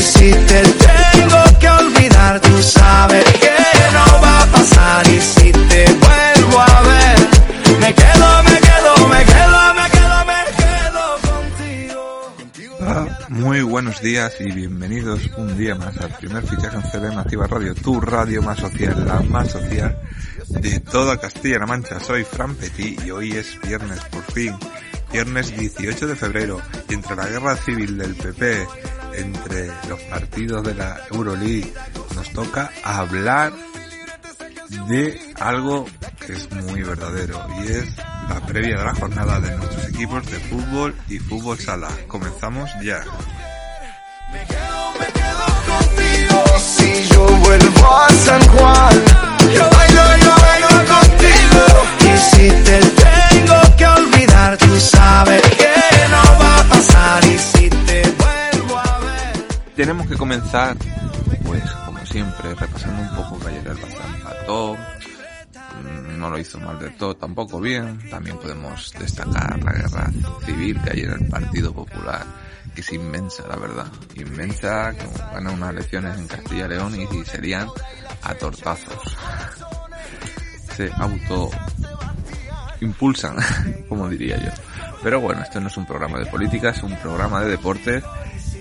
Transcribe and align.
Si 0.00 0.30
te 0.30 0.62
tengo 0.62 1.58
que 1.60 1.68
olvidar, 1.68 2.40
no 3.92 4.20
va 4.22 4.42
a 4.42 4.46
pasar. 4.46 5.06
Y 5.08 5.20
si 5.20 5.52
te 5.52 5.84
vuelvo 5.92 6.60
a 6.60 6.82
ver, 6.82 7.18
me 7.80 7.94
quedo, 7.94 8.42
me 8.42 8.60
quedo, 8.60 9.08
me 9.08 9.24
quedo, 9.24 9.74
me 9.74 9.84
quedo, 10.56 11.18
contigo. 11.22 12.34
Ah, 12.80 13.06
Muy 13.28 13.62
buenos 13.62 14.00
días 14.00 14.32
y 14.40 14.50
bienvenidos 14.52 15.20
un 15.36 15.56
día 15.56 15.74
más 15.74 15.96
al 15.98 16.10
primer 16.18 16.46
fichaje 16.46 16.76
en 16.76 16.82
CBM 16.82 17.18
Activa 17.18 17.46
Radio, 17.46 17.74
tu 17.74 18.00
radio 18.00 18.42
más 18.42 18.58
social, 18.58 19.04
la 19.06 19.20
más 19.20 19.50
social 19.50 19.96
de 20.48 20.80
toda 20.80 21.18
Castilla-La 21.18 21.66
Mancha. 21.66 22.00
Soy 22.00 22.24
Fran 22.24 22.54
Petit 22.56 23.04
y 23.04 23.10
hoy 23.10 23.32
es 23.32 23.58
viernes, 23.62 24.00
por 24.10 24.22
fin, 24.32 24.54
viernes 25.12 25.56
18 25.56 26.06
de 26.06 26.16
febrero, 26.16 26.60
y 26.88 26.94
entre 26.94 27.16
la 27.16 27.26
guerra 27.26 27.56
civil 27.56 27.96
del 27.96 28.14
PP, 28.14 28.66
entre 29.18 29.66
los 29.88 30.00
partidos 30.02 30.64
de 30.64 30.74
la 30.74 31.00
Euroleague, 31.10 31.72
nos 32.14 32.30
toca 32.32 32.70
hablar 32.82 33.52
de 34.88 35.20
algo 35.40 35.86
que 36.26 36.32
es 36.32 36.50
muy 36.50 36.82
verdadero 36.82 37.46
y 37.62 37.72
es 37.72 37.96
la 38.28 38.40
previa 38.46 38.78
de 38.78 38.84
la 38.84 38.94
jornada 38.94 39.40
de 39.40 39.56
nuestros 39.56 39.88
equipos 39.88 40.30
de 40.30 40.38
fútbol 40.40 40.94
y 41.08 41.18
fútbol 41.18 41.58
sala. 41.58 41.88
Comenzamos 42.08 42.70
ya. 42.82 43.04
Me 44.32 44.44
quedo, 44.46 44.92
me 44.98 45.06
quedo 45.12 45.46
contigo. 45.66 46.58
Si 46.58 47.08
yo 47.08 47.26
vuelvo 47.26 47.96
a 47.96 48.08
San 48.10 48.42
Juan, 48.48 48.73
Pues 60.54 61.68
como 61.84 62.06
siempre, 62.06 62.54
repasando 62.54 63.02
un 63.02 63.16
poco 63.16 63.48
el 63.48 63.64
Barça 63.64 64.14
empató. 64.14 64.76
No 66.16 66.30
lo 66.30 66.38
hizo 66.38 66.60
mal 66.60 66.78
de 66.78 66.90
todo, 66.90 67.16
tampoco 67.16 67.58
bien. 67.58 67.98
También 68.08 68.38
podemos 68.38 68.92
destacar 68.96 69.60
la 69.64 69.72
guerra 69.72 70.12
civil 70.46 70.80
que 70.80 70.90
hay 70.92 71.00
en 71.00 71.10
el 71.10 71.26
Partido 71.26 71.72
Popular, 71.74 72.24
que 72.72 72.82
es 72.82 72.92
inmensa, 72.92 73.42
la 73.48 73.56
verdad. 73.56 73.86
Inmensa, 74.14 74.92
que 74.92 75.04
gana 75.18 75.50
unas 75.50 75.70
elecciones 75.70 76.16
en 76.20 76.28
Castilla 76.28 76.66
y 76.66 76.68
León 76.68 76.94
y, 76.94 77.02
y 77.02 77.24
serían 77.24 77.66
a 78.22 78.34
tortazos. 78.34 79.16
Se 80.76 80.88
auto 80.92 81.50
impulsan, 82.80 83.38
como 83.88 84.08
diría 84.08 84.36
yo. 84.36 84.52
Pero 85.02 85.20
bueno, 85.20 85.42
esto 85.42 85.60
no 85.60 85.66
es 85.66 85.76
un 85.76 85.84
programa 85.84 86.20
de 86.20 86.26
política, 86.26 86.70
es 86.70 86.82
un 86.84 86.96
programa 86.98 87.40
de 87.40 87.48
deportes 87.50 88.04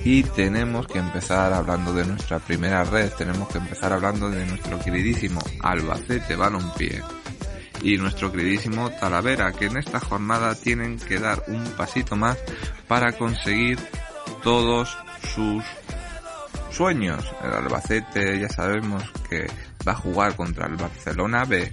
y 0.03 0.23
tenemos 0.23 0.87
que 0.87 0.99
empezar 0.99 1.53
hablando 1.53 1.93
de 1.93 2.05
nuestra 2.05 2.39
primera 2.39 2.83
red, 2.83 3.11
tenemos 3.13 3.47
que 3.47 3.57
empezar 3.57 3.93
hablando 3.93 4.29
de 4.29 4.45
nuestro 4.45 4.79
queridísimo 4.79 5.41
Albacete 5.61 6.35
Balompié 6.35 7.01
y 7.81 7.97
nuestro 7.97 8.31
queridísimo 8.31 8.89
Talavera, 8.91 9.51
que 9.53 9.65
en 9.65 9.77
esta 9.77 9.99
jornada 9.99 10.55
tienen 10.55 10.97
que 10.97 11.19
dar 11.19 11.43
un 11.47 11.63
pasito 11.77 12.15
más 12.15 12.37
para 12.87 13.13
conseguir 13.13 13.79
todos 14.41 14.97
sus 15.33 15.63
sueños. 16.71 17.25
El 17.43 17.53
Albacete 17.53 18.39
ya 18.39 18.49
sabemos 18.49 19.03
que 19.29 19.47
va 19.87 19.93
a 19.93 19.95
jugar 19.95 20.35
contra 20.35 20.67
el 20.67 20.75
Barcelona 20.75 21.45
B 21.45 21.71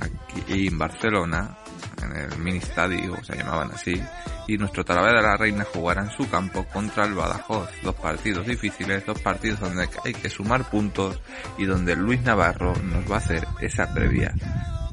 aquí 0.00 0.68
en 0.68 0.78
Barcelona, 0.78 1.56
en 2.04 2.16
el 2.16 2.38
mini 2.38 2.58
estadio, 2.58 3.16
se 3.24 3.36
llamaban 3.36 3.70
así, 3.72 4.00
y 4.46 4.56
nuestro 4.56 4.84
Talavera 4.84 5.20
de 5.20 5.26
la 5.26 5.36
Reina 5.36 5.64
jugará 5.64 6.02
en 6.02 6.10
su 6.10 6.28
campo 6.28 6.64
contra 6.72 7.04
el 7.06 7.14
Badajoz. 7.14 7.70
Dos 7.82 7.94
partidos 7.96 8.46
difíciles, 8.46 9.04
dos 9.06 9.20
partidos 9.20 9.60
donde 9.60 9.88
hay 10.04 10.12
que 10.12 10.30
sumar 10.30 10.68
puntos 10.70 11.20
y 11.58 11.64
donde 11.64 11.96
Luis 11.96 12.22
Navarro 12.22 12.74
nos 12.76 13.10
va 13.10 13.16
a 13.16 13.18
hacer 13.18 13.46
esa 13.60 13.92
previa 13.92 14.34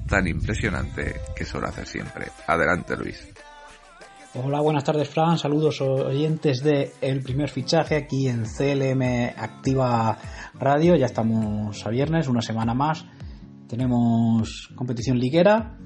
tan 0.08 0.28
impresionante 0.28 1.22
que 1.36 1.46
suele 1.46 1.68
hacer 1.68 1.88
siempre. 1.88 2.28
Adelante 2.48 2.98
Luis. 2.98 3.28
Hola, 4.34 4.62
buenas 4.62 4.86
tardes, 4.86 5.10
Fran. 5.10 5.38
Saludos 5.38 5.82
oyentes 5.82 6.64
de 6.64 6.94
El 7.02 7.22
Primer 7.22 7.50
Fichaje 7.50 7.98
aquí 7.98 8.30
en 8.30 8.44
CLM 8.44 9.34
Activa 9.38 10.18
Radio. 10.54 10.96
Ya 10.96 11.08
estamos 11.08 11.86
a 11.86 11.90
viernes, 11.90 12.30
una 12.30 12.42
semana 12.42 12.74
más. 12.74 13.06
Tenemos 13.68 14.70
competición 14.76 15.18
liguera. 15.18 15.78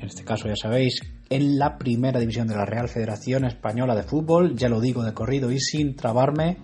En 0.00 0.06
este 0.06 0.24
caso, 0.24 0.48
ya 0.48 0.56
sabéis, 0.56 1.00
en 1.28 1.58
la 1.58 1.78
primera 1.78 2.20
división 2.20 2.46
de 2.46 2.56
la 2.56 2.64
Real 2.64 2.88
Federación 2.88 3.44
Española 3.44 3.94
de 3.94 4.02
Fútbol. 4.02 4.56
Ya 4.56 4.68
lo 4.68 4.80
digo 4.80 5.02
de 5.02 5.14
corrido 5.14 5.50
y 5.50 5.60
sin 5.60 5.96
trabarme. 5.96 6.58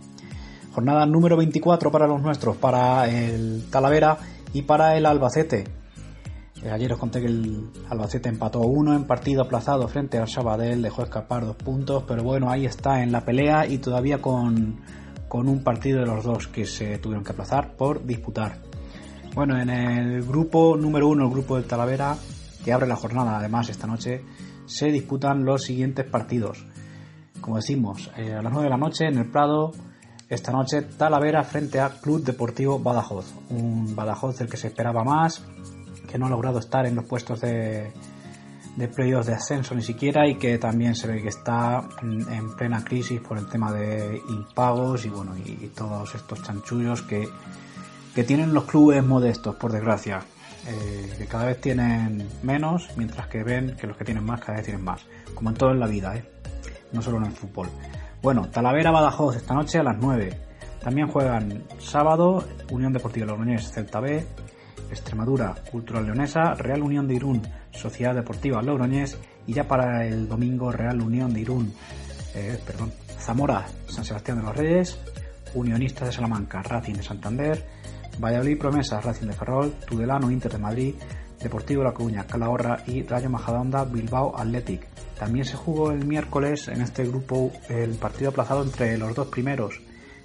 Jornada 0.73 1.05
número 1.07 1.37
24 1.37 1.91
para 1.91 2.07
los 2.07 2.23
nuestros, 2.23 2.57
para 2.57 3.09
el 3.09 3.65
Talavera 3.71 4.19
y 4.55 4.63
para 4.63 4.97
el 4.97 5.07
Albacete. 5.07 5.65
Eh, 6.63 6.71
Ayer 6.71 6.93
os 6.93 6.99
conté 6.99 7.21
que 7.21 7.27
el 7.27 7.71
Albacete 7.91 8.29
empató 8.29 8.61
uno 8.61 8.95
en 8.95 9.05
partido 9.05 9.43
aplazado 9.43 9.87
frente 9.89 10.19
al 10.19 10.29
Sabadell, 10.29 10.81
dejó 10.81 11.03
escapar 11.03 11.45
dos 11.45 11.57
puntos, 11.57 12.05
pero 12.07 12.23
bueno, 12.23 12.51
ahí 12.51 12.65
está 12.65 13.03
en 13.03 13.13
la 13.13 13.25
pelea 13.25 13.67
y 13.67 13.79
todavía 13.79 14.23
con, 14.23 14.81
con 15.29 15.49
un 15.49 15.63
partido 15.63 16.01
de 16.01 16.07
los 16.07 16.25
dos 16.25 16.49
que 16.49 16.65
se 16.65 16.99
tuvieron 16.99 17.25
que 17.25 17.33
aplazar 17.33 17.77
por 17.77 18.07
disputar. 18.07 18.59
Bueno, 19.35 19.61
en 19.61 19.71
el 19.71 20.23
grupo 20.23 20.77
número 20.77 21.09
uno, 21.09 21.25
el 21.25 21.31
grupo 21.31 21.57
del 21.57 21.65
Talavera, 21.65 22.17
que 22.65 22.73
abre 22.73 22.87
la 22.87 22.97
jornada 22.97 23.37
además 23.37 23.69
esta 23.69 23.87
noche, 23.87 24.23
se 24.67 24.87
disputan 24.87 25.45
los 25.45 25.63
siguientes 25.63 26.07
partidos. 26.07 26.65
Como 27.41 27.57
decimos, 27.57 28.11
eh, 28.17 28.35
a 28.35 28.43
las 28.43 28.53
9 28.53 28.65
de 28.65 28.71
la 28.71 28.77
noche 28.77 29.07
en 29.07 29.19
el 29.19 29.31
Prado, 29.31 29.73
esta 30.29 30.53
noche 30.53 30.83
Talavera 30.83 31.43
frente 31.43 31.81
a 31.81 31.91
Club 31.91 32.23
Deportivo 32.23 32.79
Badajoz. 32.79 33.33
Un 33.51 33.95
Badajoz 33.95 34.39
del 34.39 34.49
que 34.49 34.57
se 34.57 34.69
esperaba 34.69 35.05
más, 35.05 35.43
que 36.09 36.19
no 36.19 36.27
ha 36.27 36.31
logrado 36.31 36.59
estar 36.59 36.87
en 36.87 36.95
los 36.95 37.05
puestos 37.05 37.41
de, 37.41 37.93
de 38.77 38.89
playoffs 38.89 39.27
de 39.27 39.35
ascenso 39.35 39.75
ni 39.75 39.83
siquiera 39.83 40.27
y 40.27 40.37
que 40.37 40.57
también 40.59 40.95
se 40.95 41.07
ve 41.07 41.21
que 41.21 41.29
está 41.29 41.87
en 42.01 42.57
plena 42.57 42.83
crisis 42.85 43.21
por 43.21 43.39
el 43.39 43.49
tema 43.49 43.73
de 43.73 44.21
impagos 44.29 45.05
y 45.05 45.09
bueno 45.09 45.37
y 45.37 45.71
todos 45.77 46.15
estos 46.15 46.43
chanchullos 46.43 47.03
que, 47.03 47.29
que 48.15 48.25
tienen 48.25 48.55
los 48.55 48.65
clubes 48.65 49.05
modestos 49.05 49.57
por 49.57 49.73
desgracia 49.73 50.23
eh, 50.67 51.13
que 51.19 51.27
cada 51.27 51.47
vez 51.47 51.61
tienen 51.61 52.29
menos 52.43 52.89
mientras 52.97 53.27
que 53.29 53.43
ven 53.43 53.77
que 53.77 53.87
los 53.87 53.97
que 53.97 54.05
tienen 54.05 54.25
más 54.25 54.41
cada 54.41 54.55
vez 54.55 54.65
tienen 54.65 54.85
más. 54.85 55.05
Como 55.35 55.51
en 55.51 55.57
todo 55.57 55.71
en 55.71 55.81
la 55.81 55.87
vida 55.87 56.17
¿eh? 56.17 56.25
no 56.93 57.03
solo 57.03 57.19
en 57.19 57.25
el 57.25 57.33
fútbol. 57.33 57.69
Bueno 58.23 58.49
Talavera 58.49 58.91
Badajoz 58.91 59.37
esta 59.37 59.55
noche 59.55 59.79
a 59.79 59.83
las 59.83 59.97
9 59.99 60.39
también 60.83 61.09
juegan 61.09 61.65
sábado 61.79 62.45
Unión 62.71 62.93
Deportiva 62.93 63.27
Logroñés 63.27 63.71
Celta 63.71 64.01
B. 64.01 64.25
Extremadura, 64.93 65.55
Cultural 65.71 66.05
Leonesa, 66.05 66.55
Real 66.55 66.83
Unión 66.83 67.09
de 67.09 67.15
Irún, 67.15 67.43
Sociedad 67.71 68.15
Deportiva 68.15 68.63
Logroñés. 68.63 69.19
Y 69.47 69.55
ya 69.55 69.67
para 69.67 70.07
el 70.07 70.29
domingo 70.29 70.71
Real 70.71 71.01
Unión 71.01 71.33
de 71.33 71.41
Irún, 71.41 71.75
eh, 72.35 72.59
perdón, 72.65 72.93
Zamora, 73.19 73.67
San 73.89 74.05
Sebastián 74.05 74.39
de 74.39 74.45
los 74.45 74.57
Reyes, 74.57 74.99
Unionistas 75.55 76.09
de 76.09 76.13
Salamanca, 76.13 76.63
Racing 76.63 76.95
de 76.95 77.03
Santander, 77.03 77.67
Valladolid 78.19 78.59
Promesas, 78.59 79.05
Racing 79.05 79.27
de 79.27 79.33
Ferrol, 79.33 79.73
Tudelano, 79.87 80.31
Inter 80.31 80.53
de 80.53 80.59
Madrid, 80.59 80.95
Deportivo 81.43 81.83
La 81.83 81.93
Coruña, 81.93 82.27
Calahorra 82.27 82.85
y 82.87 83.03
Rayo 83.03 83.29
Majadahonda, 83.29 83.85
Bilbao 83.85 84.39
Athletic. 84.39 84.87
También 85.19 85.45
se 85.45 85.57
jugó 85.57 85.91
el 85.91 86.07
miércoles 86.07 86.69
en 86.69 86.83
este 86.83 87.05
grupo 87.05 87.53
el 87.69 87.97
partido 87.97 88.31
aplazado 88.31 88.63
entre 88.63 88.97
los 88.99 89.15
dos 89.15 89.29
primeros, 89.29 89.81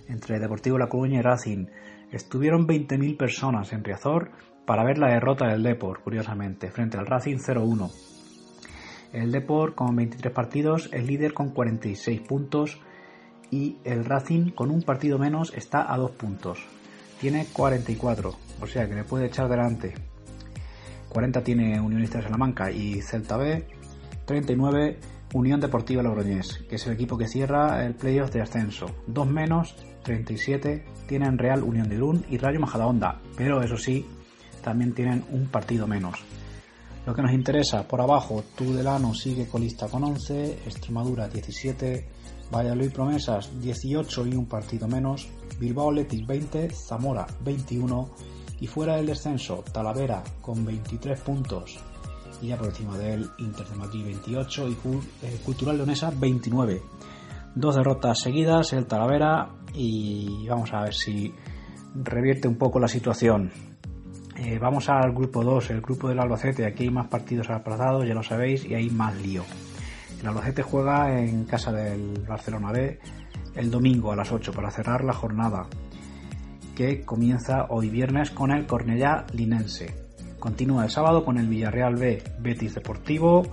entre 0.07 0.39
Deportivo 0.39 0.77
La 0.77 0.89
Coruña 0.89 1.19
y 1.19 1.23
Racing. 1.23 1.65
Estuvieron 2.11 2.67
20.000 2.67 3.17
personas 3.17 3.73
en 3.73 3.83
Riazor 3.83 4.31
para 4.65 4.83
ver 4.83 4.97
la 4.97 5.09
derrota 5.09 5.47
del 5.47 5.63
Depor, 5.63 6.01
curiosamente, 6.01 6.69
frente 6.69 6.97
al 6.97 7.07
Racing 7.07 7.37
0-1. 7.37 7.91
El 9.13 9.31
Depor 9.31 9.73
con 9.73 9.95
23 9.95 10.33
partidos, 10.33 10.89
el 10.91 11.07
líder 11.07 11.33
con 11.33 11.49
46 11.49 12.21
puntos 12.21 12.79
y 13.49 13.77
el 13.85 14.03
Racing 14.03 14.51
con 14.51 14.69
un 14.69 14.81
partido 14.81 15.17
menos 15.17 15.53
está 15.55 15.91
a 15.91 15.97
2 15.97 16.11
puntos. 16.11 16.59
Tiene 17.19 17.47
44, 17.51 18.35
o 18.61 18.67
sea 18.67 18.87
que 18.87 18.95
le 18.95 19.03
puede 19.03 19.27
echar 19.27 19.49
delante. 19.49 19.93
40 21.09 21.43
tiene 21.43 21.79
Unionista 21.79 22.19
de 22.19 22.25
Salamanca 22.25 22.71
y 22.71 23.01
Celta 23.01 23.37
B, 23.37 23.67
39 24.25 24.99
Unión 25.33 25.59
Deportiva 25.59 26.01
Logroñés, 26.03 26.63
que 26.69 26.75
es 26.75 26.87
el 26.87 26.93
equipo 26.93 27.17
que 27.17 27.27
cierra 27.27 27.85
el 27.85 27.95
playoff 27.95 28.31
de 28.31 28.41
ascenso. 28.41 28.85
Dos 29.07 29.27
menos, 29.27 29.75
37, 30.03 30.85
tienen 31.07 31.37
Real 31.37 31.63
Unión 31.63 31.89
de 31.89 31.95
Irún 31.95 32.25
y 32.29 32.37
Rayo 32.37 32.59
Majadahonda, 32.59 33.19
pero 33.35 33.61
eso 33.61 33.77
sí, 33.77 34.05
también 34.63 34.93
tienen 34.93 35.25
un 35.31 35.47
partido 35.47 35.85
menos. 35.85 36.19
Lo 37.05 37.13
que 37.13 37.21
nos 37.21 37.31
interesa, 37.31 37.87
por 37.87 38.01
abajo, 38.01 38.43
Tudelano 38.55 39.13
sigue 39.13 39.47
colista 39.47 39.87
con 39.87 40.03
11, 40.03 40.59
Extremadura 40.65 41.27
17, 41.27 42.05
Valladolid 42.53 42.91
Promesas 42.91 43.49
18 43.61 44.27
y 44.27 44.35
un 44.35 44.45
partido 44.45 44.87
menos, 44.87 45.27
Bilbao 45.59 45.89
Athletic 45.89 46.25
20, 46.25 46.69
Zamora 46.71 47.27
21 47.43 48.09
y 48.59 48.67
fuera 48.67 48.95
del 48.95 49.07
descenso 49.07 49.63
Talavera 49.71 50.23
con 50.41 50.65
23 50.65 51.19
puntos 51.21 51.79
y 52.41 52.47
ya 52.47 52.57
por 52.57 52.67
encima 52.67 52.97
de 52.97 53.13
él 53.13 53.29
Inter 53.39 53.67
de 53.67 53.75
Madrid 53.75 54.05
28 54.05 54.69
y 54.69 54.71
eh, 54.73 55.39
Cultural 55.43 55.77
Leonesa 55.77 56.11
29. 56.15 56.81
Dos 57.55 57.75
derrotas 57.75 58.19
seguidas 58.19 58.73
el 58.73 58.85
Talavera 58.85 59.49
y 59.73 60.47
vamos 60.47 60.73
a 60.73 60.83
ver 60.83 60.93
si 60.93 61.33
revierte 61.95 62.47
un 62.47 62.57
poco 62.57 62.79
la 62.79 62.87
situación. 62.87 63.51
Eh, 64.35 64.59
vamos 64.59 64.87
al 64.89 65.11
grupo 65.13 65.43
2, 65.43 65.71
el 65.71 65.81
grupo 65.81 66.09
del 66.09 66.19
Albacete. 66.19 66.65
Aquí 66.65 66.83
hay 66.83 66.91
más 66.91 67.07
partidos 67.07 67.49
aplazados, 67.49 68.07
ya 68.07 68.13
lo 68.13 68.21
sabéis, 68.21 68.65
y 68.65 68.75
hay 68.75 68.89
más 68.91 69.15
lío. 69.19 69.43
El 70.21 70.27
Albacete 70.27 70.63
juega 70.63 71.19
en 71.19 71.45
casa 71.45 71.71
del 71.71 72.25
Barcelona 72.27 72.71
B 72.71 72.99
el 73.55 73.71
domingo 73.71 74.11
a 74.11 74.15
las 74.15 74.31
8 74.31 74.51
para 74.51 74.71
cerrar 74.71 75.03
la 75.03 75.13
jornada 75.13 75.67
que 76.75 77.01
comienza 77.01 77.65
hoy 77.69 77.89
viernes 77.89 78.29
con 78.29 78.51
el 78.51 78.67
Cornellá 78.67 79.25
Linense. 79.33 79.95
Continúa 80.39 80.83
el 80.83 80.91
sábado 80.91 81.25
con 81.25 81.37
el 81.37 81.47
Villarreal 81.47 81.95
B 81.95 82.21
Betis 82.39 82.75
Deportivo, 82.75 83.43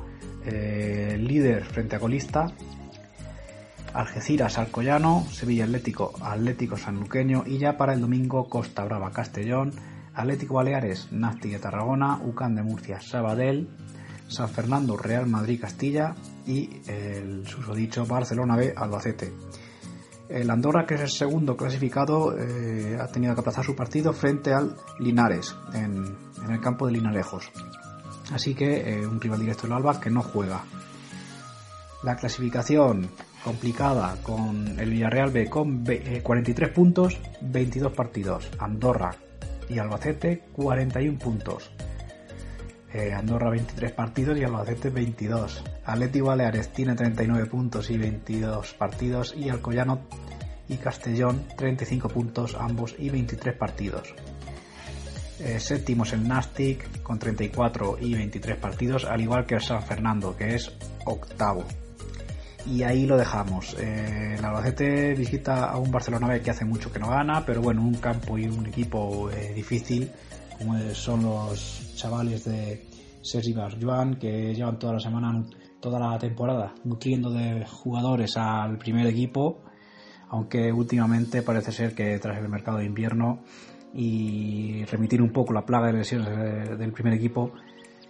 eh, 0.45 1.17
líder 1.19 1.65
frente 1.65 1.97
a 1.97 2.01
colista, 2.01 2.47
Algeciras 3.95 4.59
Alcoyano, 4.59 5.25
Sevilla 5.31 5.65
Atlético 5.65 6.13
Atlético 6.21 6.77
Sanluqueño 6.77 7.45
y 7.47 7.59
ya 7.59 7.77
para 7.77 7.95
el 7.95 8.01
domingo 8.01 8.49
Costa 8.49 8.85
Brava 8.85 9.13
Castellón, 9.13 9.73
Atlético 10.15 10.55
Baleares 10.55 11.13
Nafti 11.13 11.49
de 11.49 11.59
Tarragona, 11.59 12.21
UCAN 12.23 12.55
de 12.57 12.63
Murcia 12.63 13.01
Sabadell, 13.01 13.69
San 14.29 14.49
Fernando 14.49 14.97
Real 14.97 15.27
Madrid 15.27 15.61
Castilla 15.61 16.15
y 16.47 16.83
el 16.87 17.47
susodicho 17.47 18.07
Barcelona 18.07 18.57
B 18.57 18.73
Albacete. 18.77 19.33
El 20.29 20.51
Andorra, 20.51 20.87
que 20.87 20.95
es 20.95 21.01
el 21.03 21.11
segundo 21.11 21.57
clasificado, 21.57 22.35
eh, 22.37 22.97
ha 22.99 23.07
tenido 23.09 23.35
que 23.35 23.41
aplazar 23.41 23.65
su 23.65 23.77
partido 23.77 24.13
frente 24.13 24.53
al 24.53 24.75
Linares 24.99 25.55
en, 25.75 26.17
el 26.49 26.61
campo 26.61 26.87
de 26.87 26.93
Linarejos. 26.93 27.51
Así 28.33 28.55
que 28.55 29.01
eh, 29.01 29.07
un 29.07 29.21
rival 29.21 29.41
directo 29.41 29.63
del 29.63 29.73
Alba 29.77 30.01
que 30.01 30.11
no 30.11 30.23
juega. 30.23 30.65
La 32.03 32.17
clasificación 32.17 33.09
complicada 33.45 34.17
con 34.23 34.79
el 34.79 34.91
Villarreal 34.91 35.31
B 35.31 35.49
con 35.51 35.85
43 35.85 36.69
eh, 36.69 36.73
puntos, 36.73 37.19
22 37.43 37.93
partidos. 37.93 38.51
Andorra 38.59 39.15
y 39.69 39.79
Albacete 39.79 40.45
41 40.53 41.19
puntos. 41.19 41.71
Andorra 42.95 43.51
23 43.51 43.93
partidos 43.93 44.39
y 44.39 44.45
Albacete 44.45 44.91
22. 44.91 45.65
Atleti 45.85 46.21
Baleares 46.21 46.73
tiene 46.73 46.95
39 46.95 47.47
puntos 47.47 47.91
y 47.91 47.99
22 47.99 48.75
partidos 48.75 49.35
y 49.37 49.49
Alcoyano 49.49 50.03
y 50.69 50.77
Castellón 50.77 51.45
35 51.57 52.09
puntos 52.09 52.57
ambos 52.59 52.95
y 52.99 53.11
23 53.11 53.57
partidos. 53.57 54.15
Eh, 55.41 55.59
séptimo 55.59 56.05
es 56.05 56.13
el 56.13 56.27
Nastic 56.27 57.03
con 57.03 57.19
34 57.19 57.99
y 58.01 58.15
23 58.15 58.57
partidos, 58.57 59.05
al 59.05 59.21
igual 59.21 59.45
que 59.45 59.57
el 59.57 59.61
San 59.61 59.83
Fernando, 59.83 60.37
que 60.37 60.55
es 60.55 60.71
octavo. 61.05 61.65
Y 62.67 62.83
ahí 62.83 63.05
lo 63.05 63.17
dejamos. 63.17 63.77
Eh, 63.79 64.37
el 64.39 64.45
Albacete 64.45 65.15
visita 65.15 65.67
a 65.67 65.77
un 65.77 65.91
Barcelona 65.91 66.29
B 66.29 66.41
que 66.41 66.51
hace 66.51 66.65
mucho 66.65 66.93
que 66.93 66.99
no 66.99 67.11
gana, 67.11 67.45
pero 67.45 67.61
bueno, 67.61 67.83
un 67.83 67.95
campo 67.95 68.39
y 68.39 68.47
un 68.47 68.67
equipo 68.67 69.29
eh, 69.31 69.53
difícil, 69.55 70.11
como 70.59 70.79
son 70.95 71.23
los 71.23 71.93
chavales 71.97 72.45
de 72.45 72.87
Sergi 73.23 73.53
Barjuan, 73.53 74.17
que 74.17 74.55
llevan 74.55 74.79
toda 74.79 74.95
la 74.95 75.01
semana 75.01 75.45
toda 75.81 75.99
la 75.99 76.19
temporada 76.19 76.75
nutriendo 76.85 77.31
de 77.31 77.67
jugadores 77.67 78.39
al 78.39 78.79
primer 78.79 79.07
equipo, 79.07 79.61
aunque 80.31 80.73
últimamente 80.73 81.43
parece 81.43 81.73
ser 81.73 81.95
que 81.95 82.19
tras 82.19 82.39
el 82.39 82.49
mercado 82.49 82.79
de 82.79 82.87
invierno 82.87 83.41
y 83.93 84.85
remitir 84.87 85.21
un 85.21 85.31
poco 85.31 85.53
la 85.53 85.67
plaga 85.67 85.89
de 85.89 85.93
lesiones 85.99 86.79
del 86.79 86.91
primer 86.93 87.13
equipo, 87.13 87.53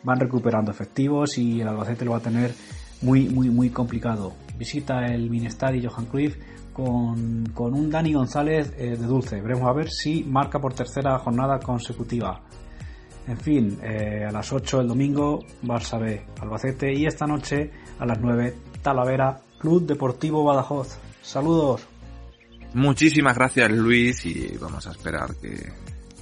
van 0.05 0.21
recuperando 0.21 0.71
efectivos 0.71 1.37
y 1.37 1.61
el 1.61 1.69
Albacete 1.69 2.05
lo 2.05 2.13
va 2.13 2.19
a 2.19 2.21
tener 2.21 2.55
muy, 3.03 3.29
muy, 3.29 3.51
muy 3.51 3.71
complicado. 3.71 4.33
Visita 4.57 5.07
el 5.07 5.29
Minestar 5.29 5.75
y 5.75 5.85
Johan 5.85 6.07
Cruyff 6.07 6.37
con, 6.75 7.55
un 7.57 7.91
Dani 7.91 8.13
González 8.13 8.75
eh, 8.77 8.97
de 8.99 9.07
dulce. 9.07 9.41
Veremos 9.41 9.69
a 9.69 9.73
ver 9.73 9.89
si 9.91 10.25
marca 10.25 10.59
por 10.59 10.75
tercera 10.75 11.19
jornada 11.19 11.59
consecutiva. 11.61 12.43
En 13.27 13.39
fin, 13.39 13.79
eh, 13.83 14.25
a 14.29 14.33
las 14.33 14.53
8 14.53 14.83
el 14.83 14.89
domingo, 14.89 15.39
Barça 15.63 15.99
B, 15.99 16.27
Albacete 16.41 16.93
y 16.93 17.07
esta 17.07 17.27
noche 17.27 17.71
a 17.99 18.05
las 18.05 18.21
9, 18.21 18.55
Talavera, 18.83 19.41
Club 19.59 19.87
Deportivo 19.87 20.45
Badajoz. 20.45 20.99
Saludos. 21.23 21.87
Muchísimas 22.75 23.37
gracias 23.37 23.71
Luis 23.71 24.27
y 24.27 24.59
vamos 24.61 24.87
a 24.87 24.91
esperar 24.91 25.37
que, 25.37 25.73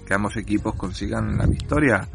que 0.06 0.14
ambos 0.14 0.36
equipos 0.36 0.74
consigan 0.74 1.38
la 1.38 1.46
victoria 1.46 2.06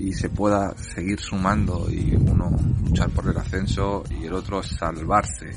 y 0.00 0.14
se 0.14 0.30
pueda 0.30 0.74
seguir 0.78 1.20
sumando 1.20 1.86
y 1.90 2.16
uno 2.16 2.50
luchar 2.84 3.10
por 3.10 3.28
el 3.28 3.36
ascenso 3.36 4.02
y 4.10 4.24
el 4.24 4.32
otro 4.32 4.62
salvarse. 4.62 5.50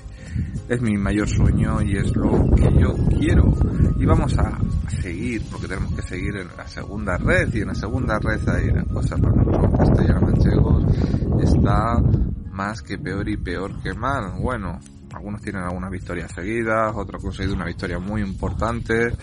Es 0.67 0.81
mi 0.81 0.97
mayor 0.97 1.29
sueño 1.29 1.81
y 1.81 1.95
es 1.95 2.13
lo 2.13 2.49
que 2.53 2.69
yo 2.77 2.93
quiero. 3.17 3.53
Y 3.97 4.05
vamos 4.05 4.37
a 4.37 4.59
seguir, 5.01 5.43
porque 5.49 5.67
tenemos 5.67 5.93
que 5.95 6.01
seguir 6.01 6.35
en 6.35 6.49
la 6.57 6.67
segunda 6.67 7.17
red 7.17 7.53
y 7.53 7.61
en 7.61 7.67
la 7.67 7.75
segunda 7.75 8.19
red 8.19 8.47
hay 8.49 8.69
una 8.69 8.83
cosa 8.83 9.15
para 9.15 9.33
nosotros 9.33 9.71
castellanos 9.77 10.23
manchegos. 10.23 10.83
Está 11.41 12.01
más 12.51 12.81
que 12.81 12.97
peor 12.97 13.29
y 13.29 13.37
peor 13.37 13.81
que 13.81 13.93
mal. 13.93 14.33
Bueno, 14.41 14.77
algunos 15.13 15.41
tienen 15.41 15.63
algunas 15.63 15.89
victorias 15.89 16.31
seguidas, 16.33 16.93
otros 16.93 17.21
han 17.21 17.27
conseguido 17.27 17.55
una 17.55 17.65
victoria 17.65 17.99
muy 17.99 18.21
importante 18.21 19.15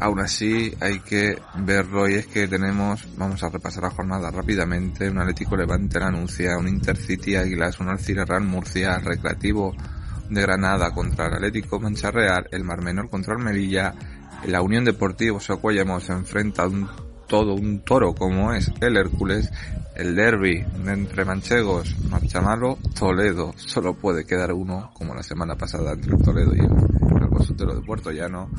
Aún 0.00 0.20
así 0.20 0.74
hay 0.80 0.98
que 1.00 1.40
verlo 1.56 2.08
y 2.08 2.14
es 2.14 2.26
que 2.26 2.48
tenemos, 2.48 3.06
vamos 3.16 3.42
a 3.42 3.48
repasar 3.48 3.84
la 3.84 3.90
jornada 3.90 4.30
rápidamente, 4.30 5.08
un 5.08 5.18
Atlético 5.18 5.56
Levante 5.56 6.00
la 6.00 6.08
anuncia, 6.08 6.58
un 6.58 6.68
Intercity 6.68 7.36
Águilas, 7.36 7.78
un 7.78 7.88
Alcira 7.88 8.24
Real 8.24 8.42
Murcia, 8.42 8.98
Recreativo 8.98 9.74
de 10.28 10.42
Granada 10.42 10.90
contra 10.92 11.28
el 11.28 11.34
Atlético 11.34 11.78
Mancha 11.78 12.10
Real, 12.10 12.48
el 12.50 12.64
Mar 12.64 12.82
Menor 12.82 13.10
contra 13.10 13.34
el 13.34 13.42
Melilla, 13.42 13.94
la 14.46 14.62
Unión 14.62 14.84
Deportiva 14.84 15.38
Socuellamos 15.38 16.04
se 16.04 16.12
enfrenta 16.12 16.64
a 16.64 16.66
un 16.66 16.88
todo 17.32 17.54
un 17.54 17.80
toro 17.80 18.14
como 18.14 18.52
es 18.52 18.70
el 18.82 18.94
Hércules, 18.94 19.50
el 19.96 20.14
derby 20.14 20.62
entre 20.86 21.24
manchegos, 21.24 21.96
Marchamalo, 22.10 22.76
Toledo, 22.94 23.54
solo 23.56 23.94
puede 23.94 24.26
quedar 24.26 24.52
uno, 24.52 24.90
como 24.92 25.14
la 25.14 25.22
semana 25.22 25.54
pasada 25.54 25.92
entre 25.92 26.14
el 26.14 26.22
Toledo 26.22 26.54
y 26.54 26.60
el, 26.60 26.66
el 26.66 27.74
de 27.74 27.86
Puerto 27.86 28.10
Llano, 28.10 28.50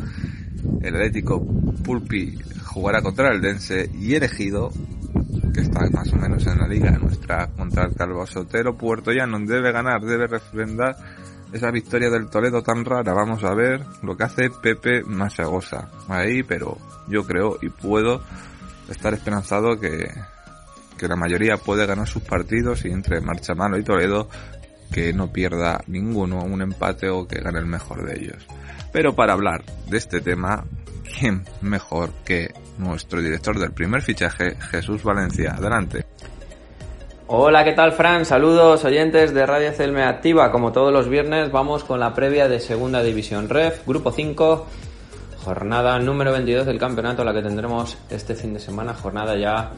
el 0.82 0.96
Atlético 0.96 1.46
Pulpi 1.84 2.40
jugará 2.66 3.02
contra 3.02 3.32
el 3.32 3.42
Dense 3.42 3.90
y 3.94 4.16
elegido 4.16 4.72
que 5.54 5.62
está 5.62 5.82
más 5.92 6.12
o 6.12 6.16
menos 6.16 6.46
en 6.48 6.58
la 6.58 6.68
liga 6.68 6.92
nuestra 6.92 7.48
contra 7.48 7.86
el 7.86 7.94
Calvo 7.94 8.26
Sotero. 8.26 8.76
Puerto 8.76 9.12
Llano 9.12 9.40
debe 9.40 9.72
ganar, 9.72 10.02
debe 10.02 10.28
refrendar 10.28 10.96
esa 11.52 11.70
victoria 11.70 12.10
del 12.10 12.30
Toledo 12.30 12.64
tan 12.64 12.84
rara. 12.84 13.14
Vamos 13.14 13.44
a 13.44 13.54
ver 13.54 13.84
lo 14.02 14.18
que 14.18 14.24
hace 14.24 14.50
Pepe 14.50 15.04
Masagosa 15.04 15.90
ahí, 16.08 16.42
pero 16.44 16.78
yo 17.08 17.26
creo 17.26 17.60
y 17.62 17.70
puedo 17.70 18.24
estar 18.90 19.14
esperanzado 19.14 19.80
que, 19.80 20.10
que 20.98 21.08
la 21.08 21.16
mayoría 21.16 21.58
puede 21.58 21.86
ganar 21.86 22.08
sus 22.08 22.24
partidos 22.24 22.86
y 22.86 22.90
entre 22.90 23.22
Marchamano 23.22 23.78
y 23.78 23.84
Toledo 23.84 24.30
que 24.94 25.12
no 25.12 25.34
pierda 25.34 25.82
ninguno 25.88 26.44
un 26.44 26.62
empate 26.62 27.10
o 27.10 27.28
que 27.28 27.42
gane 27.42 27.60
el 27.60 27.66
mejor 27.66 28.06
de 28.06 28.20
ellos. 28.20 28.46
Pero 28.92 29.16
para 29.16 29.34
hablar 29.34 29.64
de 29.90 29.98
este 29.98 30.22
tema, 30.22 30.66
¿quién 31.20 31.44
mejor 31.62 32.12
que 32.24 32.54
nuestro 32.78 33.22
director 33.22 33.58
del 33.60 33.72
primer 33.72 34.04
fichaje, 34.04 34.56
Jesús 34.70 35.04
Valencia? 35.04 35.56
Adelante. 35.58 36.06
Hola, 37.26 37.64
¿qué 37.64 37.72
tal 37.72 37.94
Fran? 37.94 38.26
Saludos 38.26 38.86
oyentes 38.86 39.34
de 39.34 39.46
Radio 39.48 39.72
Celme 39.72 40.04
Activa. 40.04 40.52
Como 40.52 40.72
todos 40.72 40.94
los 40.94 41.10
viernes 41.10 41.52
vamos 41.52 41.84
con 41.84 42.00
la 42.00 42.14
previa 42.14 42.48
de 42.48 42.60
Segunda 42.60 43.02
División 43.02 43.50
Ref, 43.50 43.88
Grupo 43.88 44.12
5, 44.12 44.68
jornada 45.44 45.98
número 45.98 46.32
22 46.32 46.68
del 46.68 46.78
campeonato, 46.78 47.24
la 47.24 47.34
que 47.34 47.42
tendremos 47.42 47.98
este 48.12 48.36
fin 48.36 48.54
de 48.54 48.60
semana, 48.60 48.94
jornada 48.94 49.36
ya 49.36 49.72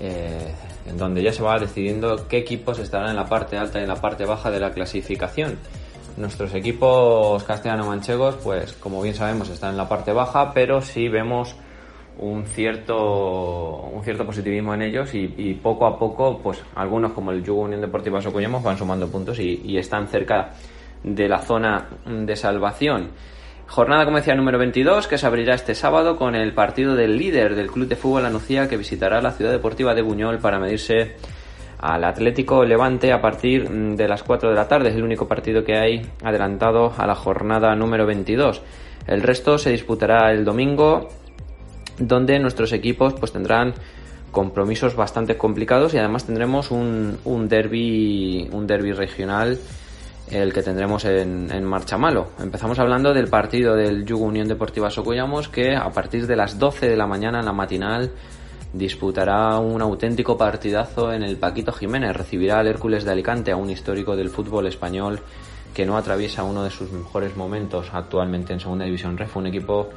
eh, 0.00 0.54
en 0.88 0.98
donde 0.98 1.22
ya 1.22 1.32
se 1.32 1.42
va 1.42 1.58
decidiendo 1.58 2.28
qué 2.28 2.38
equipos 2.38 2.78
estarán 2.78 3.10
en 3.10 3.16
la 3.16 3.26
parte 3.26 3.56
alta 3.56 3.78
y 3.78 3.82
en 3.82 3.88
la 3.88 4.00
parte 4.00 4.24
baja 4.24 4.50
de 4.50 4.60
la 4.60 4.70
clasificación. 4.70 5.58
Nuestros 6.16 6.54
equipos 6.54 7.44
castellano-manchegos, 7.44 8.36
pues 8.36 8.72
como 8.74 9.02
bien 9.02 9.14
sabemos, 9.14 9.50
están 9.50 9.72
en 9.72 9.76
la 9.76 9.88
parte 9.88 10.12
baja, 10.12 10.52
pero 10.54 10.80
sí 10.80 11.08
vemos 11.08 11.56
un 12.18 12.46
cierto, 12.46 13.90
un 13.92 14.02
cierto 14.02 14.24
positivismo 14.24 14.74
en 14.74 14.82
ellos 14.82 15.10
y, 15.12 15.54
poco 15.62 15.86
a 15.86 15.98
poco, 15.98 16.38
pues 16.38 16.62
algunos 16.74 17.12
como 17.12 17.30
el 17.30 17.42
Yugo 17.44 17.62
Unión 17.62 17.80
Deportiva 17.80 18.20
Socollamos 18.20 18.62
van 18.62 18.78
sumando 18.78 19.08
puntos 19.08 19.38
y, 19.38 19.76
están 19.76 20.08
cerca 20.08 20.52
de 21.02 21.28
la 21.28 21.40
zona 21.40 21.86
de 22.06 22.36
salvación. 22.36 23.10
Jornada, 23.68 24.04
decía, 24.10 24.34
número 24.34 24.58
22, 24.58 25.08
que 25.08 25.18
se 25.18 25.26
abrirá 25.26 25.54
este 25.54 25.74
sábado 25.74 26.16
con 26.16 26.34
el 26.34 26.54
partido 26.54 26.94
del 26.94 27.18
líder 27.18 27.54
del 27.56 27.70
Club 27.70 27.88
de 27.88 27.96
Fútbol 27.96 28.24
Anuncia 28.24 28.68
que 28.68 28.76
visitará 28.76 29.20
la 29.20 29.32
ciudad 29.32 29.50
deportiva 29.50 29.94
de 29.94 30.02
Buñol 30.02 30.38
para 30.38 30.58
medirse 30.58 31.16
al 31.78 32.04
Atlético 32.04 32.64
Levante 32.64 33.12
a 33.12 33.20
partir 33.20 33.68
de 33.68 34.08
las 34.08 34.22
4 34.22 34.50
de 34.50 34.54
la 34.54 34.68
tarde. 34.68 34.90
Es 34.90 34.94
el 34.94 35.02
único 35.02 35.28
partido 35.28 35.64
que 35.64 35.76
hay 35.76 36.06
adelantado 36.22 36.94
a 36.96 37.06
la 37.06 37.14
jornada 37.14 37.74
número 37.74 38.06
22. 38.06 38.62
El 39.06 39.22
resto 39.22 39.58
se 39.58 39.70
disputará 39.70 40.30
el 40.32 40.44
domingo 40.44 41.08
donde 41.98 42.38
nuestros 42.38 42.72
equipos 42.72 43.14
pues 43.14 43.32
tendrán 43.32 43.74
compromisos 44.30 44.94
bastante 44.96 45.36
complicados 45.36 45.94
y 45.94 45.98
además 45.98 46.26
tendremos 46.26 46.70
un, 46.70 47.18
un 47.24 47.48
derby 47.48 48.48
un 48.52 48.66
derby 48.66 48.92
regional 48.92 49.58
el 50.30 50.52
que 50.52 50.62
tendremos 50.62 51.04
en, 51.04 51.50
en 51.50 51.64
Marchamalo. 51.64 52.30
Empezamos 52.40 52.78
hablando 52.78 53.14
del 53.14 53.28
partido 53.28 53.74
del 53.74 54.04
Yugo 54.04 54.24
Unión 54.24 54.48
Deportiva 54.48 54.90
Socuyamos 54.90 55.48
que 55.48 55.76
a 55.76 55.90
partir 55.90 56.26
de 56.26 56.36
las 56.36 56.58
12 56.58 56.88
de 56.88 56.96
la 56.96 57.06
mañana 57.06 57.40
en 57.40 57.46
la 57.46 57.52
matinal 57.52 58.10
disputará 58.72 59.58
un 59.58 59.80
auténtico 59.80 60.36
partidazo 60.36 61.12
en 61.12 61.22
el 61.22 61.36
Paquito 61.36 61.72
Jiménez. 61.72 62.16
Recibirá 62.16 62.58
al 62.58 62.66
Hércules 62.66 63.04
de 63.04 63.12
Alicante, 63.12 63.52
a 63.52 63.56
un 63.56 63.70
histórico 63.70 64.16
del 64.16 64.30
fútbol 64.30 64.66
español 64.66 65.20
que 65.72 65.86
no 65.86 65.96
atraviesa 65.96 66.42
uno 66.42 66.64
de 66.64 66.70
sus 66.70 66.90
mejores 66.90 67.36
momentos 67.36 67.88
actualmente 67.92 68.52
en 68.52 68.60
Segunda 68.60 68.84
División 68.84 69.16
Ref. 69.16 69.36
Un 69.36 69.46
equipo 69.46 69.90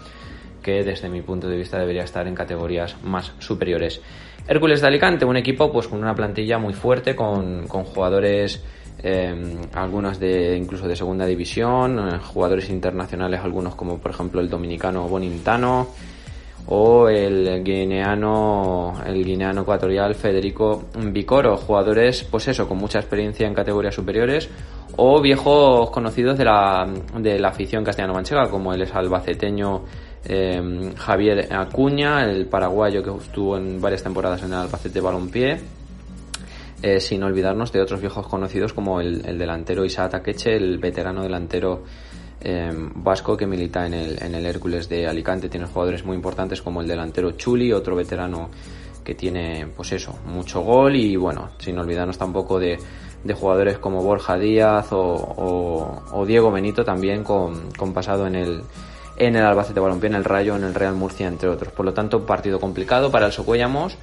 que 0.62 0.84
desde 0.84 1.10
mi 1.10 1.22
punto 1.22 1.48
de 1.48 1.56
vista 1.56 1.80
debería 1.80 2.04
estar 2.04 2.28
en 2.28 2.36
categorías 2.36 2.98
más 3.04 3.32
superiores. 3.40 4.02
Hércules 4.48 4.82
de 4.82 4.88
Alicante, 4.88 5.26
un 5.26 5.38
equipo 5.38 5.72
pues 5.72 5.88
con 5.88 6.00
una 6.00 6.16
plantilla 6.16 6.58
muy 6.58 6.74
fuerte, 6.74 7.16
con, 7.16 7.68
jugadores 7.68 8.64
eh, 9.02 9.34
algunos 9.74 10.20
de 10.20 10.58
incluso 10.58 10.88
de 10.88 10.96
segunda 10.96 11.26
división, 11.26 12.00
eh, 12.00 12.20
jugadores 12.20 12.70
internacionales, 12.70 13.40
algunos 13.44 13.76
como 13.76 13.98
por 13.98 14.12
ejemplo 14.12 14.42
el 14.42 14.50
dominicano 14.50 15.08
Bonintano 15.08 15.88
o 16.68 17.08
el 17.08 17.64
guineano 17.64 19.02
el 19.06 19.24
guineano 19.24 19.62
ecuatorial 19.62 20.16
Federico 20.16 20.86
Vicoro, 21.12 21.58
jugadores 21.58 22.24
pues 22.30 22.48
eso 22.50 22.68
con 22.68 22.78
mucha 22.78 23.00
experiencia 23.00 23.48
en 23.48 23.54
categorías 23.54 23.96
superiores 23.96 24.50
o 24.98 25.22
viejos 25.22 25.90
conocidos 25.92 26.38
de 26.38 26.46
la, 26.46 26.88
de 27.18 27.40
la 27.40 27.50
afición 27.50 27.84
castellano-manchega 27.84 28.50
como 28.50 28.74
el 28.74 28.86
albaceteño 28.92 29.84
eh, 30.26 30.94
Javier 30.98 31.54
Acuña, 31.54 32.26
el 32.26 32.46
paraguayo 32.48 33.02
que 33.02 33.24
estuvo 33.24 33.58
en 33.58 33.80
varias 33.80 34.04
temporadas 34.04 34.44
en 34.44 34.50
el 34.50 34.60
Albacete 34.60 35.00
Balompié, 35.00 35.60
eh, 36.82 37.00
sin 37.00 37.24
olvidarnos 37.24 37.72
de 37.72 37.82
otros 37.82 38.00
viejos 38.00 38.28
conocidos 38.28 38.74
como 38.74 39.02
el, 39.02 39.38
delantero 39.38 39.86
Isaac 39.86 40.12
Taqueche, 40.12 40.56
el 40.56 40.78
veterano 40.78 41.24
delantero 41.24 41.84
eh, 42.42 42.72
vasco 42.96 43.36
que 43.36 43.46
milita 43.46 43.86
en 43.86 43.94
el, 43.94 44.24
en 44.24 44.36
el 44.36 44.46
Hércules 44.46 44.88
de 44.88 45.08
Alicante. 45.08 45.50
Tiene 45.50 45.68
jugadores 45.68 46.06
muy 46.06 46.16
importantes 46.16 46.62
como 46.62 46.82
el 46.82 46.88
delantero 46.88 47.32
Chuli, 47.32 47.74
otro 47.74 47.96
veterano 47.96 48.50
que 49.04 49.16
tiene, 49.16 49.68
pues 49.76 49.92
eso, 49.92 50.20
mucho 50.26 50.62
gol 50.62 50.96
y 50.96 51.16
bueno, 51.16 51.50
sin 51.58 51.78
olvidarnos 51.80 52.18
tampoco 52.18 52.60
de, 52.60 52.78
de 53.24 53.34
jugadores 53.34 53.78
como 53.80 54.04
Borja 54.04 54.38
Díaz 54.38 54.88
o, 54.92 56.24
Diego 56.28 56.52
Benito 56.52 56.84
también 56.84 57.24
con, 57.24 57.72
con 57.72 57.94
pasado 57.94 58.28
en 58.28 58.36
el, 58.36 58.62
en 59.18 59.36
el 59.36 59.44
Albacete 59.44 59.80
Balompié, 59.80 60.10
en 60.10 60.16
el 60.16 60.24
Rayo, 60.24 60.56
en 60.56 60.64
el 60.64 60.74
Real 60.74 60.96
Murcia, 60.96 61.28
entre 61.28 61.50
otros. 61.50 61.74
Por 61.74 61.86
lo 61.86 61.94
tanto, 61.94 62.26
partido 62.26 62.60
complicado 62.60 63.12
para 63.12 63.28
el 63.28 63.32
Socuellamos. 63.32 63.98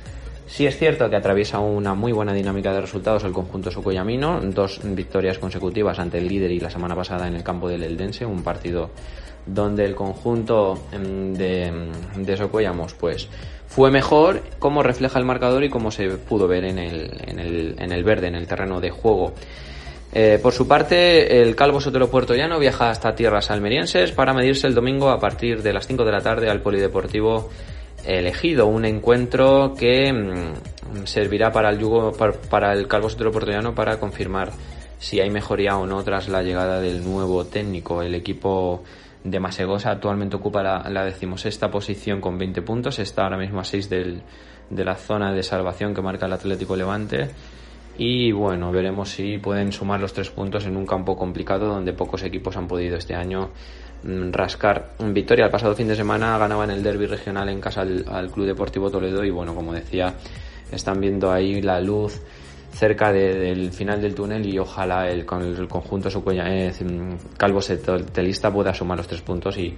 Sí 0.46 0.64
es 0.64 0.78
cierto 0.78 1.10
que 1.10 1.16
atraviesa 1.16 1.58
una 1.58 1.94
muy 1.94 2.12
buena 2.12 2.32
dinámica 2.32 2.72
de 2.72 2.80
resultados 2.80 3.24
el 3.24 3.32
conjunto 3.32 3.70
socuellamino, 3.70 4.40
dos 4.40 4.80
victorias 4.84 5.38
consecutivas 5.38 5.98
ante 5.98 6.18
el 6.18 6.28
líder 6.28 6.52
y 6.52 6.60
la 6.60 6.70
semana 6.70 6.94
pasada 6.94 7.26
en 7.26 7.34
el 7.34 7.42
campo 7.42 7.68
del 7.68 7.82
Eldense, 7.82 8.24
un 8.24 8.42
partido 8.42 8.90
donde 9.44 9.84
el 9.84 9.94
conjunto 9.94 10.86
em, 10.92 11.34
de, 11.34 11.72
de 12.16 12.36
Socuellamos 12.36 12.94
pues 12.94 13.28
fue 13.66 13.90
mejor, 13.90 14.42
como 14.58 14.82
refleja 14.82 15.18
el 15.18 15.24
marcador 15.24 15.64
y 15.64 15.68
como 15.68 15.90
se 15.90 16.08
pudo 16.10 16.46
ver 16.46 16.64
en 16.64 16.78
el, 16.78 17.10
en 17.26 17.38
el, 17.38 17.74
en 17.78 17.92
el 17.92 18.04
verde, 18.04 18.28
en 18.28 18.36
el 18.36 18.46
terreno 18.46 18.80
de 18.80 18.90
juego. 18.90 19.34
Eh, 20.12 20.38
por 20.40 20.52
su 20.52 20.66
parte, 20.66 21.42
el 21.42 21.56
Calvo 21.56 21.80
Sotero 21.80 22.08
Llano 22.34 22.58
viaja 22.58 22.90
hasta 22.90 23.14
tierras 23.14 23.50
almerienses 23.50 24.12
para 24.12 24.32
medirse 24.32 24.66
el 24.66 24.74
domingo 24.74 25.10
a 25.10 25.18
partir 25.18 25.62
de 25.62 25.72
las 25.72 25.86
5 25.86 26.04
de 26.04 26.12
la 26.12 26.20
tarde 26.20 26.48
al 26.48 26.62
Polideportivo 26.62 27.50
elegido. 28.06 28.66
Un 28.66 28.84
encuentro 28.84 29.74
que 29.78 30.12
mm, 30.12 31.04
servirá 31.04 31.50
para 31.52 31.70
el 31.70 31.78
yugo, 31.78 32.12
para, 32.12 32.72
el 32.72 32.86
Calvo 32.88 33.08
Sotero 33.08 33.30
Llano 33.40 33.74
para 33.74 33.98
confirmar 33.98 34.52
si 34.98 35.20
hay 35.20 35.30
mejoría 35.30 35.76
o 35.76 35.86
no 35.86 36.02
tras 36.02 36.28
la 36.28 36.42
llegada 36.42 36.80
del 36.80 37.04
nuevo 37.04 37.44
técnico. 37.44 38.02
El 38.02 38.14
equipo 38.14 38.82
de 39.24 39.40
Masegosa 39.40 39.90
actualmente 39.90 40.36
ocupa 40.36 40.62
la, 40.62 40.88
la 40.88 41.04
decimosexta 41.04 41.70
posición 41.70 42.20
con 42.20 42.38
20 42.38 42.62
puntos. 42.62 42.98
Está 42.98 43.24
ahora 43.24 43.38
mismo 43.38 43.60
a 43.60 43.64
6 43.64 43.90
del, 43.90 44.22
de 44.70 44.84
la 44.84 44.94
zona 44.94 45.32
de 45.32 45.42
salvación 45.42 45.94
que 45.94 46.02
marca 46.02 46.26
el 46.26 46.32
Atlético 46.32 46.76
Levante 46.76 47.30
y 47.98 48.30
bueno, 48.32 48.70
veremos 48.72 49.08
si 49.08 49.38
pueden 49.38 49.72
sumar 49.72 50.00
los 50.00 50.12
tres 50.12 50.30
puntos 50.30 50.66
en 50.66 50.76
un 50.76 50.84
campo 50.84 51.16
complicado 51.16 51.66
donde 51.66 51.94
pocos 51.94 52.22
equipos 52.24 52.56
han 52.56 52.68
podido 52.68 52.96
este 52.96 53.14
año 53.14 53.50
rascar 54.30 54.92
victoria. 55.00 55.46
El 55.46 55.50
pasado 55.50 55.74
fin 55.74 55.88
de 55.88 55.96
semana 55.96 56.38
ganaban 56.38 56.70
el 56.70 56.82
derby 56.82 57.06
regional 57.06 57.48
en 57.48 57.60
casa 57.60 57.82
al, 57.82 58.30
Club 58.30 58.46
Deportivo 58.46 58.90
Toledo 58.90 59.24
y 59.24 59.30
bueno, 59.30 59.54
como 59.54 59.72
decía, 59.72 60.14
están 60.70 61.00
viendo 61.00 61.32
ahí 61.32 61.60
la 61.62 61.80
luz 61.80 62.20
cerca 62.72 63.10
del 63.10 63.72
final 63.72 64.02
del 64.02 64.14
túnel 64.14 64.46
y 64.46 64.58
ojalá 64.58 65.08
el, 65.08 65.24
con 65.24 65.42
el 65.42 65.66
conjunto 65.66 66.10
su 66.10 66.22
eh, 66.30 66.72
calvo 67.38 67.60
telista 68.12 68.52
pueda 68.52 68.74
sumar 68.74 68.98
los 68.98 69.08
tres 69.08 69.22
puntos 69.22 69.56
y, 69.56 69.74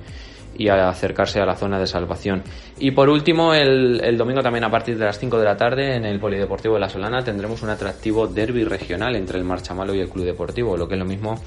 y 0.58 0.68
acercarse 0.68 1.40
a 1.40 1.46
la 1.46 1.54
zona 1.54 1.78
de 1.78 1.86
salvación. 1.86 2.42
Y 2.78 2.90
por 2.90 3.08
último, 3.08 3.54
el, 3.54 4.16
domingo 4.18 4.42
también 4.42 4.64
a 4.64 4.70
partir 4.70 4.98
de 4.98 5.04
las 5.04 5.18
5 5.18 5.38
de 5.38 5.44
la 5.44 5.56
tarde 5.56 5.94
en 5.94 6.04
el 6.04 6.18
Polideportivo 6.18 6.74
de 6.74 6.80
La 6.80 6.88
Solana 6.88 7.22
tendremos 7.22 7.62
un 7.62 7.70
atractivo 7.70 8.26
derby 8.26 8.64
regional 8.64 9.14
entre 9.14 9.38
el 9.38 9.44
Marchamalo 9.44 9.94
y 9.94 10.00
el 10.00 10.08
Club 10.08 10.24
Deportivo, 10.24 10.76
lo 10.76 10.88
que 10.88 10.94
es 10.94 10.98
lo 10.98 11.06
mismo 11.06 11.40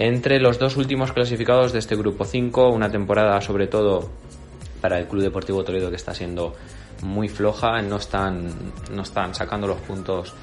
entre 0.00 0.38
los 0.38 0.60
dos 0.60 0.76
últimos 0.76 1.12
clasificados 1.12 1.72
de 1.72 1.80
este 1.80 1.96
grupo 1.96 2.24
5, 2.24 2.68
una 2.68 2.88
temporada 2.88 3.40
sobre 3.40 3.66
todo 3.66 4.08
para 4.80 4.96
el 4.96 5.08
Club 5.08 5.22
Deportivo 5.24 5.64
Toledo 5.64 5.90
que 5.90 5.96
está 5.96 6.14
siendo 6.14 6.54
muy 7.02 7.28
floja, 7.28 7.82
no 7.82 7.96
están, 7.96 8.48
no 8.92 9.02
están 9.02 9.34
sacando 9.34 9.66
los 9.66 9.80
puntos 9.80 10.34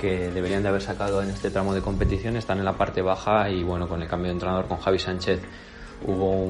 que 0.00 0.28
deberían 0.30 0.64
de 0.64 0.70
haber 0.70 0.82
sacado 0.82 1.22
en 1.22 1.30
este 1.30 1.50
tramo 1.50 1.72
de 1.72 1.82
competición, 1.82 2.36
están 2.36 2.58
en 2.58 2.64
la 2.64 2.72
parte 2.72 3.00
baja 3.00 3.48
y 3.48 3.62
bueno, 3.62 3.86
con 3.86 4.02
el 4.02 4.08
cambio 4.08 4.26
de 4.26 4.32
entrenador 4.32 4.66
con 4.66 4.78
Javi 4.78 4.98
Sánchez 4.98 5.40
hubo 6.04 6.42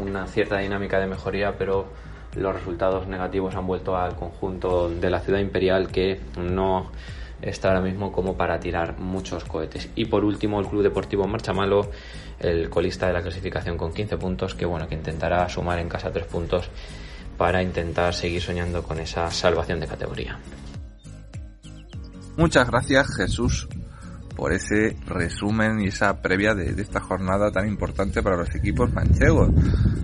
una 0.00 0.28
cierta 0.28 0.58
dinámica 0.58 1.00
de 1.00 1.08
mejoría, 1.08 1.58
pero 1.58 1.88
los 2.36 2.54
resultados 2.54 3.08
negativos 3.08 3.56
han 3.56 3.66
vuelto 3.66 3.96
al 3.96 4.14
conjunto 4.14 4.88
de 4.88 5.10
la 5.10 5.18
ciudad 5.18 5.40
imperial 5.40 5.90
que 5.90 6.20
no 6.38 6.92
está 7.42 7.68
ahora 7.68 7.80
mismo 7.80 8.12
como 8.12 8.36
para 8.36 8.58
tirar 8.58 8.98
muchos 8.98 9.44
cohetes. 9.44 9.88
Y 9.94 10.06
por 10.06 10.24
último, 10.24 10.60
el 10.60 10.66
Club 10.66 10.82
Deportivo 10.82 11.26
Marchamalo, 11.26 11.90
el 12.38 12.70
colista 12.70 13.06
de 13.06 13.12
la 13.12 13.22
clasificación 13.22 13.76
con 13.76 13.92
15 13.92 14.16
puntos, 14.16 14.54
que 14.54 14.66
bueno, 14.66 14.88
que 14.88 14.94
intentará 14.94 15.48
sumar 15.48 15.78
en 15.78 15.88
casa 15.88 16.10
3 16.10 16.26
puntos 16.26 16.68
para 17.36 17.62
intentar 17.62 18.14
seguir 18.14 18.40
soñando 18.40 18.82
con 18.82 18.98
esa 19.00 19.30
salvación 19.30 19.80
de 19.80 19.86
categoría. 19.86 20.38
Muchas 22.36 22.68
gracias, 22.68 23.16
Jesús 23.16 23.68
por 24.36 24.52
ese 24.52 24.96
resumen 25.06 25.80
y 25.80 25.88
esa 25.88 26.20
previa 26.20 26.54
de, 26.54 26.70
esta 26.80 27.00
jornada 27.00 27.50
tan 27.50 27.68
importante 27.68 28.22
para 28.22 28.36
los 28.36 28.54
equipos 28.54 28.92
manchegos. 28.92 29.50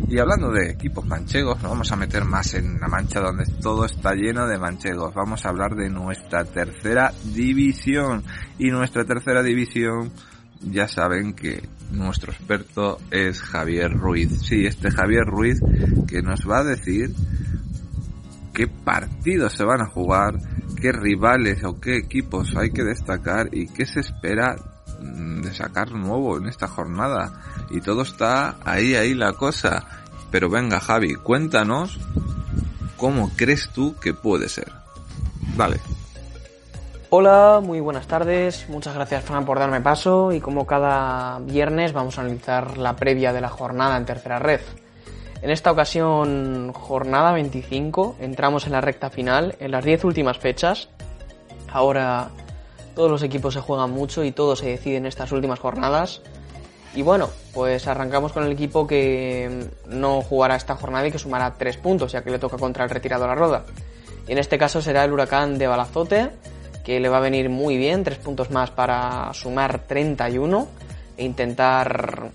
Y 0.08 0.18
hablando 0.18 0.50
de 0.50 0.70
equipos 0.70 1.06
manchegos, 1.06 1.60
nos 1.62 1.70
vamos 1.70 1.92
a 1.92 1.96
meter 1.96 2.24
más 2.24 2.54
en 2.54 2.80
la 2.80 2.88
mancha 2.88 3.20
donde 3.20 3.44
todo 3.60 3.84
está 3.84 4.14
lleno 4.14 4.46
de 4.46 4.58
manchegos. 4.58 5.14
Vamos 5.14 5.44
a 5.44 5.50
hablar 5.50 5.74
de 5.74 5.88
nuestra 5.88 6.44
tercera 6.44 7.12
división. 7.32 8.24
Y 8.58 8.70
nuestra 8.70 9.04
tercera 9.04 9.42
división, 9.42 10.12
ya 10.60 10.88
saben 10.88 11.34
que 11.34 11.68
nuestro 11.92 12.32
experto 12.32 12.98
es 13.10 13.40
Javier 13.40 13.92
Ruiz. 13.92 14.42
Sí, 14.42 14.66
este 14.66 14.90
Javier 14.90 15.24
Ruiz 15.24 15.60
que 16.06 16.22
nos 16.22 16.40
va 16.48 16.58
a 16.58 16.64
decir 16.64 17.14
qué 18.52 18.66
partidos 18.66 19.54
se 19.54 19.64
van 19.64 19.80
a 19.80 19.86
jugar, 19.86 20.34
qué 20.80 20.92
rivales 20.92 21.62
o 21.64 21.78
qué 21.78 21.96
equipos 21.96 22.56
hay 22.56 22.70
que 22.70 22.82
destacar 22.82 23.48
y 23.52 23.68
qué 23.68 23.86
se 23.86 24.00
espera 24.00 24.56
mm, 25.00 25.42
de 25.42 25.54
sacar 25.54 25.92
nuevo 25.92 26.38
en 26.38 26.46
esta 26.48 26.66
jornada. 26.66 27.32
Y 27.70 27.80
todo 27.80 28.02
está 28.02 28.56
ahí, 28.64 28.94
ahí 28.94 29.14
la 29.14 29.34
cosa. 29.34 29.86
Pero 30.30 30.48
venga 30.48 30.80
Javi, 30.80 31.14
cuéntanos 31.14 31.98
cómo 32.96 33.30
crees 33.36 33.68
tú 33.70 33.94
que 34.00 34.14
puede 34.14 34.48
ser. 34.48 34.72
Vale. 35.56 35.80
Hola, 37.12 37.60
muy 37.60 37.80
buenas 37.80 38.06
tardes. 38.06 38.68
Muchas 38.68 38.94
gracias 38.94 39.24
Fran 39.24 39.44
por 39.44 39.58
darme 39.58 39.80
paso 39.80 40.32
y 40.32 40.40
como 40.40 40.64
cada 40.66 41.40
viernes 41.40 41.92
vamos 41.92 42.16
a 42.16 42.20
analizar 42.20 42.78
la 42.78 42.94
previa 42.94 43.32
de 43.32 43.40
la 43.40 43.48
jornada 43.48 43.96
en 43.96 44.06
tercera 44.06 44.38
red. 44.38 44.60
En 45.42 45.50
esta 45.50 45.72
ocasión, 45.72 46.72
jornada 46.74 47.32
25, 47.32 48.16
entramos 48.20 48.66
en 48.66 48.72
la 48.72 48.82
recta 48.82 49.08
final, 49.08 49.56
en 49.58 49.70
las 49.70 49.84
10 49.84 50.04
últimas 50.04 50.38
fechas. 50.38 50.88
Ahora 51.72 52.28
todos 52.94 53.10
los 53.10 53.22
equipos 53.22 53.54
se 53.54 53.60
juegan 53.60 53.90
mucho 53.90 54.22
y 54.22 54.32
todo 54.32 54.54
se 54.54 54.66
decide 54.66 54.96
en 54.96 55.06
estas 55.06 55.32
últimas 55.32 55.58
jornadas. 55.58 56.20
Y 56.94 57.02
bueno, 57.02 57.30
pues 57.54 57.86
arrancamos 57.86 58.32
con 58.32 58.44
el 58.44 58.52
equipo 58.52 58.86
que 58.86 59.68
no 59.86 60.20
jugará 60.20 60.56
esta 60.56 60.76
jornada 60.76 61.06
y 61.06 61.12
que 61.12 61.18
sumará 61.18 61.54
3 61.54 61.76
puntos, 61.78 62.12
ya 62.12 62.22
que 62.22 62.30
le 62.30 62.38
toca 62.38 62.58
contra 62.58 62.84
el 62.84 62.90
retirado 62.90 63.24
a 63.24 63.28
la 63.28 63.34
roda. 63.34 63.64
Y 64.28 64.32
en 64.32 64.38
este 64.38 64.58
caso 64.58 64.82
será 64.82 65.04
el 65.04 65.12
huracán 65.12 65.56
de 65.56 65.68
Balazote, 65.68 66.30
que 66.84 67.00
le 67.00 67.08
va 67.08 67.16
a 67.16 67.20
venir 67.20 67.48
muy 67.48 67.78
bien, 67.78 68.04
3 68.04 68.18
puntos 68.18 68.50
más 68.50 68.70
para 68.72 69.32
sumar 69.32 69.86
31 69.86 70.68
e 71.16 71.24
intentar 71.24 72.30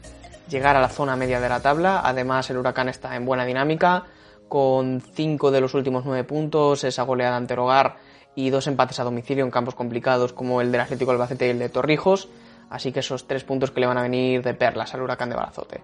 llegar 0.50 0.76
a 0.76 0.82
la 0.82 0.90
zona 0.90 1.16
media 1.16 1.40
de 1.40 1.50
la 1.50 1.62
tabla. 1.62 2.02
Además, 2.04 2.50
el 2.50 2.58
huracán 2.58 2.90
está 2.90 3.16
en 3.16 3.26
buena 3.26 3.46
dinámica, 3.46 4.06
con 4.48 5.02
5 5.02 5.52
de 5.52 5.62
los 5.62 5.74
últimos 5.74 6.06
9 6.06 6.24
puntos, 6.24 6.84
esa 6.84 7.04
goleada 7.04 7.38
ante 7.38 7.54
el 7.54 7.60
hogar 7.60 7.98
y 8.36 8.50
dos 8.50 8.68
empates 8.68 9.00
a 9.00 9.04
domicilio 9.04 9.46
en 9.46 9.52
campos 9.52 9.76
complicados 9.76 10.34
como 10.34 10.62
el 10.62 10.72
del 10.72 10.82
Atlético 10.82 11.12
Albacete 11.12 11.48
y 11.48 11.52
el 11.52 11.60
de 11.60 11.70
Torrijos 11.70 12.28
Así 12.70 12.92
que 12.92 13.00
esos 13.00 13.28
tres 13.28 13.44
puntos 13.44 13.72
que 13.72 13.80
le 13.80 13.88
van 13.88 13.98
a 13.98 14.02
venir 14.02 14.42
de 14.42 14.54
perlas 14.54 14.94
al 14.94 15.02
huracán 15.02 15.30
de 15.30 15.36
Balazote. 15.36 15.82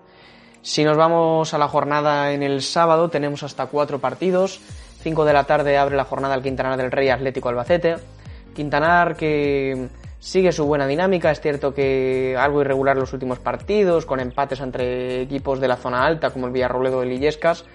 Si 0.62 0.84
nos 0.84 0.98
vamos 0.98 1.54
a 1.54 1.58
la 1.58 1.68
jornada 1.68 2.32
en 2.34 2.44
el 2.44 2.62
sábado, 2.62 3.10
tenemos 3.10 3.44
hasta 3.44 3.68
cuatro 3.68 4.00
partidos. 4.00 4.60
5 5.02 5.26
de 5.26 5.34
la 5.34 5.46
tarde 5.46 5.78
abre 5.78 5.96
la 5.96 6.06
jornada 6.06 6.36
el 6.36 6.44
Quintanar 6.44 6.78
del 6.78 6.92
Rey 6.92 7.10
Atlético 7.10 7.50
Albacete. 7.50 7.96
Quintanar 8.54 9.16
que 9.16 9.90
sigue 10.22 10.52
su 10.52 10.66
buena 10.66 10.86
dinámica, 10.86 11.32
es 11.32 11.42
cierto 11.42 11.74
que 11.74 12.38
algo 12.38 12.62
irregular 12.62 12.96
los 12.96 13.12
últimos 13.12 13.40
partidos, 13.40 14.06
con 14.06 14.20
empates 14.20 14.60
entre 14.62 15.24
equipos 15.24 15.60
de 15.60 15.68
la 15.68 15.78
zona 15.78 16.06
alta 16.06 16.30
como 16.30 16.46
el 16.46 16.54
Villarrobledo 16.54 17.04
y 17.04 17.16
Illescas, 17.16 17.66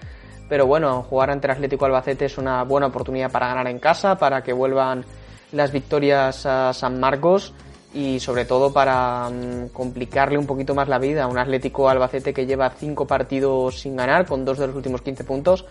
pero 0.47 0.65
bueno, 0.65 1.03
jugar 1.03 1.29
ante 1.29 1.47
el 1.47 1.51
Atlético 1.51 1.85
Albacete 1.85 2.23
es 2.23 2.37
una 2.37 2.63
buena 2.63 2.87
oportunidad 2.87 3.29
para 3.29 3.49
ganar 3.49 3.67
en 3.67 3.79
casa, 3.79 4.17
para 4.17 4.43
que 4.43 4.53
vuelvan 4.53 5.03
las 5.51 5.73
victorias 5.73 6.45
a 6.45 6.71
San 6.71 7.01
Marcos 7.01 7.53
y 7.93 8.21
sobre 8.21 8.45
todo 8.45 8.71
para 8.71 9.29
mm, 9.29 9.69
complicarle 9.73 10.37
un 10.37 10.47
poquito 10.47 10.73
más 10.73 10.87
la 10.87 10.99
vida 10.99 11.25
a 11.25 11.27
un 11.27 11.37
Atlético 11.37 11.89
Albacete 11.89 12.33
que 12.33 12.45
lleva 12.45 12.69
cinco 12.69 13.05
partidos 13.05 13.81
sin 13.81 13.97
ganar 13.97 14.25
con 14.25 14.45
dos 14.45 14.57
de 14.57 14.67
los 14.67 14.75
últimos 14.75 15.01
15 15.01 15.25
puntos 15.25 15.65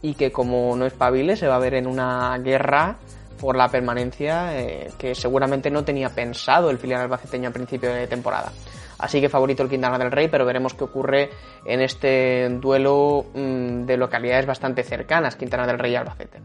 y 0.00 0.14
que 0.14 0.32
como 0.32 0.74
no 0.74 0.86
es 0.86 0.94
pabile 0.94 1.36
se 1.36 1.48
va 1.48 1.56
a 1.56 1.58
ver 1.58 1.74
en 1.74 1.86
una 1.86 2.38
guerra 2.38 2.96
por 3.40 3.56
la 3.56 3.68
permanencia 3.68 4.58
eh, 4.58 4.90
que 4.98 5.14
seguramente 5.14 5.70
no 5.70 5.84
tenía 5.84 6.10
pensado 6.10 6.70
el 6.70 6.78
filial 6.78 7.02
albaceteño 7.02 7.48
a 7.48 7.52
principio 7.52 7.92
de 7.92 8.06
temporada. 8.06 8.52
Así 8.98 9.20
que 9.20 9.28
favorito 9.28 9.62
el 9.62 9.68
Quintana 9.68 9.98
del 9.98 10.10
Rey, 10.10 10.28
pero 10.28 10.44
veremos 10.46 10.74
qué 10.74 10.84
ocurre 10.84 11.30
en 11.66 11.80
este 11.80 12.48
duelo 12.48 13.26
mm, 13.34 13.84
de 13.84 13.96
localidades 13.96 14.46
bastante 14.46 14.82
cercanas, 14.82 15.36
Quintana 15.36 15.66
del 15.66 15.78
Rey 15.78 15.92
y 15.92 15.96
Albacete. 15.96 16.40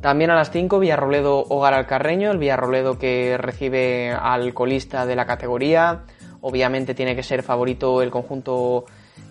También 0.00 0.30
a 0.30 0.34
las 0.34 0.50
5, 0.50 0.78
Villarrobledo 0.78 1.44
Hogar 1.48 1.72
al 1.72 1.86
Carreño, 1.86 2.30
el 2.30 2.38
Villarrobledo 2.38 2.98
que 2.98 3.38
recibe 3.38 4.12
al 4.12 4.52
colista 4.52 5.06
de 5.06 5.16
la 5.16 5.24
categoría. 5.24 6.02
Obviamente 6.42 6.94
tiene 6.94 7.16
que 7.16 7.22
ser 7.22 7.42
favorito 7.42 8.02
el 8.02 8.10
conjunto 8.10 8.84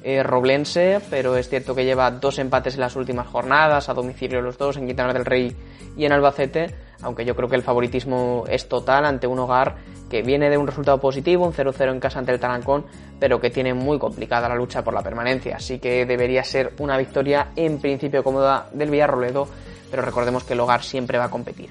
eh, 0.03 0.23
roblense, 0.23 0.99
pero 1.09 1.35
es 1.35 1.49
cierto 1.49 1.75
que 1.75 1.85
lleva 1.85 2.11
dos 2.11 2.39
empates 2.39 2.75
en 2.75 2.81
las 2.81 2.95
últimas 2.95 3.27
jornadas, 3.27 3.89
a 3.89 3.93
domicilio 3.93 4.41
los 4.41 4.57
dos, 4.57 4.77
en 4.77 4.87
Quintana 4.87 5.13
del 5.13 5.25
Rey 5.25 5.55
y 5.95 6.05
en 6.05 6.11
Albacete, 6.11 6.75
aunque 7.01 7.25
yo 7.25 7.35
creo 7.35 7.49
que 7.49 7.55
el 7.55 7.63
favoritismo 7.63 8.45
es 8.47 8.67
total 8.67 9.05
ante 9.05 9.27
un 9.27 9.39
hogar 9.39 9.75
que 10.09 10.21
viene 10.21 10.49
de 10.49 10.57
un 10.57 10.67
resultado 10.67 10.99
positivo, 10.99 11.45
un 11.45 11.53
0-0 11.53 11.91
en 11.91 11.99
casa 11.99 12.19
ante 12.19 12.31
el 12.31 12.39
Tarancón, 12.39 12.85
pero 13.19 13.39
que 13.39 13.49
tiene 13.49 13.73
muy 13.73 13.97
complicada 13.97 14.49
la 14.49 14.55
lucha 14.55 14.83
por 14.83 14.93
la 14.93 15.01
permanencia, 15.01 15.55
así 15.55 15.79
que 15.79 16.05
debería 16.05 16.43
ser 16.43 16.73
una 16.79 16.97
victoria 16.97 17.49
en 17.55 17.79
principio 17.79 18.23
cómoda 18.23 18.67
del 18.73 18.89
Villarrobledo 18.89 19.47
pero 19.93 20.01
recordemos 20.01 20.43
que 20.43 20.53
el 20.53 20.59
hogar 20.59 20.81
siempre 20.81 21.19
va 21.19 21.25
a 21.25 21.29
competir. 21.29 21.69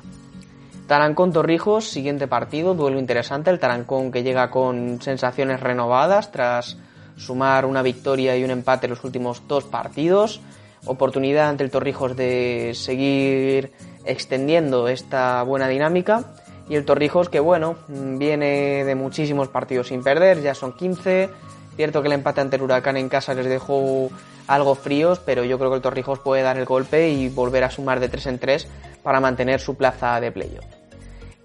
Tarancón 0.87 1.33
Torrijos, 1.33 1.89
siguiente 1.89 2.29
partido, 2.29 2.73
duelo 2.73 3.01
interesante, 3.01 3.51
el 3.51 3.59
Tarancón 3.59 4.13
que 4.13 4.23
llega 4.23 4.49
con 4.49 5.03
sensaciones 5.03 5.59
renovadas 5.59 6.31
tras 6.31 6.79
sumar 7.17 7.67
una 7.67 7.83
victoria 7.83 8.37
y 8.37 8.45
un 8.45 8.51
empate 8.51 8.87
en 8.87 8.91
los 8.91 9.05
últimos 9.05 9.43
dos 9.49 9.65
partidos, 9.65 10.41
oportunidad 10.85 11.49
ante 11.49 11.65
el 11.65 11.71
Torrijos 11.71 12.17
de 12.17 12.73
seguir 12.75 13.73
extendiendo 14.05 14.89
esta 14.89 15.43
buena 15.43 15.69
dinámica. 15.69 16.25
Y 16.69 16.77
el 16.77 16.85
Torrijos 16.85 17.29
que 17.29 17.41
bueno, 17.41 17.77
viene 17.89 18.85
de 18.85 18.95
muchísimos 18.95 19.49
partidos 19.49 19.89
sin 19.89 20.03
perder, 20.03 20.43
ya 20.43 20.55
son 20.55 20.73
15, 20.73 21.29
cierto 21.77 22.03
que 22.03 22.09
el 22.09 22.15
empate 22.15 22.41
ante 22.41 22.57
el 22.57 22.63
Huracán 22.63 22.97
en 22.97 23.09
casa 23.09 23.35
les 23.35 23.47
dejó 23.47 24.11
algo 24.47 24.75
fríos, 24.75 25.21
pero 25.25 25.45
yo 25.45 25.59
creo 25.59 25.71
que 25.71 25.77
el 25.77 25.83
Torrijos 25.83 26.19
puede 26.21 26.43
dar 26.43 26.59
el 26.59 26.65
golpe 26.65 27.11
y 27.11 27.29
volver 27.29 27.65
a 27.65 27.71
sumar 27.71 28.01
de 28.01 28.09
3 28.09 28.27
en 28.27 28.39
3 28.39 28.69
para 29.03 29.21
mantener 29.21 29.61
su 29.61 29.77
plaza 29.77 30.21
de 30.21 30.33
playoff. 30.33 30.65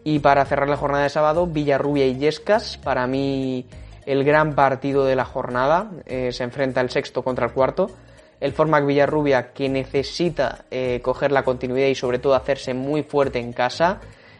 Y 0.03 0.19
para 0.19 0.45
cerrar 0.45 0.69
la 0.69 0.77
jornada 0.77 1.03
de 1.03 1.09
sábado, 1.09 1.47
Villarrubia 1.47 2.05
y 2.05 2.17
Yescas, 2.17 2.77
para 2.77 3.07
mí 3.07 3.65
el 4.07 4.23
gran 4.23 4.55
partido 4.55 5.03
de 5.03 5.17
la 5.17 5.25
jornada, 5.25 5.91
eh, 6.05 6.31
se 6.31 6.45
enfrenta 6.45 6.79
el 6.79 6.89
sexto 6.89 7.23
contra 7.23 7.45
el 7.45 7.51
cuarto. 7.51 7.91
El 8.39 8.53
Formac 8.53 8.85
Villarrubia 8.85 9.51
que 9.51 9.67
necesita 9.67 10.63
eh, 10.71 11.01
coger 11.03 11.33
la 11.33 11.43
continuidad 11.43 11.87
y 11.87 11.95
sobre 11.95 12.17
todo 12.17 12.33
hacerse 12.33 12.73
muy 12.73 13.03
fuerte 13.03 13.39
en 13.39 13.51
casa. 13.51 13.99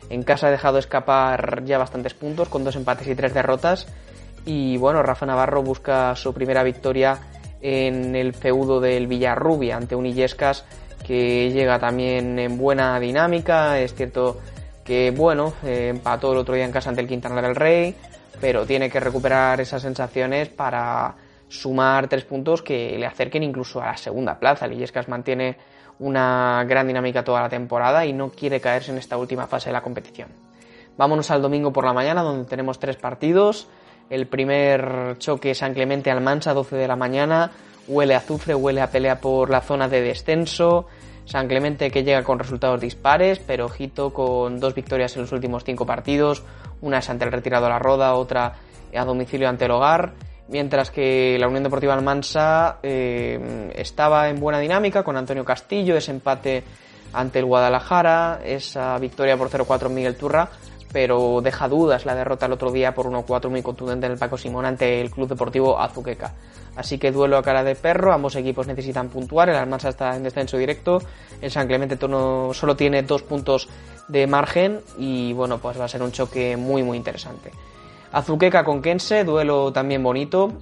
En 0.10 0.24
casa 0.24 0.48
ha 0.48 0.52
dejado 0.52 0.78
escapar 0.78 1.66
ya 1.66 1.78
bastantes 1.78 2.14
puntos 2.14 2.48
con 2.48 2.64
dos 2.64 2.78
empates 2.78 3.10
y 3.10 3.16
tres 3.16 3.34
derrotas. 3.34 3.88
Y 4.46 4.78
bueno, 4.78 5.04
Rafa 5.04 5.26
Navarro 5.26 5.62
busca 5.62 6.16
su 6.16 6.34
primera 6.34 6.64
victoria 6.64 7.20
en 7.62 8.16
el 8.16 8.34
feudo 8.34 8.80
del 8.80 9.08
Villarrubia 9.08 9.76
ante 9.76 9.96
un 9.96 10.06
Illescas 10.06 10.64
que 11.06 11.52
llega 11.52 11.78
también 11.78 12.40
en 12.40 12.58
buena 12.58 12.98
dinámica. 13.02 13.78
Es 13.82 13.94
cierto 13.94 14.40
que, 14.86 15.12
bueno, 15.12 15.52
eh, 15.66 15.90
empató 15.90 16.32
el 16.32 16.38
otro 16.38 16.56
día 16.56 16.64
en 16.64 16.72
casa 16.72 16.90
ante 16.90 17.02
el 17.02 17.08
Quintana 17.10 17.42
del 17.42 17.56
Rey, 17.56 17.94
pero 18.40 18.66
tiene 18.66 18.90
que 18.90 19.00
recuperar 19.00 19.60
esas 19.62 19.82
sensaciones 19.82 20.50
para 20.50 21.16
sumar 21.50 22.08
tres 22.08 22.26
puntos 22.26 22.62
que 22.62 22.98
le 22.98 23.06
acerquen 23.06 23.44
incluso 23.44 23.82
a 23.82 23.88
la 23.88 23.98
segunda 23.98 24.40
plaza. 24.40 24.66
El 24.66 24.74
Illescas 24.74 25.08
mantiene 25.08 25.58
una 26.00 26.64
gran 26.68 26.88
dinámica 26.88 27.24
toda 27.24 27.42
la 27.42 27.50
temporada 27.50 28.06
y 28.06 28.14
no 28.14 28.30
quiere 28.30 28.62
caerse 28.62 28.92
en 28.92 28.98
esta 28.98 29.18
última 29.18 29.48
fase 29.48 29.70
de 29.70 29.74
la 29.74 29.82
competición. 29.82 30.30
Vámonos 30.98 31.30
al 31.32 31.42
domingo 31.42 31.72
por 31.72 31.86
la 31.86 31.94
mañana 31.94 32.22
donde 32.22 32.50
tenemos 32.50 32.80
tres 32.80 32.98
partidos. 32.98 33.68
El 34.10 34.28
primer 34.28 35.18
choque 35.18 35.54
San 35.54 35.74
Clemente 35.74 36.12
Almansa, 36.12 36.54
12 36.54 36.76
de 36.76 36.88
la 36.88 36.96
mañana. 36.96 37.52
Huele 37.88 38.16
a 38.16 38.18
azufre, 38.18 38.56
huele 38.56 38.82
a 38.82 38.90
pelea 38.90 39.20
por 39.20 39.50
la 39.50 39.62
zona 39.62 39.88
de 39.88 40.02
descenso. 40.02 40.88
San 41.28 41.48
Clemente 41.48 41.92
que 41.92 42.04
llega 42.04 42.24
con 42.24 42.40
resultados 42.40 42.80
dispares, 42.80 43.40
pero 43.40 43.66
ojito 43.66 44.14
con 44.14 44.60
dos 44.60 44.74
victorias 44.74 45.16
en 45.16 45.24
los 45.24 45.32
últimos 45.34 45.64
cinco 45.64 45.86
partidos. 45.86 46.44
Una 46.82 47.00
es 47.00 47.10
ante 47.10 47.26
el 47.26 47.32
retirado 47.32 47.66
a 47.66 47.70
la 47.70 47.80
roda, 47.80 48.14
otra 48.16 48.54
a 48.96 49.06
domicilio 49.06 49.50
ante 49.50 49.66
el 49.66 49.72
hogar. 49.72 50.14
Mientras 50.48 50.90
que 50.90 51.38
la 51.38 51.48
Unión 51.48 51.64
Deportiva 51.64 51.94
Almansa 51.94 52.78
eh, 52.82 53.72
estaba 53.76 54.30
en 54.30 54.40
buena 54.40 54.60
dinámica 54.60 55.04
con 55.04 55.18
Antonio 55.18 55.44
Castillo, 55.44 55.98
ese 55.98 56.12
empate 56.12 56.64
ante 57.12 57.40
el 57.40 57.46
Guadalajara, 57.46 58.40
esa 58.46 58.98
victoria 58.98 59.36
por 59.36 59.50
0-4 59.50 59.88
en 59.88 59.94
Miguel 59.94 60.16
Turra 60.16 60.50
pero 60.92 61.42
deja 61.42 61.68
dudas 61.68 62.06
la 62.06 62.16
derrota 62.16 62.46
el 62.46 62.54
otro 62.54 62.72
día 62.72 62.94
por 62.94 63.08
1-4 63.08 63.50
muy 63.50 63.62
contundente 63.62 64.06
en 64.06 64.14
el 64.14 64.18
Paco 64.18 64.38
Simón 64.38 64.66
ante 64.66 65.02
el 65.02 65.12
Club 65.12 65.28
Deportivo 65.28 65.80
Azuqueca. 65.80 66.34
Así 66.78 67.00
que 67.00 67.12
duelo 67.12 67.38
a 67.38 67.44
cara 67.44 67.64
de 67.64 67.76
perro, 67.76 68.14
ambos 68.14 68.36
equipos 68.36 68.68
necesitan 68.68 69.10
puntuar, 69.10 69.50
el 69.50 69.56
Almansa 69.56 69.90
está 69.90 70.16
en 70.16 70.22
descenso 70.22 70.58
directo, 70.58 71.02
el 71.42 71.50
San 71.50 71.68
Clemente 71.68 71.98
solo 71.98 72.76
tiene 72.76 73.02
dos 73.02 73.24
puntos 73.24 73.68
de 74.08 74.28
margen 74.28 74.82
y 74.98 75.34
bueno, 75.34 75.58
pues 75.58 75.80
va 75.80 75.86
a 75.86 75.88
ser 75.88 76.04
un 76.04 76.12
choque 76.12 76.56
muy 76.56 76.84
muy 76.84 76.96
interesante. 76.96 77.52
Azuqueca 78.12 78.64
con 78.64 78.84
Kense, 78.84 79.24
duelo 79.24 79.74
también 79.74 80.04
bonito. 80.04 80.54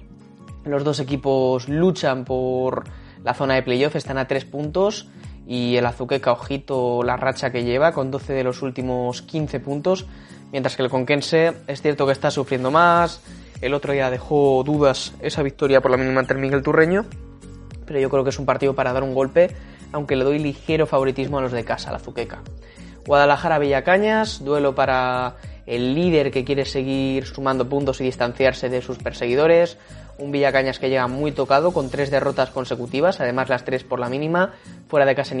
Los 0.64 0.82
dos 0.82 1.00
equipos 1.00 1.68
luchan 1.68 2.24
por 2.24 2.84
la 3.22 3.34
zona 3.34 3.54
de 3.54 3.62
playoff, 3.62 3.94
están 3.94 4.16
a 4.16 4.26
tres 4.26 4.46
puntos 4.46 5.08
y 5.46 5.76
el 5.76 5.84
Azuqueca, 5.84 6.32
ojito 6.32 7.02
la 7.02 7.16
racha 7.16 7.52
que 7.52 7.62
lleva 7.62 7.92
con 7.92 8.10
12 8.10 8.32
de 8.32 8.42
los 8.42 8.62
últimos 8.62 9.22
15 9.22 9.60
puntos, 9.60 10.06
mientras 10.50 10.76
que 10.76 10.82
el 10.82 10.90
Conquense 10.90 11.52
es 11.66 11.82
cierto 11.82 12.06
que 12.06 12.12
está 12.12 12.30
sufriendo 12.30 12.70
más, 12.70 13.20
el 13.60 13.74
otro 13.74 13.92
día 13.92 14.10
dejó 14.10 14.62
dudas 14.64 15.14
esa 15.20 15.42
victoria 15.42 15.80
por 15.80 15.90
la 15.90 15.96
mínima 15.96 16.20
ante 16.20 16.34
el 16.34 16.40
Miguel 16.40 16.62
Turreño, 16.62 17.06
pero 17.86 18.00
yo 18.00 18.10
creo 18.10 18.24
que 18.24 18.30
es 18.30 18.38
un 18.38 18.46
partido 18.46 18.74
para 18.74 18.92
dar 18.92 19.02
un 19.02 19.14
golpe, 19.14 19.50
aunque 19.92 20.16
le 20.16 20.24
doy 20.24 20.38
ligero 20.38 20.86
favoritismo 20.86 21.38
a 21.38 21.42
los 21.42 21.52
de 21.52 21.64
casa, 21.64 21.90
la 21.90 21.98
Azuqueca. 21.98 22.42
Guadalajara 23.06 23.58
Villacañas, 23.58 24.44
duelo 24.44 24.74
para 24.74 25.36
el 25.66 25.94
líder 25.94 26.30
que 26.30 26.44
quiere 26.44 26.64
seguir 26.64 27.26
sumando 27.26 27.68
puntos 27.68 28.00
y 28.00 28.04
distanciarse 28.04 28.68
de 28.68 28.82
sus 28.82 28.98
perseguidores, 28.98 29.78
un 30.18 30.32
Villacañas 30.32 30.78
que 30.78 30.88
llega 30.88 31.06
muy 31.08 31.32
tocado 31.32 31.72
con 31.72 31.90
tres 31.90 32.10
derrotas 32.10 32.50
consecutivas, 32.50 33.20
además 33.20 33.48
las 33.48 33.64
tres 33.64 33.84
por 33.84 34.00
la 34.00 34.08
mínima, 34.08 34.54
fuera 34.88 35.06
de 35.06 35.14
casa 35.14 35.34
en 35.34 35.40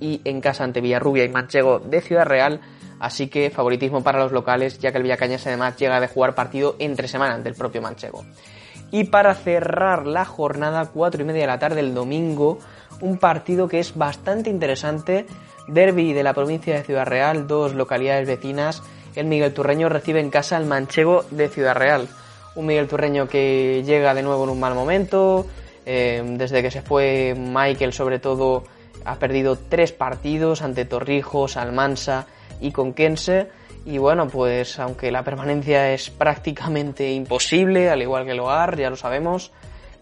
y 0.00 0.20
en 0.24 0.40
casa 0.40 0.64
ante 0.64 0.80
Villarrubia 0.80 1.24
y 1.24 1.28
Manchego 1.28 1.78
de 1.80 2.00
Ciudad 2.00 2.26
Real, 2.26 2.60
así 3.00 3.28
que 3.28 3.50
favoritismo 3.50 4.02
para 4.02 4.20
los 4.20 4.32
locales, 4.32 4.78
ya 4.78 4.92
que 4.92 4.98
el 4.98 5.04
Villacañas 5.04 5.46
además 5.46 5.76
llega 5.76 6.00
de 6.00 6.08
jugar 6.08 6.34
partido 6.34 6.76
entre 6.78 7.08
semana 7.08 7.34
ante 7.34 7.48
el 7.48 7.54
propio 7.54 7.82
Manchego. 7.82 8.24
Y 8.90 9.04
para 9.04 9.34
cerrar 9.34 10.06
la 10.06 10.24
jornada, 10.24 10.90
4 10.92 11.22
y 11.22 11.24
media 11.24 11.42
de 11.42 11.46
la 11.48 11.58
tarde 11.58 11.80
el 11.80 11.94
domingo, 11.94 12.58
un 13.00 13.18
partido 13.18 13.68
que 13.68 13.80
es 13.80 13.96
bastante 13.96 14.50
interesante. 14.50 15.26
Derby 15.68 16.12
de 16.12 16.22
la 16.22 16.32
provincia 16.32 16.74
de 16.74 16.84
Ciudad 16.84 17.06
Real, 17.06 17.48
dos 17.48 17.74
localidades 17.74 18.26
vecinas. 18.26 18.82
El 19.16 19.26
Miguel 19.26 19.52
Turreño 19.52 19.88
recibe 19.88 20.20
en 20.20 20.30
casa 20.30 20.56
al 20.56 20.66
manchego 20.66 21.24
de 21.30 21.48
Ciudad 21.48 21.74
Real. 21.74 22.08
Un 22.54 22.66
Miguel 22.66 22.86
Turreño 22.86 23.26
que 23.26 23.82
llega 23.84 24.14
de 24.14 24.22
nuevo 24.22 24.44
en 24.44 24.50
un 24.50 24.60
mal 24.60 24.74
momento. 24.74 25.46
Eh, 25.84 26.22
desde 26.36 26.62
que 26.62 26.70
se 26.70 26.82
fue 26.82 27.34
Michael, 27.36 27.92
sobre 27.92 28.20
todo, 28.20 28.64
ha 29.04 29.16
perdido 29.16 29.58
tres 29.68 29.92
partidos 29.92 30.62
ante 30.62 30.84
Torrijos, 30.84 31.56
Almansa 31.56 32.26
y 32.60 32.72
Conquense. 32.72 33.48
Y 33.84 33.98
bueno, 33.98 34.26
pues 34.26 34.78
aunque 34.80 35.10
la 35.12 35.22
permanencia 35.22 35.92
es 35.92 36.10
prácticamente 36.10 37.12
imposible, 37.12 37.88
al 37.88 38.02
igual 38.02 38.24
que 38.24 38.32
el 38.32 38.40
hogar, 38.40 38.76
ya 38.76 38.90
lo 38.90 38.96
sabemos, 38.96 39.52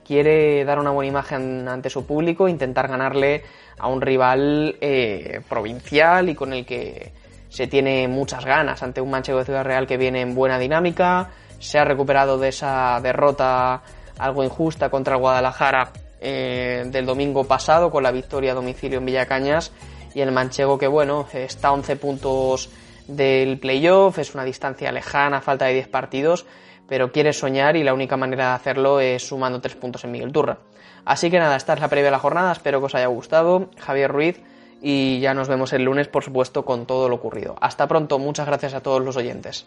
quiere 0.05 0.64
dar 0.64 0.79
una 0.79 0.90
buena 0.90 1.11
imagen 1.11 1.69
ante 1.69 1.90
su 1.90 2.07
público, 2.07 2.49
intentar 2.49 2.88
ganarle 2.88 3.43
a 3.79 3.88
un 3.88 4.01
rival 4.01 4.77
eh, 4.81 5.40
provincial 5.49 6.29
y 6.29 6.35
con 6.35 6.53
el 6.53 6.64
que 6.64 7.12
se 7.49 7.67
tiene 7.67 8.09
muchas 8.09 8.45
ganas 8.45 8.83
ante 8.83 9.01
un 9.01 9.11
Manchego 9.11 9.38
de 9.38 9.45
Ciudad 9.45 9.64
Real 9.64 9.87
que 9.87 9.97
viene 9.97 10.23
en 10.23 10.35
buena 10.35 10.59
dinámica, 10.59 11.31
se 11.59 11.79
ha 11.79 11.85
recuperado 11.85 12.38
de 12.38 12.49
esa 12.49 13.01
derrota 13.03 13.83
algo 14.19 14.45
injusta 14.45 14.90
contra 14.90 15.14
el 15.14 15.21
Guadalajara 15.21 15.90
eh, 16.21 16.85
del 16.87 17.07
domingo 17.07 17.45
pasado 17.45 17.90
con 17.90 18.03
la 18.03 18.11
victoria 18.11 18.53
a 18.53 18.55
domicilio 18.55 18.99
en 18.99 19.07
Villacañas 19.07 19.73
y 20.14 20.20
el 20.20 20.33
Manchego 20.33 20.79
que 20.79 20.87
bueno, 20.87 21.27
está 21.33 21.68
a 21.68 21.72
11 21.72 21.96
puntos 21.96 22.70
del 23.09 23.59
playoff, 23.59 24.18
es 24.18 24.35
una 24.35 24.44
distancia 24.44 24.90
lejana, 24.92 25.40
falta 25.40 25.66
de 25.66 25.74
10 25.74 25.88
partidos, 25.88 26.46
pero 26.88 27.12
quiere 27.12 27.33
soñar 27.33 27.77
y 27.77 27.85
la 27.85 27.94
única 27.94 28.16
manera 28.16 28.48
de 28.48 28.55
hacerlo 28.55 29.00
es 29.00 29.27
sumando 29.27 29.61
3 29.61 29.77
puntos 29.77 30.05
en 30.05 30.12
Miguel 30.12 30.33
Turra. 30.33 30.59
Así 31.05 31.31
que 31.31 31.38
nada, 31.38 31.57
esta 31.57 31.74
es 31.74 31.81
la 31.81 31.88
previa 31.88 32.07
de 32.07 32.11
la 32.12 32.18
jornada, 32.18 32.53
espero 32.53 32.81
que 32.81 32.87
os 32.87 32.94
haya 32.94 33.07
gustado. 33.09 33.70
Javier 33.79 34.11
Ruiz 34.11 34.40
y 34.81 35.20
ya 35.20 35.35
nos 35.35 35.48
vemos 35.48 35.72
el 35.72 35.85
lunes, 35.85 36.09
por 36.09 36.24
supuesto, 36.24 36.64
con 36.64 36.87
todo 36.87 37.09
lo 37.09 37.16
ocurrido. 37.16 37.57
Hasta 37.61 37.87
pronto, 37.87 38.18
muchas 38.18 38.46
gracias 38.46 38.74
a 38.74 38.81
todos 38.81 39.05
los 39.05 39.16
oyentes. 39.16 39.66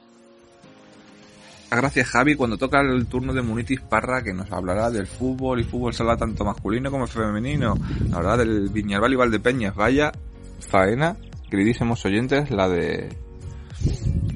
Gracias 1.70 2.08
Javi, 2.08 2.36
cuando 2.36 2.58
toca 2.58 2.80
el 2.80 3.08
turno 3.08 3.34
de 3.34 3.42
Munitis 3.42 3.82
Parra 3.82 4.24
que 4.24 4.34
nos 4.34 4.50
hablará 4.54 4.90
del 4.90 5.06
fútbol 5.06 5.60
y 5.60 5.64
fútbol 5.66 5.94
sala 5.94 6.16
tanto 6.16 6.46
masculino 6.46 6.90
como 6.90 7.08
femenino, 7.08 7.76
hablará 8.14 8.38
del 8.38 8.70
Viñalbal 8.70 9.12
y 9.12 9.16
Valdepeñas, 9.18 9.76
vaya 9.76 10.14
faena, 10.60 11.18
queridísimos 11.50 12.06
oyentes, 12.06 12.50
la 12.52 12.70
de 12.70 13.10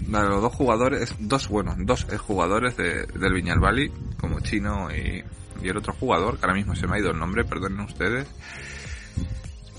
los 0.08 0.42
dos 0.42 0.54
jugadores, 0.54 1.16
dos, 1.20 1.48
bueno, 1.48 1.76
dos 1.80 2.06
jugadores 2.26 2.78
de, 2.78 3.06
del 3.06 3.34
Viñalbali, 3.34 3.92
como 4.20 4.40
Chino 4.42 4.90
y, 4.92 5.24
y 5.64 5.70
el 5.70 5.78
otro 5.78 5.94
jugador, 5.94 6.38
que 6.38 6.46
ahora 6.46 6.56
mismo 6.58 6.76
se 6.76 6.88
me 6.88 6.96
ha 6.96 7.00
ido 7.00 7.12
el 7.12 7.20
nombre, 7.20 7.46
perdonen 7.46 7.80
ustedes, 7.82 8.28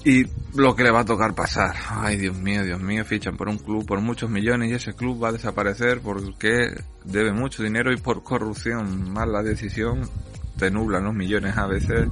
y 0.05 0.25
lo 0.55 0.75
que 0.75 0.83
le 0.83 0.91
va 0.91 1.01
a 1.01 1.05
tocar 1.05 1.35
pasar. 1.35 1.75
Ay, 1.89 2.17
Dios 2.17 2.37
mío, 2.37 2.65
Dios 2.65 2.81
mío, 2.81 3.05
fichan 3.05 3.37
por 3.37 3.49
un 3.49 3.59
club 3.59 3.87
por 3.87 4.01
muchos 4.01 4.31
millones 4.31 4.71
y 4.71 4.75
ese 4.75 4.95
club 4.95 5.23
va 5.23 5.29
a 5.29 5.33
desaparecer 5.33 6.01
porque 6.01 6.75
debe 7.05 7.33
mucho 7.33 7.63
dinero 7.63 7.93
y 7.93 7.97
por 7.97 8.23
corrupción, 8.23 9.13
mala 9.13 9.43
decisión, 9.43 10.09
te 10.59 10.71
nublan 10.71 11.05
los 11.05 11.15
millones 11.15 11.57
a 11.57 11.67
veces 11.67 12.09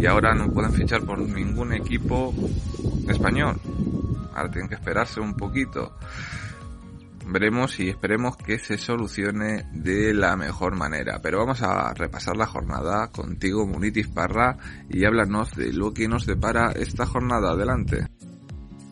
y 0.00 0.06
ahora 0.06 0.34
no 0.34 0.50
pueden 0.50 0.72
fichar 0.72 1.02
por 1.02 1.18
ningún 1.18 1.72
equipo 1.72 2.34
español. 3.08 3.56
Ahora 4.34 4.50
tienen 4.50 4.68
que 4.68 4.76
esperarse 4.76 5.20
un 5.20 5.34
poquito 5.34 5.92
veremos 7.30 7.78
y 7.80 7.88
esperemos 7.88 8.36
que 8.36 8.58
se 8.58 8.78
solucione 8.78 9.66
de 9.72 10.14
la 10.14 10.36
mejor 10.36 10.76
manera. 10.76 11.20
Pero 11.22 11.38
vamos 11.38 11.62
a 11.62 11.92
repasar 11.94 12.36
la 12.36 12.46
jornada 12.46 13.08
contigo, 13.08 13.66
Munitis 13.66 14.08
Parra, 14.08 14.56
y 14.88 15.04
háblanos 15.04 15.54
de 15.54 15.72
lo 15.72 15.92
que 15.92 16.08
nos 16.08 16.26
depara 16.26 16.72
esta 16.72 17.06
jornada. 17.06 17.52
Adelante. 17.52 18.06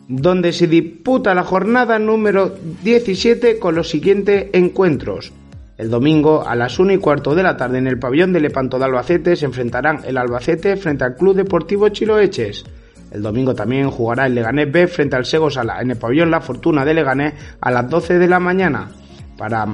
Donde 0.07 0.53
se 0.53 0.67
disputa 0.67 1.33
la 1.33 1.43
jornada 1.43 1.99
número 1.99 2.55
17 2.83 3.59
con 3.59 3.75
los 3.75 3.89
siguientes 3.89 4.47
encuentros. 4.53 5.33
El 5.77 5.91
domingo 5.91 6.47
a 6.47 6.55
las 6.55 6.79
1 6.79 6.93
y 6.93 6.97
cuarto 6.97 7.35
de 7.35 7.43
la 7.43 7.55
tarde 7.55 7.77
en 7.77 7.85
el 7.85 7.99
pabellón 7.99 8.33
de 8.33 8.39
Lepanto 8.39 8.79
de 8.79 8.85
Albacete 8.85 9.35
se 9.35 9.45
enfrentarán 9.45 9.99
el 10.05 10.17
Albacete 10.17 10.75
frente 10.75 11.03
al 11.03 11.15
Club 11.15 11.35
Deportivo 11.35 11.89
Chiloeches. 11.89 12.65
El 13.11 13.21
domingo 13.21 13.53
también 13.53 13.91
jugará 13.91 14.25
el 14.25 14.33
Leganés 14.33 14.71
B 14.71 14.87
frente 14.87 15.15
al 15.15 15.25
Sego 15.25 15.51
Sala 15.51 15.79
en 15.79 15.91
el 15.91 15.97
pabellón 15.97 16.31
La 16.31 16.41
Fortuna 16.41 16.83
de 16.83 16.95
Leganés 16.95 17.33
a 17.61 17.69
las 17.69 17.87
12 17.89 18.17
de 18.17 18.27
la 18.27 18.39
mañana. 18.39 18.89
Para, 19.37 19.67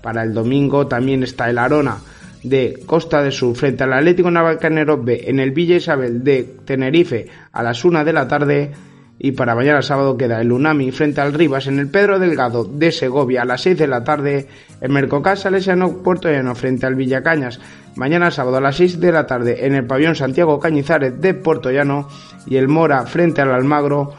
para 0.00 0.22
el 0.22 0.32
domingo 0.32 0.86
también 0.86 1.22
está 1.22 1.50
el 1.50 1.58
Arona 1.58 1.98
de 2.42 2.80
Costa 2.86 3.22
del 3.22 3.32
Sur 3.32 3.54
frente 3.54 3.84
al 3.84 3.92
Atlético 3.92 4.30
Navalcarnero 4.30 5.02
B 5.02 5.24
en 5.26 5.38
el 5.38 5.52
Villa 5.52 5.76
Isabel 5.76 6.24
de 6.24 6.44
Tenerife 6.64 7.26
a 7.52 7.62
las 7.62 7.84
1 7.84 8.04
de 8.04 8.12
la 8.12 8.26
tarde 8.26 8.72
y 9.18 9.32
para 9.32 9.54
mañana 9.54 9.82
sábado 9.82 10.16
queda 10.16 10.40
el 10.40 10.50
Unami 10.50 10.90
frente 10.90 11.20
al 11.20 11.32
Rivas 11.32 11.68
en 11.68 11.78
el 11.78 11.88
Pedro 11.88 12.18
Delgado 12.18 12.64
de 12.64 12.90
Segovia 12.90 13.42
a 13.42 13.44
las 13.44 13.60
6 13.62 13.78
de 13.78 13.86
la 13.86 14.02
tarde, 14.02 14.48
el 14.82 14.90
Mercocas 14.90 15.40
Salesiano 15.40 16.02
Puerto 16.02 16.30
Llano 16.30 16.54
frente 16.54 16.84
al 16.84 16.96
Villacañas 16.96 17.60
mañana 17.94 18.30
sábado 18.30 18.58
a 18.58 18.60
las 18.60 18.76
6 18.76 19.00
de 19.00 19.12
la 19.12 19.26
tarde 19.26 19.64
en 19.66 19.74
el 19.74 19.86
pabellón 19.86 20.14
Santiago 20.14 20.60
Cañizares 20.60 21.18
de 21.18 21.32
Puerto 21.32 21.70
Llano 21.70 22.08
y 22.46 22.56
el 22.56 22.68
Mora 22.68 23.06
frente 23.06 23.40
al 23.40 23.52
Almagro 23.52 24.12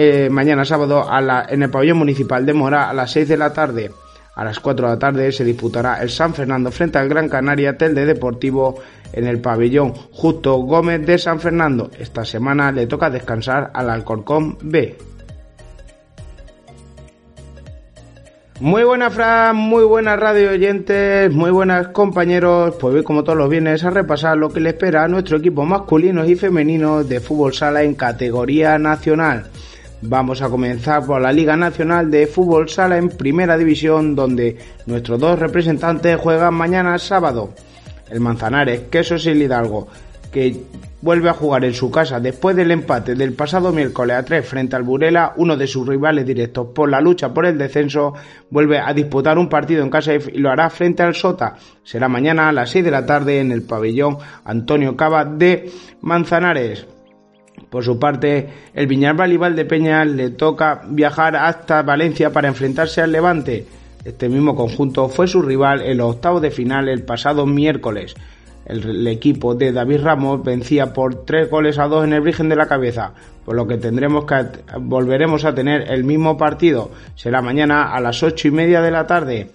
eh, 0.00 0.28
mañana 0.30 0.64
sábado 0.64 1.08
en 1.48 1.62
el 1.62 1.70
pabellón 1.70 1.98
municipal 1.98 2.44
de 2.44 2.54
Mora 2.54 2.88
a 2.88 2.94
las 2.94 3.10
6 3.10 3.28
de 3.28 3.36
la 3.36 3.52
tarde. 3.52 3.90
A 4.36 4.44
las 4.44 4.60
4 4.60 4.86
de 4.86 4.92
la 4.92 4.98
tarde 4.98 5.32
se 5.32 5.42
disputará 5.42 6.00
el 6.00 6.10
San 6.10 6.34
Fernando 6.34 6.70
frente 6.70 6.98
al 6.98 7.08
Gran 7.08 7.28
Canaria 7.28 7.76
Telde 7.76 8.06
Deportivo 8.06 8.78
en 9.12 9.26
el 9.26 9.40
pabellón 9.40 9.92
Justo 10.12 10.54
Gómez 10.58 11.04
de 11.04 11.18
San 11.18 11.40
Fernando. 11.40 11.90
Esta 11.98 12.24
semana 12.24 12.70
le 12.70 12.86
toca 12.86 13.10
descansar 13.10 13.72
al 13.74 13.90
Alcorcón 13.90 14.56
B. 14.62 14.96
Muy 18.60 18.82
buenas, 18.82 19.14
Fran, 19.14 19.54
muy 19.54 19.84
buenas 19.84 20.18
radio 20.18 20.50
oyentes, 20.50 21.32
muy 21.32 21.52
buenas 21.52 21.88
compañeros. 21.88 22.74
Pues 22.80 22.92
hoy, 22.92 23.04
como 23.04 23.22
todos 23.22 23.38
los 23.38 23.48
viernes, 23.48 23.84
a 23.84 23.90
repasar 23.90 24.36
lo 24.36 24.52
que 24.52 24.58
le 24.58 24.70
espera 24.70 25.04
a 25.04 25.08
nuestro 25.08 25.36
equipo 25.36 25.64
masculino 25.64 26.24
y 26.24 26.34
femenino 26.34 27.04
de 27.04 27.20
fútbol 27.20 27.54
sala 27.54 27.84
en 27.84 27.94
categoría 27.94 28.76
nacional. 28.76 29.46
Vamos 30.02 30.42
a 30.42 30.48
comenzar 30.48 31.06
por 31.06 31.20
la 31.20 31.32
Liga 31.32 31.56
Nacional 31.56 32.10
de 32.10 32.26
Fútbol 32.26 32.68
Sala 32.68 32.98
en 32.98 33.10
Primera 33.10 33.56
División, 33.56 34.16
donde 34.16 34.56
nuestros 34.86 35.20
dos 35.20 35.38
representantes 35.38 36.16
juegan 36.16 36.54
mañana 36.54 36.98
sábado. 36.98 37.50
El 38.10 38.18
Manzanares, 38.18 38.82
Quesos 38.90 39.24
y 39.26 39.30
Hidalgo, 39.30 39.86
que 40.32 40.64
vuelve 41.00 41.28
a 41.28 41.34
jugar 41.34 41.64
en 41.64 41.74
su 41.74 41.90
casa 41.90 42.20
después 42.20 42.56
del 42.56 42.70
empate 42.70 43.14
del 43.14 43.32
pasado 43.32 43.72
miércoles 43.72 44.16
a 44.16 44.24
3 44.24 44.46
frente 44.46 44.76
al 44.76 44.82
Burela, 44.82 45.32
uno 45.36 45.56
de 45.56 45.66
sus 45.66 45.86
rivales 45.86 46.26
directos 46.26 46.68
por 46.74 46.90
la 46.90 47.00
lucha 47.00 47.32
por 47.32 47.46
el 47.46 47.56
descenso, 47.56 48.14
vuelve 48.50 48.78
a 48.78 48.92
disputar 48.92 49.38
un 49.38 49.48
partido 49.48 49.82
en 49.82 49.90
casa 49.90 50.14
y 50.14 50.38
lo 50.38 50.50
hará 50.50 50.70
frente 50.70 51.02
al 51.02 51.14
Sota. 51.14 51.56
Será 51.84 52.08
mañana 52.08 52.48
a 52.48 52.52
las 52.52 52.70
6 52.70 52.84
de 52.84 52.90
la 52.90 53.06
tarde 53.06 53.40
en 53.40 53.52
el 53.52 53.62
pabellón 53.62 54.18
Antonio 54.44 54.96
Cava 54.96 55.24
de 55.24 55.70
Manzanares. 56.00 56.86
Por 57.70 57.84
su 57.84 57.98
parte, 57.98 58.48
el 58.72 58.86
Viñalbal 58.86 59.32
y 59.32 59.54
de 59.54 59.64
Peña 59.64 60.04
le 60.04 60.30
toca 60.30 60.82
viajar 60.88 61.36
hasta 61.36 61.82
Valencia 61.82 62.32
para 62.32 62.48
enfrentarse 62.48 63.02
al 63.02 63.12
Levante. 63.12 63.66
Este 64.04 64.28
mismo 64.28 64.54
conjunto 64.54 65.08
fue 65.08 65.26
su 65.26 65.42
rival 65.42 65.82
en 65.82 65.98
los 65.98 66.14
octavos 66.14 66.40
de 66.40 66.50
final 66.50 66.88
el 66.88 67.02
pasado 67.02 67.46
miércoles. 67.46 68.14
El, 68.68 69.06
equipo 69.06 69.54
de 69.54 69.72
David 69.72 70.02
Ramos 70.02 70.44
vencía 70.44 70.92
por 70.92 71.24
tres 71.24 71.50
goles 71.50 71.78
a 71.78 71.88
dos 71.88 72.04
en 72.04 72.12
el 72.12 72.20
Virgen 72.20 72.50
de 72.50 72.56
la 72.56 72.68
Cabeza, 72.68 73.12
por 73.44 73.56
lo 73.56 73.66
que 73.66 73.78
tendremos 73.78 74.26
que 74.26 74.44
volveremos 74.78 75.46
a 75.46 75.54
tener 75.54 75.90
el 75.90 76.04
mismo 76.04 76.36
partido. 76.36 76.90
Será 77.14 77.40
mañana 77.40 77.94
a 77.94 78.00
las 78.00 78.22
ocho 78.22 78.46
y 78.46 78.50
media 78.50 78.82
de 78.82 78.90
la 78.90 79.06
tarde. 79.06 79.50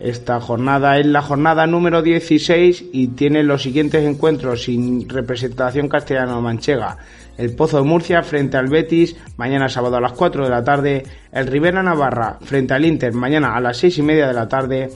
Esta 0.00 0.40
jornada 0.40 0.98
es 0.98 1.04
la 1.04 1.20
jornada 1.20 1.66
número 1.66 2.00
16 2.00 2.86
y 2.94 3.08
tiene 3.08 3.42
los 3.42 3.62
siguientes 3.62 4.02
encuentros 4.02 4.62
sin 4.62 5.06
representación 5.06 5.90
castellano-manchega. 5.90 6.96
El 7.36 7.54
Pozo 7.54 7.76
de 7.76 7.82
Murcia 7.84 8.22
frente 8.22 8.56
al 8.56 8.68
Betis, 8.68 9.16
mañana 9.36 9.68
sábado 9.68 9.96
a 9.96 10.00
las 10.00 10.12
4 10.12 10.44
de 10.44 10.50
la 10.50 10.64
tarde. 10.64 11.02
El 11.30 11.46
Rivera 11.46 11.82
Navarra 11.82 12.38
frente 12.40 12.72
al 12.72 12.86
Inter, 12.86 13.12
mañana 13.12 13.54
a 13.54 13.60
las 13.60 13.76
6 13.76 13.98
y 13.98 14.02
media 14.02 14.26
de 14.26 14.34
la 14.34 14.48
tarde 14.48 14.88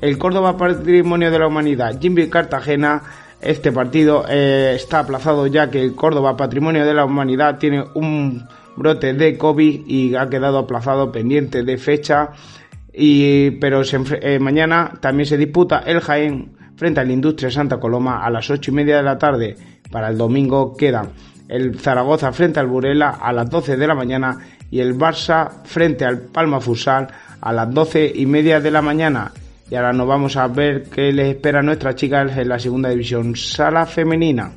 el 0.00 0.18
Córdoba 0.18 0.56
Patrimonio 0.56 1.30
de 1.30 1.38
la 1.38 1.46
Humanidad, 1.46 1.98
Jimmy 2.00 2.28
Cartagena. 2.28 3.02
Este 3.40 3.72
partido 3.72 4.24
eh, 4.28 4.72
está 4.74 5.00
aplazado 5.00 5.46
ya 5.46 5.70
que 5.70 5.82
el 5.82 5.94
Córdoba 5.94 6.36
Patrimonio 6.36 6.86
de 6.86 6.94
la 6.94 7.04
Humanidad 7.04 7.58
tiene 7.58 7.84
un 7.94 8.46
brote 8.76 9.12
de 9.12 9.36
COVID 9.36 9.86
y 9.86 10.14
ha 10.14 10.28
quedado 10.28 10.58
aplazado 10.58 11.12
pendiente 11.12 11.62
de 11.62 11.76
fecha. 11.76 12.30
Y, 12.92 13.52
pero 13.52 13.82
eh, 13.82 14.38
mañana 14.38 14.92
también 15.00 15.26
se 15.26 15.36
disputa 15.36 15.82
el 15.86 16.00
Jaén 16.00 16.56
frente 16.76 17.00
a 17.00 17.04
la 17.04 17.12
Industria 17.12 17.50
Santa 17.50 17.78
Coloma 17.78 18.24
a 18.24 18.30
las 18.30 18.48
ocho 18.50 18.70
y 18.70 18.74
media 18.74 18.96
de 18.96 19.02
la 19.02 19.18
tarde. 19.18 19.56
Para 19.90 20.08
el 20.08 20.16
domingo 20.16 20.76
quedan 20.76 21.10
el 21.48 21.78
Zaragoza 21.78 22.32
frente 22.32 22.60
al 22.60 22.66
Burela 22.66 23.10
a 23.10 23.32
las 23.32 23.48
12 23.50 23.76
de 23.76 23.86
la 23.86 23.94
mañana 23.94 24.38
y 24.70 24.80
el 24.80 24.96
Barça 24.96 25.62
frente 25.64 26.04
al 26.04 26.18
Palma 26.18 26.60
Futsal 26.60 27.08
a 27.40 27.52
las 27.52 27.72
doce 27.72 28.10
y 28.14 28.26
media 28.26 28.60
de 28.60 28.70
la 28.70 28.80
mañana. 28.80 29.30
Y 29.70 29.74
ahora 29.76 29.92
nos 29.92 30.06
vamos 30.06 30.36
a 30.36 30.46
ver 30.48 30.84
qué 30.84 31.12
les 31.12 31.34
espera 31.34 31.60
a 31.60 31.62
nuestras 31.62 31.94
chicas 31.94 32.36
en 32.36 32.48
la 32.48 32.58
segunda 32.58 32.90
división 32.90 33.34
sala 33.34 33.86
femenina. 33.86 34.52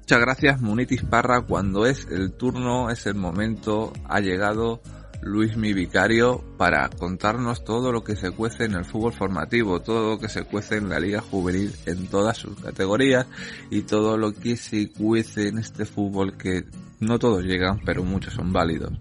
Muchas 0.00 0.20
gracias 0.20 0.60
Munitis 0.60 1.02
Parra. 1.02 1.42
Cuando 1.42 1.86
es 1.86 2.06
el 2.10 2.32
turno, 2.32 2.90
es 2.90 3.06
el 3.06 3.14
momento, 3.14 3.92
ha 4.06 4.20
llegado 4.20 4.82
Luis 5.22 5.56
mi 5.56 5.72
vicario 5.72 6.44
para 6.58 6.90
contarnos 6.90 7.64
todo 7.64 7.90
lo 7.90 8.04
que 8.04 8.14
se 8.14 8.30
cuece 8.30 8.64
en 8.64 8.74
el 8.74 8.84
fútbol 8.84 9.14
formativo, 9.14 9.80
todo 9.80 10.10
lo 10.10 10.18
que 10.18 10.28
se 10.28 10.42
cuece 10.42 10.76
en 10.76 10.90
la 10.90 11.00
liga 11.00 11.22
juvenil 11.22 11.72
en 11.86 12.08
todas 12.08 12.36
sus 12.36 12.60
categorías 12.60 13.26
y 13.70 13.82
todo 13.82 14.18
lo 14.18 14.34
que 14.34 14.56
se 14.56 14.90
cuece 14.92 15.48
en 15.48 15.58
este 15.58 15.86
fútbol 15.86 16.36
que 16.36 16.64
no 17.04 17.18
todos 17.18 17.44
llegan, 17.44 17.80
pero 17.84 18.02
muchos 18.02 18.34
son 18.34 18.52
válidos. 18.52 18.92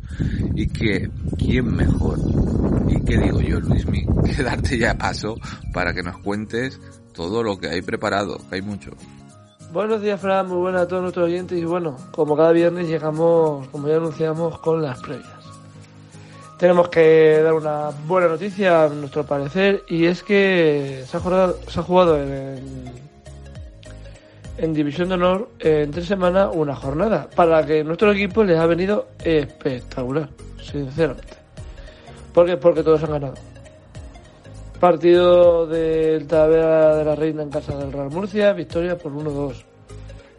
Y 0.56 0.68
que, 0.68 1.10
¿quién 1.38 1.76
mejor? 1.76 2.20
¿Y 2.88 3.04
qué 3.04 3.18
digo 3.18 3.42
yo, 3.42 3.60
Luismi? 3.60 4.06
Que 4.24 4.42
darte 4.42 4.78
ya 4.78 4.98
paso 4.98 5.36
para 5.74 5.94
que 5.94 6.02
nos 6.02 6.18
cuentes 6.20 6.80
todo 7.14 7.44
lo 7.44 7.60
que 7.60 7.68
hay 7.68 7.82
preparado, 7.82 8.38
que 8.50 8.56
hay 8.56 8.62
mucho. 8.62 8.92
Buenos 9.72 10.02
días, 10.02 10.22
Fran, 10.22 10.48
muy 10.48 10.58
buenas 10.58 10.84
a 10.84 10.88
todos 10.88 11.02
nuestros 11.02 11.26
oyentes 11.26 11.60
y 11.60 11.66
bueno, 11.66 11.98
como 12.12 12.38
cada 12.38 12.52
viernes 12.52 12.88
llegamos, 12.88 13.68
como 13.70 13.88
ya 13.88 13.98
anunciamos, 13.98 14.60
con 14.60 14.82
las 14.82 15.00
previas. 15.02 15.28
Tenemos 16.58 16.90
que 16.90 17.42
dar 17.44 17.54
una 17.54 17.90
buena 18.08 18.28
noticia 18.28 18.86
a 18.86 18.90
nuestro 18.90 19.26
parecer 19.26 19.84
y 19.88 20.06
es 20.06 20.24
que 20.24 21.04
se 21.08 21.18
ha 21.18 21.20
jugado, 21.20 21.58
se 21.68 21.80
ha 21.80 21.84
jugado 21.84 22.22
en, 22.22 23.03
en 24.58 24.74
División 24.74 25.10
de 25.10 25.16
Honor 25.16 25.50
en 25.60 25.92
tres 25.92 26.06
semanas 26.06 26.50
una 26.54 26.76
jornada 26.76 27.30
para 27.36 27.66
que 27.66 27.84
nuestro 27.84 28.12
equipo 28.12 28.44
les 28.44 28.58
ha 28.58 28.66
venido 28.66 29.08
espectacular, 29.24 30.30
sinceramente. 30.62 31.38
¿Por 32.34 32.46
qué? 32.46 32.58
Porque 32.58 32.84
todos 32.84 33.04
han 33.04 33.12
ganado. 33.12 33.34
Partido 34.80 35.66
del 35.68 36.28
Talavera 36.28 36.98
de 36.98 37.06
la 37.06 37.16
Reina 37.16 37.44
en 37.44 37.50
casa 37.50 37.78
del 37.78 37.92
Real 37.92 38.10
Murcia, 38.10 38.54
victoria 38.54 38.98
por 38.98 39.14
1-2. 39.14 39.64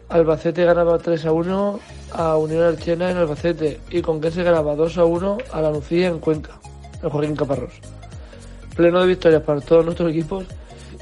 Albacete 0.09 0.63
ganaba 0.63 0.99
3 0.99 1.25
a 1.25 1.31
1 1.31 1.79
a 2.13 2.37
Unión 2.37 2.63
Archena 2.63 3.09
en 3.09 3.17
Albacete 3.17 3.79
y 3.89 4.01
con 4.01 4.21
que 4.21 4.29
se 4.29 4.43
ganaba 4.43 4.75
2 4.75 4.97
a 4.99 5.05
1 5.05 5.37
a 5.51 5.61
la 5.61 5.71
Lucía 5.71 6.09
en 6.09 6.19
Cuenca, 6.19 6.59
el 7.01 7.09
Joaquín 7.09 7.35
Caparrós. 7.35 7.73
Pleno 8.75 9.01
de 9.01 9.07
victorias 9.07 9.41
para 9.41 9.61
todos 9.61 9.83
nuestros 9.83 10.11
equipos 10.11 10.45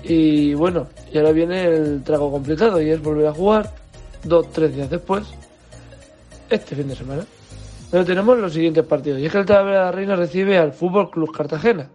y 0.03 0.53
bueno, 0.53 0.87
y 1.11 1.17
ahora 1.17 1.31
viene 1.31 1.65
el 1.65 2.03
trago 2.03 2.29
completado 2.31 2.81
y 2.81 2.89
es 2.89 3.01
volver 3.01 3.27
a 3.27 3.33
jugar 3.33 3.73
dos, 4.23 4.51
tres 4.51 4.75
días 4.75 4.89
después, 4.89 5.23
este 6.49 6.75
fin 6.75 6.89
de 6.89 6.95
semana. 6.95 7.25
Pero 7.89 8.03
tenemos 8.05 8.37
los 8.37 8.53
siguientes 8.53 8.83
partidos 8.85 9.19
y 9.19 9.25
es 9.25 9.31
que 9.31 9.37
el 9.37 9.45
Talavera 9.45 9.79
de 9.79 9.85
la 9.85 9.91
Reina 9.91 10.15
recibe 10.15 10.57
al 10.57 10.73
Fútbol 10.73 11.09
Club 11.09 11.31
Cartagena, 11.31 11.89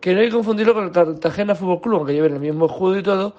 que 0.00 0.14
no 0.14 0.20
hay 0.20 0.26
que 0.26 0.34
confundirlo 0.34 0.74
con 0.74 0.84
el 0.84 0.92
Cartagena 0.92 1.54
Fútbol 1.54 1.80
Club, 1.80 1.96
aunque 1.96 2.12
lleven 2.12 2.34
el 2.34 2.40
mismo 2.40 2.66
escudo 2.66 2.98
y 2.98 3.02
todo, 3.02 3.34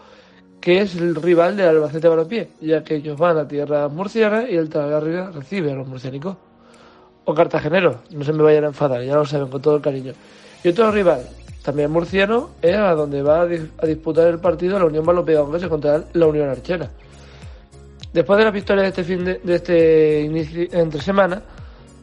que 0.59 0.81
es 0.81 0.95
el 0.95 1.15
rival 1.15 1.55
del 1.55 1.69
Albacete 1.69 2.07
Balompié, 2.07 2.49
ya 2.59 2.83
que 2.83 2.95
ellos 2.95 3.17
van 3.17 3.37
a 3.37 3.47
tierra 3.47 3.87
murciana 3.87 4.49
y 4.49 4.55
el 4.55 4.69
Talavera 4.69 5.31
recibe 5.31 5.71
a 5.71 5.75
los 5.75 5.87
murciánicos. 5.87 6.37
O 7.23 7.33
cartageneros, 7.33 7.97
no 8.09 8.25
se 8.25 8.33
me 8.33 8.43
vayan 8.43 8.63
a 8.65 8.67
enfadar, 8.67 9.03
ya 9.03 9.15
lo 9.15 9.25
saben 9.25 9.47
con 9.47 9.61
todo 9.61 9.75
el 9.75 9.81
cariño. 9.81 10.13
Y 10.63 10.69
otro 10.69 10.91
rival, 10.91 11.21
también 11.63 11.91
murciano, 11.91 12.49
es 12.61 12.75
a 12.75 12.93
donde 12.95 13.21
va 13.21 13.41
a, 13.41 13.47
dis- 13.47 13.69
a 13.77 13.85
disputar 13.85 14.27
el 14.27 14.39
partido 14.39 14.79
la 14.79 14.85
Unión 14.85 15.05
Balompié 15.05 15.35
Congresa 15.35 15.69
contra 15.69 16.03
la 16.13 16.25
Unión 16.27 16.49
Archena. 16.49 16.89
Después 18.11 18.37
de 18.39 18.43
la 18.45 18.51
victoria 18.51 18.83
de 18.83 18.89
este 18.89 19.03
fin 19.03 19.23
de, 19.23 19.35
de 19.43 19.55
este 19.55 20.21
inicio 20.21 20.67
entre 20.71 21.01
semana, 21.01 21.41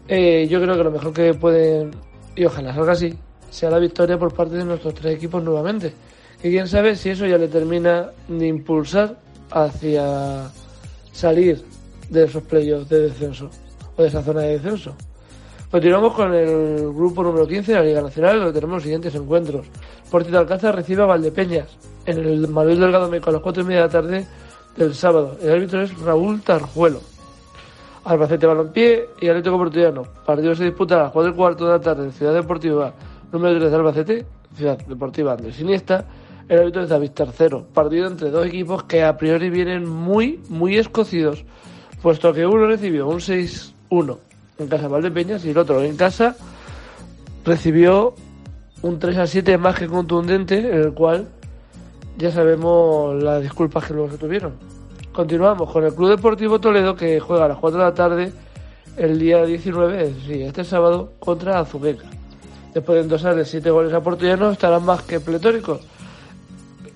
eh, 0.07 0.47
yo 0.49 0.61
creo 0.61 0.77
que 0.77 0.85
lo 0.85 0.91
mejor 0.91 1.13
que 1.13 1.35
pueden, 1.35 1.91
y 2.35 2.45
ojalá 2.45 2.75
salga 2.75 2.93
así, 2.93 3.15
sea 3.51 3.71
la 3.71 3.79
victoria 3.79 4.19
por 4.19 4.33
parte 4.33 4.57
de 4.57 4.65
nuestros 4.65 4.95
tres 4.95 5.17
equipos 5.17 5.43
nuevamente. 5.43 5.93
Que 6.41 6.51
quién 6.51 6.69
sabe 6.69 6.95
si 6.97 7.11
eso 7.11 7.27
ya 7.27 7.37
le 7.37 7.49
termina 7.49 8.11
de 8.29 8.47
impulsar 8.47 9.17
hacia 9.51 10.51
salir 11.13 11.65
de 12.09 12.25
esos 12.25 12.43
playoffs 12.45 12.89
de 12.89 13.01
descenso 13.01 13.51
o 13.97 14.03
de 14.03 14.09
esa 14.09 14.23
zona 14.23 14.43
de 14.43 14.53
descenso. 14.53 14.95
Continuamos 15.71 16.15
con 16.15 16.33
el 16.33 16.95
grupo 16.95 17.23
número 17.23 17.47
15 17.47 17.73
de 17.73 17.79
la 17.79 17.85
Liga 17.85 18.01
Nacional, 18.01 18.39
donde 18.39 18.55
tenemos 18.55 18.77
los 18.77 18.83
siguientes 18.85 19.15
encuentros. 19.15 19.67
Porti 20.11 20.31
de 20.31 20.39
Alcázar 20.39 20.75
recibe 20.75 21.03
a 21.03 21.07
Valdepeñas 21.07 21.77
en 22.07 22.19
el 22.21 22.49
Manuel 22.49 22.81
Delgado 22.81 23.11
Meco 23.11 23.29
a 23.29 23.35
las 23.35 23.43
4 23.43 23.63
y 23.63 23.67
media 23.67 23.81
de 23.81 23.87
la 23.87 23.93
tarde 23.93 24.27
del 24.79 24.95
sábado. 24.95 25.37
El 25.43 25.51
árbitro 25.51 25.83
es 25.83 25.99
Raúl 26.01 26.41
Tarjuelo. 26.41 27.01
Albacete 28.03 28.47
Balompié 28.47 29.11
y 29.21 29.29
Atlético 29.29 29.59
Portuguano. 29.59 30.05
Partido 30.25 30.55
se 30.55 30.65
disputa 30.65 31.01
a 31.01 31.03
las 31.03 31.13
4 31.13 31.33
y 31.33 31.35
cuarto 31.35 31.67
de 31.67 31.73
la 31.73 31.81
tarde 31.81 32.05
en 32.05 32.13
Ciudad 32.13 32.33
Deportiva 32.33 32.95
número 33.31 33.59
3 33.59 33.71
de 33.71 33.77
Albacete, 33.77 34.27
Ciudad 34.57 34.79
Deportiva 34.79 35.33
Andrés 35.35 35.61
Iniesta. 35.61 36.07
El 36.49 36.61
árbitro 36.61 36.85
es 36.85 36.89
David 36.89 37.11
Tercero. 37.11 37.67
Partido 37.75 38.07
entre 38.07 38.31
dos 38.31 38.47
equipos 38.47 38.85
que 38.85 39.05
a 39.05 39.19
priori 39.19 39.51
vienen 39.51 39.87
muy, 39.87 40.41
muy 40.49 40.79
escocidos, 40.79 41.45
puesto 42.01 42.33
que 42.33 42.47
uno 42.47 42.67
recibió 42.67 43.07
un 43.07 43.19
6-1 43.19 44.28
en 44.59 44.67
casa 44.67 44.83
de 44.83 44.89
Valdepeñas 44.89 45.45
y 45.45 45.51
el 45.51 45.59
otro 45.59 45.83
en 45.83 45.97
casa 45.97 46.35
recibió 47.45 48.15
un 48.83 48.99
3-7 48.99 49.57
más 49.57 49.77
que 49.77 49.87
contundente, 49.87 50.59
en 50.59 50.83
el 50.83 50.93
cual 50.95 51.29
ya 52.17 52.33
sabemos 52.33 53.23
las 53.23 53.41
disculpas 53.41 53.85
que 53.85 53.95
luego 53.95 54.11
se 54.11 54.19
tuvieron. 54.19 54.55
Continuamos 55.13 55.71
con 55.71 55.85
el 55.85 55.95
Club 55.95 56.11
Deportivo 56.11 56.61
Toledo 56.61 56.97
que 56.97 57.21
juega 57.21 57.45
a 57.45 57.49
las 57.49 57.59
4 57.59 57.79
de 57.79 57.85
la 57.85 57.95
tarde 57.95 58.33
el 58.97 59.19
día 59.19 59.45
19, 59.45 60.03
es 60.03 60.17
decir, 60.17 60.43
este 60.43 60.65
sábado, 60.65 61.13
contra 61.21 61.61
Azuqueca. 61.61 62.07
Después 62.75 62.97
de 62.97 63.03
endosarle 63.03 63.45
7 63.45 63.71
goles 63.71 63.93
a 63.93 64.01
Portullano 64.01 64.51
estarán 64.51 64.85
más 64.85 65.03
que 65.03 65.21
pletóricos. 65.21 65.81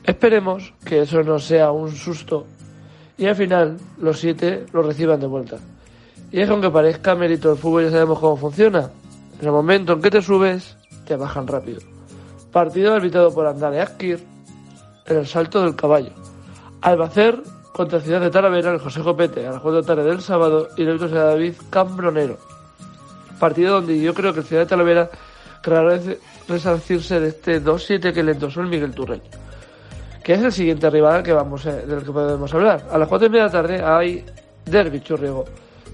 Esperemos 0.05 0.75
que 0.85 1.03
eso 1.03 1.22
no 1.22 1.38
sea 1.38 1.70
un 1.70 1.92
susto 1.92 2.44
y 3.16 3.27
al 3.27 3.37
final 3.37 3.77
los 3.98 4.18
7 4.18 4.66
lo 4.72 4.83
reciban 4.83 5.20
de 5.20 5.27
vuelta. 5.29 5.59
Y 6.33 6.40
es 6.40 6.47
que 6.47 6.53
aunque 6.53 6.71
parezca 6.71 7.14
mérito 7.14 7.51
del 7.51 7.59
fútbol 7.59 7.85
ya 7.85 7.90
sabemos 7.90 8.18
cómo 8.18 8.37
funciona. 8.37 8.90
En 9.40 9.47
el 9.47 9.53
momento 9.53 9.92
en 9.92 10.01
que 10.03 10.11
te 10.11 10.23
subes, 10.23 10.77
te 11.07 11.16
bajan 11.16 11.47
rápido. 11.47 11.81
Partido 12.51 12.95
arbitrado 12.95 13.33
por 13.35 13.47
Andale 13.47 13.81
Askir 13.81 14.25
en 15.07 15.16
el 15.16 15.27
salto 15.27 15.62
del 15.62 15.77
caballo. 15.77 16.11
Albacer 16.81 17.42
contra 17.73 18.01
Ciudad 18.01 18.21
de 18.21 18.31
Talavera, 18.31 18.71
el 18.73 18.79
José 18.79 19.01
Jopete, 19.01 19.47
a 19.47 19.53
las 19.53 19.61
4 19.61 19.73
de 19.73 19.81
la 19.83 19.87
tarde 19.87 20.05
del 20.11 20.21
sábado, 20.21 20.68
y 20.77 20.83
el 20.83 20.88
árbitro 20.88 21.09
será 21.09 21.25
David 21.25 21.55
Cambronero. 21.71 22.37
Partido 23.38 23.75
donde 23.75 23.99
yo 24.01 24.14
creo 24.14 24.33
que 24.33 24.42
Ciudad 24.42 24.62
de 24.62 24.66
Talavera 24.68 25.11
querrá 25.62 25.83
res- 25.85 26.18
resarcirse 26.49 27.18
de 27.21 27.29
este 27.29 27.62
2-7 27.62 28.12
que 28.12 28.23
le 28.23 28.33
endosó 28.33 28.61
el 28.61 28.66
Miguel 28.68 28.92
Turreño. 28.95 29.23
Que 30.23 30.35
es 30.35 30.42
el 30.42 30.53
siguiente 30.53 30.88
rival 30.90 31.23
que 31.23 31.33
vamos 31.33 31.66
a- 31.66 31.73
del 31.77 32.03
que 32.05 32.12
podemos 32.12 32.53
hablar. 32.55 32.87
A 32.92 32.99
las 32.99 33.09
4 33.09 33.27
y 33.27 33.31
media 33.31 33.45
de 33.45 33.49
la 33.49 33.53
tarde 33.62 33.83
hay 33.83 34.25
Derby 34.66 35.01
Churriego. 35.01 35.45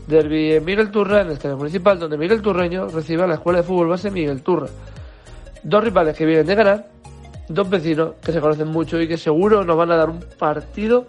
Derby 0.08 0.58
Miguel 0.60 0.90
Turra, 0.90 1.20
en 1.20 1.26
el 1.26 1.32
estadio 1.34 1.58
municipal, 1.58 1.98
donde 1.98 2.16
Miguel 2.16 2.40
Turreño 2.40 2.88
recibe 2.88 3.24
a 3.24 3.26
la 3.26 3.34
escuela 3.34 3.58
de 3.58 3.62
fútbol 3.62 3.88
base 3.88 4.10
Miguel 4.10 4.42
Turra. 4.42 4.68
Dos 5.62 5.84
rivales 5.84 6.16
que 6.16 6.24
vienen 6.24 6.46
de 6.46 6.54
ganar, 6.54 6.88
dos 7.46 7.68
vecinos 7.68 8.12
que 8.24 8.32
se 8.32 8.40
conocen 8.40 8.68
mucho 8.68 8.98
y 8.98 9.06
que 9.06 9.18
seguro 9.18 9.64
nos 9.64 9.76
van 9.76 9.90
a 9.90 9.96
dar 9.96 10.08
un 10.08 10.24
partido 10.38 11.06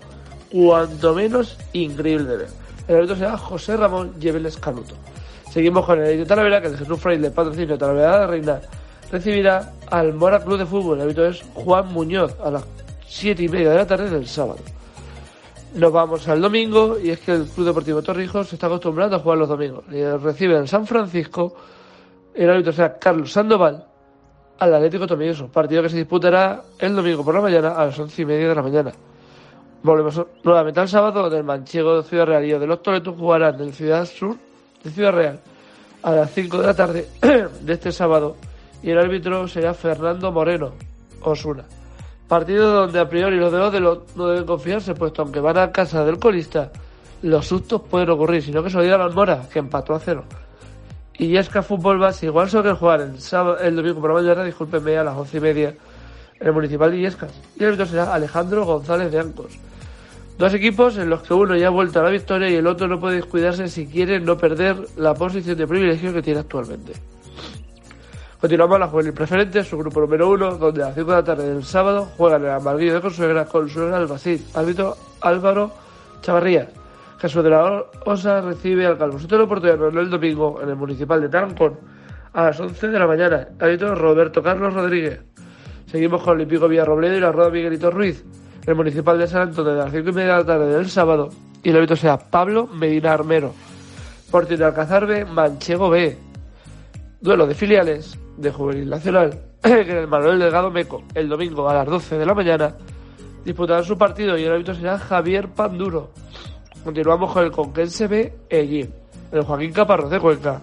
cuanto 0.52 1.16
menos 1.16 1.58
increíble 1.72 2.26
de 2.26 2.38
ver. 2.38 2.48
El 2.90 2.96
árbitro 2.98 3.16
será 3.16 3.38
José 3.38 3.78
Ramón 3.78 4.20
Lleveles 4.20 4.58
Canuto. 4.58 4.96
Seguimos 5.50 5.86
con 5.86 6.04
el 6.04 6.18
de 6.18 6.26
Talavera, 6.26 6.60
que 6.60 6.68
el 6.68 6.78
Jesús 6.78 7.00
Fraile, 7.00 7.32
patrocinio 7.32 7.70
de 7.70 7.78
Talavera 7.78 8.12
de 8.12 8.20
la 8.20 8.28
Reina, 8.28 8.62
recibirá 9.10 9.72
al 9.90 10.14
Mora 10.14 10.44
Club 10.44 10.58
de 10.58 10.66
Fútbol. 10.66 10.98
El 10.98 11.04
árbitro 11.04 11.26
es 11.26 11.42
Juan 11.54 11.94
Muñoz 11.94 12.36
a 12.44 12.52
las 12.52 12.64
7 13.08 13.44
y 13.44 13.48
media 13.48 13.70
de 13.70 13.78
la 13.78 13.88
tarde 13.88 14.10
del 14.10 14.28
sábado. 14.28 14.60
Nos 15.76 15.94
vamos 15.94 16.28
al 16.28 16.42
domingo 16.42 16.98
y 16.98 17.12
es 17.12 17.20
que 17.20 17.32
el 17.32 17.46
Club 17.46 17.68
Deportivo 17.68 18.02
Torrijos 18.02 18.52
está 18.52 18.66
acostumbrando 18.66 19.16
a 19.16 19.20
jugar 19.20 19.38
los 19.38 19.50
domingos. 19.50 19.84
Y 19.92 20.04
recibe 20.04 20.58
en 20.58 20.68
San 20.68 20.88
Francisco 20.88 21.54
el 22.34 22.50
árbitro 22.50 22.74
será 22.74 22.98
Carlos 22.98 23.32
Sandoval 23.32 23.86
al 24.58 24.74
Atlético 24.74 25.06
Tomilloso, 25.06 25.48
partido 25.48 25.84
que 25.84 25.90
se 25.90 25.98
disputará 25.98 26.64
el 26.80 26.96
domingo 26.96 27.24
por 27.24 27.36
la 27.36 27.42
mañana 27.42 27.70
a 27.76 27.86
las 27.86 28.00
once 28.00 28.22
y 28.22 28.26
media 28.26 28.50
de 28.50 28.56
la 28.56 28.64
mañana. 28.64 28.92
Volvemos 29.84 30.26
nuevamente 30.44 30.80
al 30.80 30.90
sábado, 30.90 31.22
donde 31.22 31.38
el 31.38 31.44
manchego 31.44 31.98
de 31.98 32.04
Ciudad 32.04 32.26
Real 32.26 32.46
y 32.46 32.52
de 32.52 32.68
los 32.68 32.82
Toletos 32.82 33.16
jugarán 33.18 33.62
en 33.62 33.72
Ciudad 33.72 34.06
Sur 34.06 34.36
de 34.84 34.90
Ciudad 34.90 35.14
Real 35.14 35.40
a 36.02 36.12
las 36.12 36.32
5 36.32 36.58
de 36.60 36.68
la 36.68 36.74
tarde 36.74 37.08
de 37.62 37.74
este 37.74 37.92
sábado 37.92 38.36
y 38.82 38.90
el 38.90 38.98
árbitro 38.98 39.48
será 39.48 39.74
Fernando 39.74 40.32
Moreno, 40.32 40.74
Osuna. 41.22 41.66
Partido 42.30 42.72
donde 42.72 43.00
a 43.00 43.10
priori 43.10 43.38
los 43.38 43.52
de 43.52 43.58
Odelo 43.58 44.06
no 44.16 44.28
deben 44.28 44.46
confiarse, 44.46 44.94
puesto 44.94 45.24
aunque 45.24 45.40
van 45.40 45.58
a 45.58 45.72
casa 45.72 46.06
del 46.06 46.20
colista, 46.20 46.72
los 47.24 47.48
sustos 47.48 47.82
pueden 47.82 48.12
ocurrir, 48.12 48.44
sino 48.44 48.62
que 48.62 48.70
se 48.70 48.78
olvida 48.78 49.00
los 49.00 49.16
Mora, 49.16 49.48
que 49.52 49.58
empató 49.58 49.96
a 49.96 50.00
cero. 50.00 50.24
Y 51.18 51.30
Yesca 51.30 51.64
Fútbol 51.64 51.98
Base 51.98 52.28
igual 52.28 52.48
solo 52.48 52.70
que 52.70 52.80
jugar 52.80 53.02
el, 53.02 53.20
sábado, 53.20 53.58
el 53.58 53.76
domingo 53.76 54.00
por 54.00 54.12
la 54.12 54.22
mañana, 54.22 54.44
discúlpenme, 54.44 54.96
a 54.96 55.04
las 55.04 55.18
once 55.18 55.38
y 55.38 55.40
media 55.40 55.74
en 56.40 56.48
el 56.48 56.54
Municipal 56.54 56.92
de 56.92 56.98
Illescas. 56.98 57.32
Y 57.58 57.64
el 57.64 57.70
árbitro 57.70 57.88
será 57.88 58.14
Alejandro 58.14 58.64
González 58.64 59.12
de 59.12 59.20
Ancos. 59.20 59.58
Dos 60.38 60.54
equipos 60.54 61.00
en 61.00 61.10
los 61.10 61.24
que 61.24 61.34
uno 61.34 61.58
ya 61.58 61.68
ha 61.68 61.72
vuelto 61.72 62.00
a 62.00 62.04
la 62.04 62.12
victoria 62.12 62.48
y 62.48 62.56
el 62.56 62.68
otro 62.68 62.88
no 62.88 63.00
puede 63.00 63.16
descuidarse 63.16 63.68
si 63.70 63.88
quiere 63.88 64.20
no 64.20 64.38
perder 64.38 64.78
la 64.98 65.16
posición 65.16 65.58
de 65.58 65.66
privilegio 65.66 66.14
que 66.14 66.22
tiene 66.22 66.42
actualmente. 66.42 66.94
Continuamos 68.40 68.80
la 68.80 68.88
juvenil 68.88 69.12
preferente, 69.12 69.66
su 69.66 69.78
grupo 69.78 70.00
número 70.00 70.30
uno, 70.30 70.56
donde 70.56 70.82
a 70.82 70.86
las 70.86 70.96
5 70.96 71.12
de 71.12 71.18
la 71.18 71.24
tarde 71.26 71.54
del 71.54 71.62
sábado 71.66 72.08
juegan 72.16 72.46
el 72.46 72.52
Amarguillo 72.52 72.94
de 72.94 73.02
Consuegra 73.02 73.44
con 73.44 73.64
Consuegra 73.64 73.98
Albacid, 73.98 74.40
árbitro 74.54 74.96
Álvaro 75.20 75.74
Chavarría. 76.22 76.70
Jesús 77.20 77.44
de 77.44 77.50
la 77.50 77.84
Osa 78.06 78.40
recibe 78.40 78.86
al 78.86 78.98
Calvo 78.98 79.20
Sotelo 79.20 79.46
Portugués 79.46 79.76
el 79.78 80.10
domingo 80.10 80.62
en 80.62 80.70
el 80.70 80.78
municipal 80.78 81.20
de 81.20 81.28
Tarancón 81.28 81.78
a 82.32 82.46
las 82.46 82.60
11 82.62 82.88
de 82.88 82.98
la 82.98 83.08
mañana. 83.08 83.50
Árbitro 83.60 83.94
Roberto 83.94 84.42
Carlos 84.42 84.74
Rodríguez. 84.74 85.20
Seguimos 85.88 86.24
con 86.24 86.36
Olímpico 86.36 86.70
Villarrobledo 86.70 87.18
y 87.18 87.20
la 87.20 87.34
Roda 87.34 87.50
Miguelito 87.50 87.92
Ruiz, 87.92 88.24
el 88.66 88.74
municipal 88.74 89.20
de 89.20 89.28
San 89.28 89.50
Antonio 89.50 89.74
de 89.74 89.80
las 89.80 89.92
5 89.92 90.12
y 90.12 90.14
media 90.14 90.32
de 90.32 90.40
la 90.40 90.46
tarde 90.46 90.78
del 90.78 90.90
sábado. 90.90 91.28
Y 91.62 91.72
el 91.72 91.76
árbitro 91.76 91.98
sea 91.98 92.18
Pablo 92.18 92.68
Medina 92.68 93.12
Armero. 93.12 93.54
Portero 94.32 94.66
Alcázar 94.66 95.08
B, 95.08 95.26
Manchego 95.26 95.90
B. 95.90 96.18
Duelo 97.20 97.46
de 97.46 97.54
filiales 97.54 98.18
de 98.40 98.52
Juvenil 98.52 98.90
Nacional 98.90 99.40
en 99.64 99.90
el 99.90 100.08
Manuel 100.08 100.40
Delgado 100.40 100.72
Meco 100.72 101.04
el 101.14 101.28
domingo 101.28 101.70
a 101.70 101.74
las 101.74 101.88
12 101.88 102.18
de 102.18 102.26
la 102.26 102.34
mañana. 102.34 102.76
Disputarán 103.44 103.84
su 103.84 103.98
partido 103.98 104.38
y 104.38 104.44
el 104.44 104.52
árbitro 104.52 104.76
será 104.76 104.98
Javier 104.98 105.50
Panduro. 105.50 106.12
Continuamos 106.84 107.34
con 107.34 107.44
el 107.44 107.52
Conquense 107.52 108.08
B, 108.08 108.34
Ellín, 108.50 108.94
el 109.32 109.44
Joaquín 109.44 109.74
Caparrós 109.74 110.10
de 110.10 110.20
Cuenca. 110.20 110.62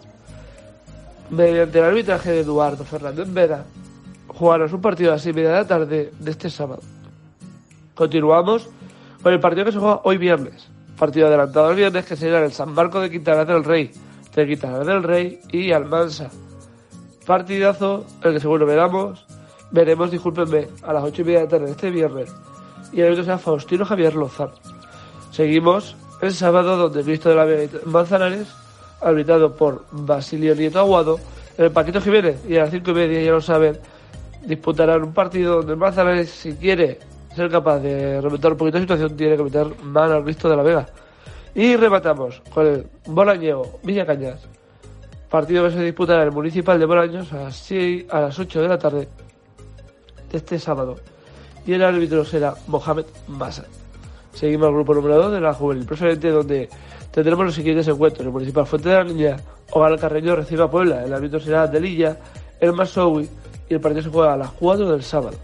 Mediante 1.30 1.78
el 1.78 1.84
arbitraje 1.84 2.30
de 2.30 2.40
Eduardo 2.40 2.84
Fernández 2.84 3.32
Vera, 3.32 3.64
jugarán 4.28 4.68
su 4.68 4.80
partido 4.80 5.10
a 5.10 5.14
las 5.14 5.22
6 5.22 5.34
media 5.34 5.50
de 5.50 5.56
la 5.56 5.66
tarde 5.66 6.12
de 6.18 6.30
este 6.30 6.48
sábado. 6.48 6.82
Continuamos 7.94 8.68
con 9.22 9.32
el 9.32 9.40
partido 9.40 9.64
que 9.64 9.72
se 9.72 9.78
juega 9.78 10.00
hoy 10.04 10.18
viernes. 10.18 10.68
Partido 10.96 11.26
adelantado 11.26 11.70
el 11.70 11.76
viernes 11.76 12.06
que 12.06 12.16
será 12.16 12.44
el 12.44 12.52
San 12.52 12.72
Marco 12.72 13.00
de 13.00 13.10
Quintana 13.10 13.44
del 13.44 13.64
Rey, 13.64 13.90
de 14.34 14.46
Quintana 14.46 14.78
del 14.78 15.02
Rey 15.02 15.40
y 15.50 15.72
Almansa. 15.72 16.30
Partidazo, 17.26 18.06
el 18.22 18.34
que 18.34 18.40
seguro 18.40 18.64
veremos, 18.66 19.26
veremos, 19.72 20.12
discúlpenme, 20.12 20.68
a 20.82 20.92
las 20.92 21.02
8 21.02 21.22
y 21.22 21.24
media 21.24 21.38
de 21.40 21.44
la 21.44 21.50
tarde 21.50 21.64
de 21.66 21.70
este 21.72 21.90
viernes. 21.90 22.32
Y 22.92 23.00
el 23.00 23.06
árbitro 23.06 23.24
será 23.24 23.38
Faustino 23.38 23.84
Javier 23.84 24.14
Lozano. 24.14 24.52
Seguimos 25.32 25.96
el 26.22 26.32
sábado 26.32 26.76
donde 26.76 27.02
Cristo 27.02 27.28
de 27.28 27.34
la 27.34 27.44
Vega 27.44 27.80
Manzanares, 27.84 28.48
arbitrado 29.00 29.54
por 29.54 29.84
Basilio 29.90 30.54
Nieto 30.54 30.78
Aguado, 30.78 31.18
en 31.58 31.64
el 31.64 31.70
Paquito 31.72 32.00
Jiménez, 32.00 32.40
y 32.48 32.56
a 32.56 32.60
las 32.60 32.70
5 32.70 32.90
y 32.92 32.94
media, 32.94 33.20
ya 33.20 33.32
lo 33.32 33.40
saben, 33.40 33.76
disputarán 34.46 35.02
un 35.02 35.12
partido 35.12 35.56
donde 35.56 35.74
Manzanares, 35.74 36.30
si 36.30 36.54
quiere 36.54 37.00
ser 37.34 37.50
capaz 37.50 37.80
de 37.80 38.20
remontar 38.20 38.52
un 38.52 38.58
poquito 38.58 38.78
la 38.78 38.84
situación, 38.84 39.16
tiene 39.16 39.36
que 39.36 39.42
meter 39.42 39.66
mano 39.82 40.14
al 40.14 40.24
Cristo 40.24 40.48
de 40.48 40.56
la 40.56 40.62
Vega. 40.62 40.86
Y 41.54 41.74
rematamos 41.74 42.40
con 42.54 42.66
el 42.66 42.86
Bolañeo 43.06 43.78
Villa 43.82 44.06
Cañas, 44.06 44.46
partido 45.30 45.64
que 45.64 45.72
se 45.72 45.82
disputará 45.82 46.22
en 46.22 46.28
el 46.28 46.34
Municipal 46.34 46.78
de 46.78 46.86
Bolaños 46.86 47.32
a 47.32 47.44
las, 47.44 47.56
6, 47.56 48.06
a 48.10 48.20
las 48.20 48.38
8 48.38 48.62
de 48.62 48.68
la 48.68 48.78
tarde 48.78 49.08
de 50.30 50.36
este 50.36 50.58
sábado. 50.58 50.96
Y 51.66 51.72
el 51.72 51.82
árbitro 51.82 52.24
será 52.24 52.54
Mohamed 52.68 53.06
Massa. 53.28 53.66
Seguimos 54.32 54.68
al 54.68 54.74
grupo 54.74 54.94
número 54.94 55.16
2 55.16 55.32
de 55.32 55.40
la 55.40 55.54
juvenil 55.54 55.86
preferente, 55.86 56.30
donde 56.30 56.68
tendremos 57.10 57.46
los 57.46 57.54
siguientes 57.54 57.88
encuentros. 57.88 58.26
El 58.26 58.32
Municipal 58.32 58.66
Fuente 58.66 58.88
de 58.88 58.94
la 58.94 59.04
Niña, 59.04 59.36
Hogar 59.72 59.98
Carreño 59.98 60.36
recibe 60.36 60.62
a 60.62 60.70
Puebla. 60.70 61.04
El 61.04 61.12
árbitro 61.12 61.40
será 61.40 61.66
Delilla, 61.66 62.18
el 62.60 62.72
Masowi 62.72 63.28
y 63.68 63.74
el 63.74 63.80
partido 63.80 64.02
se 64.02 64.10
juega 64.10 64.34
a 64.34 64.36
las 64.36 64.50
4 64.52 64.92
del 64.92 65.02
sábado. 65.02 65.36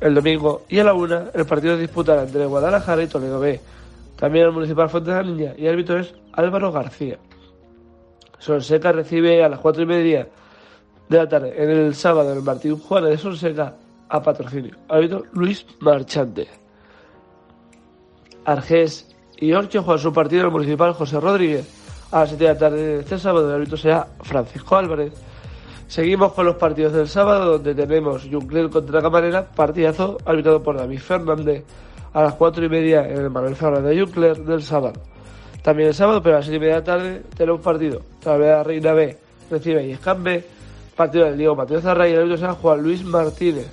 El 0.00 0.14
domingo 0.14 0.62
y 0.68 0.78
a 0.80 0.84
la 0.84 0.92
1 0.92 1.30
el 1.32 1.46
partido 1.46 1.76
se 1.76 1.82
disputará 1.82 2.24
entre 2.24 2.44
Guadalajara 2.44 3.02
y 3.02 3.06
Toledo 3.06 3.40
B. 3.40 3.60
También 4.16 4.46
el 4.46 4.52
Municipal 4.52 4.90
Fuente 4.90 5.10
de 5.10 5.16
la 5.16 5.22
Niña 5.22 5.54
y 5.56 5.66
el 5.66 5.72
árbitro 5.72 5.98
es 5.98 6.12
Álvaro 6.32 6.72
García. 6.72 7.18
Sonseca 8.44 8.92
recibe 8.92 9.42
a 9.42 9.48
las 9.48 9.58
4 9.58 9.84
y 9.84 9.86
media 9.86 10.28
de 11.08 11.16
la 11.16 11.26
tarde 11.26 11.54
en 11.56 11.70
el 11.70 11.94
sábado 11.94 12.30
el 12.30 12.42
Martín 12.42 12.78
Juárez 12.78 13.10
de 13.10 13.16
Sonseca 13.16 13.74
a 14.06 14.22
patrocinio. 14.22 14.76
Árbitro 14.86 15.24
Luis 15.32 15.64
Marchante. 15.80 16.46
Argés 18.44 19.16
y 19.38 19.50
Orcho 19.54 19.82
juegan 19.82 20.02
su 20.02 20.12
partido 20.12 20.42
en 20.42 20.46
el 20.48 20.52
municipal 20.52 20.92
José 20.92 21.20
Rodríguez. 21.20 21.66
A 22.12 22.20
las 22.20 22.28
7 22.28 22.44
de 22.44 22.52
la 22.52 22.58
tarde 22.58 22.82
de 22.82 23.00
este 23.00 23.18
sábado 23.18 23.48
el 23.48 23.54
árbitro 23.54 23.78
será 23.78 24.08
Francisco 24.20 24.76
Álvarez. 24.76 25.14
Seguimos 25.88 26.34
con 26.34 26.44
los 26.44 26.56
partidos 26.56 26.92
del 26.92 27.08
sábado 27.08 27.52
donde 27.52 27.74
tenemos 27.74 28.28
Juncler 28.30 28.68
contra 28.68 29.00
Camarera, 29.00 29.46
partidazo 29.46 30.18
arbitrado 30.26 30.62
por 30.62 30.76
David 30.76 30.98
Fernández 30.98 31.64
a 32.12 32.22
las 32.22 32.34
4 32.34 32.62
y 32.62 32.68
media 32.68 33.08
en 33.08 33.22
el 33.22 33.30
Manuel 33.30 33.56
Fernández 33.56 33.96
de 33.96 34.02
Juncler 34.02 34.36
del 34.36 34.62
sábado. 34.62 35.13
También 35.64 35.88
el 35.88 35.94
sábado, 35.94 36.22
pero 36.22 36.36
a 36.36 36.38
las 36.40 36.44
7 36.44 36.56
y 36.56 36.60
media 36.60 36.74
de 36.74 36.80
la 36.80 36.84
tarde, 36.84 37.22
tenemos 37.38 37.62
partido. 37.62 38.02
Talavera 38.22 38.62
Reina 38.62 38.92
B 38.92 39.16
recibe 39.50 39.82
y 39.86 39.98
B, 40.18 40.44
partido 40.94 41.24
del 41.24 41.38
Diego 41.38 41.56
Mateo 41.56 41.80
Zarra 41.80 42.06
y 42.06 42.12
el 42.12 42.18
árbitro 42.18 42.36
será 42.36 42.52
Juan 42.52 42.82
Luis 42.82 43.02
Martínez. 43.02 43.66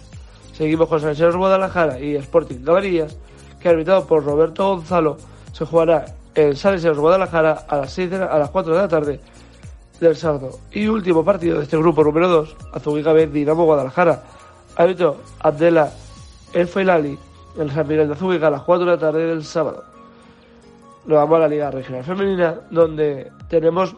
Seguimos 0.54 0.88
con 0.88 1.02
San 1.02 1.16
Carlos 1.16 1.36
Guadalajara 1.36 2.00
y 2.00 2.16
Sporting 2.16 2.64
Cabanillas 2.64 3.18
que 3.60 3.68
arbitrado 3.68 4.08
por 4.08 4.24
Roberto 4.24 4.70
Gonzalo 4.76 5.18
se 5.52 5.66
jugará 5.66 6.06
en 6.34 6.56
Salesianos 6.56 6.98
Guadalajara 6.98 7.66
a 7.68 7.76
las, 7.78 7.92
6 7.92 8.10
de 8.10 8.20
la- 8.20 8.26
a 8.28 8.40
las 8.40 8.50
4 8.52 8.74
de 8.74 8.80
la 8.82 8.88
tarde 8.88 9.20
del 10.00 10.16
sábado. 10.16 10.60
Y 10.72 10.88
último 10.88 11.26
partido 11.26 11.58
de 11.58 11.64
este 11.66 11.76
grupo 11.78 12.04
número 12.06 12.30
2, 12.30 12.56
Azubica 12.74 13.12
B, 13.12 13.28
Dinamo 13.28 13.66
Guadalajara. 13.66 14.24
Árbitro 14.78 15.18
Abdela 15.42 15.92
El 16.54 16.68
Feilali 16.70 17.20
en 17.58 17.70
San 17.70 17.86
Miguel 17.86 18.08
de 18.08 18.14
Azubica 18.14 18.48
a 18.48 18.52
las 18.52 18.62
4 18.62 18.86
de 18.86 18.92
la 18.94 18.98
tarde 18.98 19.26
del 19.28 19.44
sábado. 19.44 19.84
Nos 21.06 21.18
vamos 21.18 21.38
a 21.38 21.40
la 21.40 21.48
Liga 21.48 21.72
Regional 21.72 22.04
Femenina, 22.04 22.56
donde 22.70 23.32
tenemos 23.50 23.96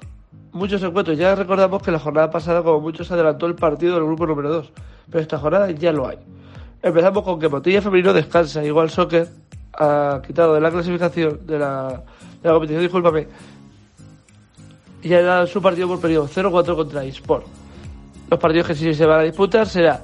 muchos 0.54 0.82
encuentros. 0.84 1.18
Ya 1.18 1.36
recordamos 1.36 1.82
que 1.82 1.92
la 1.92 2.00
jornada 2.00 2.30
pasada, 2.32 2.64
como 2.64 2.80
muchos, 2.80 3.12
adelantó 3.12 3.46
el 3.46 3.56
partido 3.56 3.96
del 3.96 4.06
grupo 4.06 4.26
número 4.26 4.50
2, 4.50 4.72
pero 5.10 5.22
esta 5.22 5.38
jornada 5.38 5.70
ya 5.72 5.92
lo 5.92 6.08
hay. 6.08 6.18
Empezamos 6.82 7.24
con 7.24 7.40
que 7.40 7.50
Motilla 7.50 7.82
Femenino 7.82 8.14
descansa, 8.14 8.64
igual 8.64 8.90
Soccer 8.90 9.28
ha 9.74 10.22
quitado 10.26 10.54
de 10.54 10.62
la 10.62 10.72
clasificación 10.72 11.46
de 11.46 11.60
la, 11.60 12.04
de 12.42 12.48
la 12.48 12.54
competición, 12.54 12.82
discúlpame, 12.84 13.28
y 15.02 15.10
ya 15.10 15.22
da 15.22 15.48
su 15.48 15.62
partido 15.62 15.88
por 15.88 16.00
periodo 16.00 16.28
0-4 16.28 16.76
contra 16.76 17.04
eSport. 17.04 17.46
Los 18.30 18.40
partidos 18.40 18.68
que 18.68 18.76
sí 18.76 18.94
se 18.94 19.06
van 19.06 19.20
a 19.20 19.24
disputar 19.24 19.68
será 19.68 20.04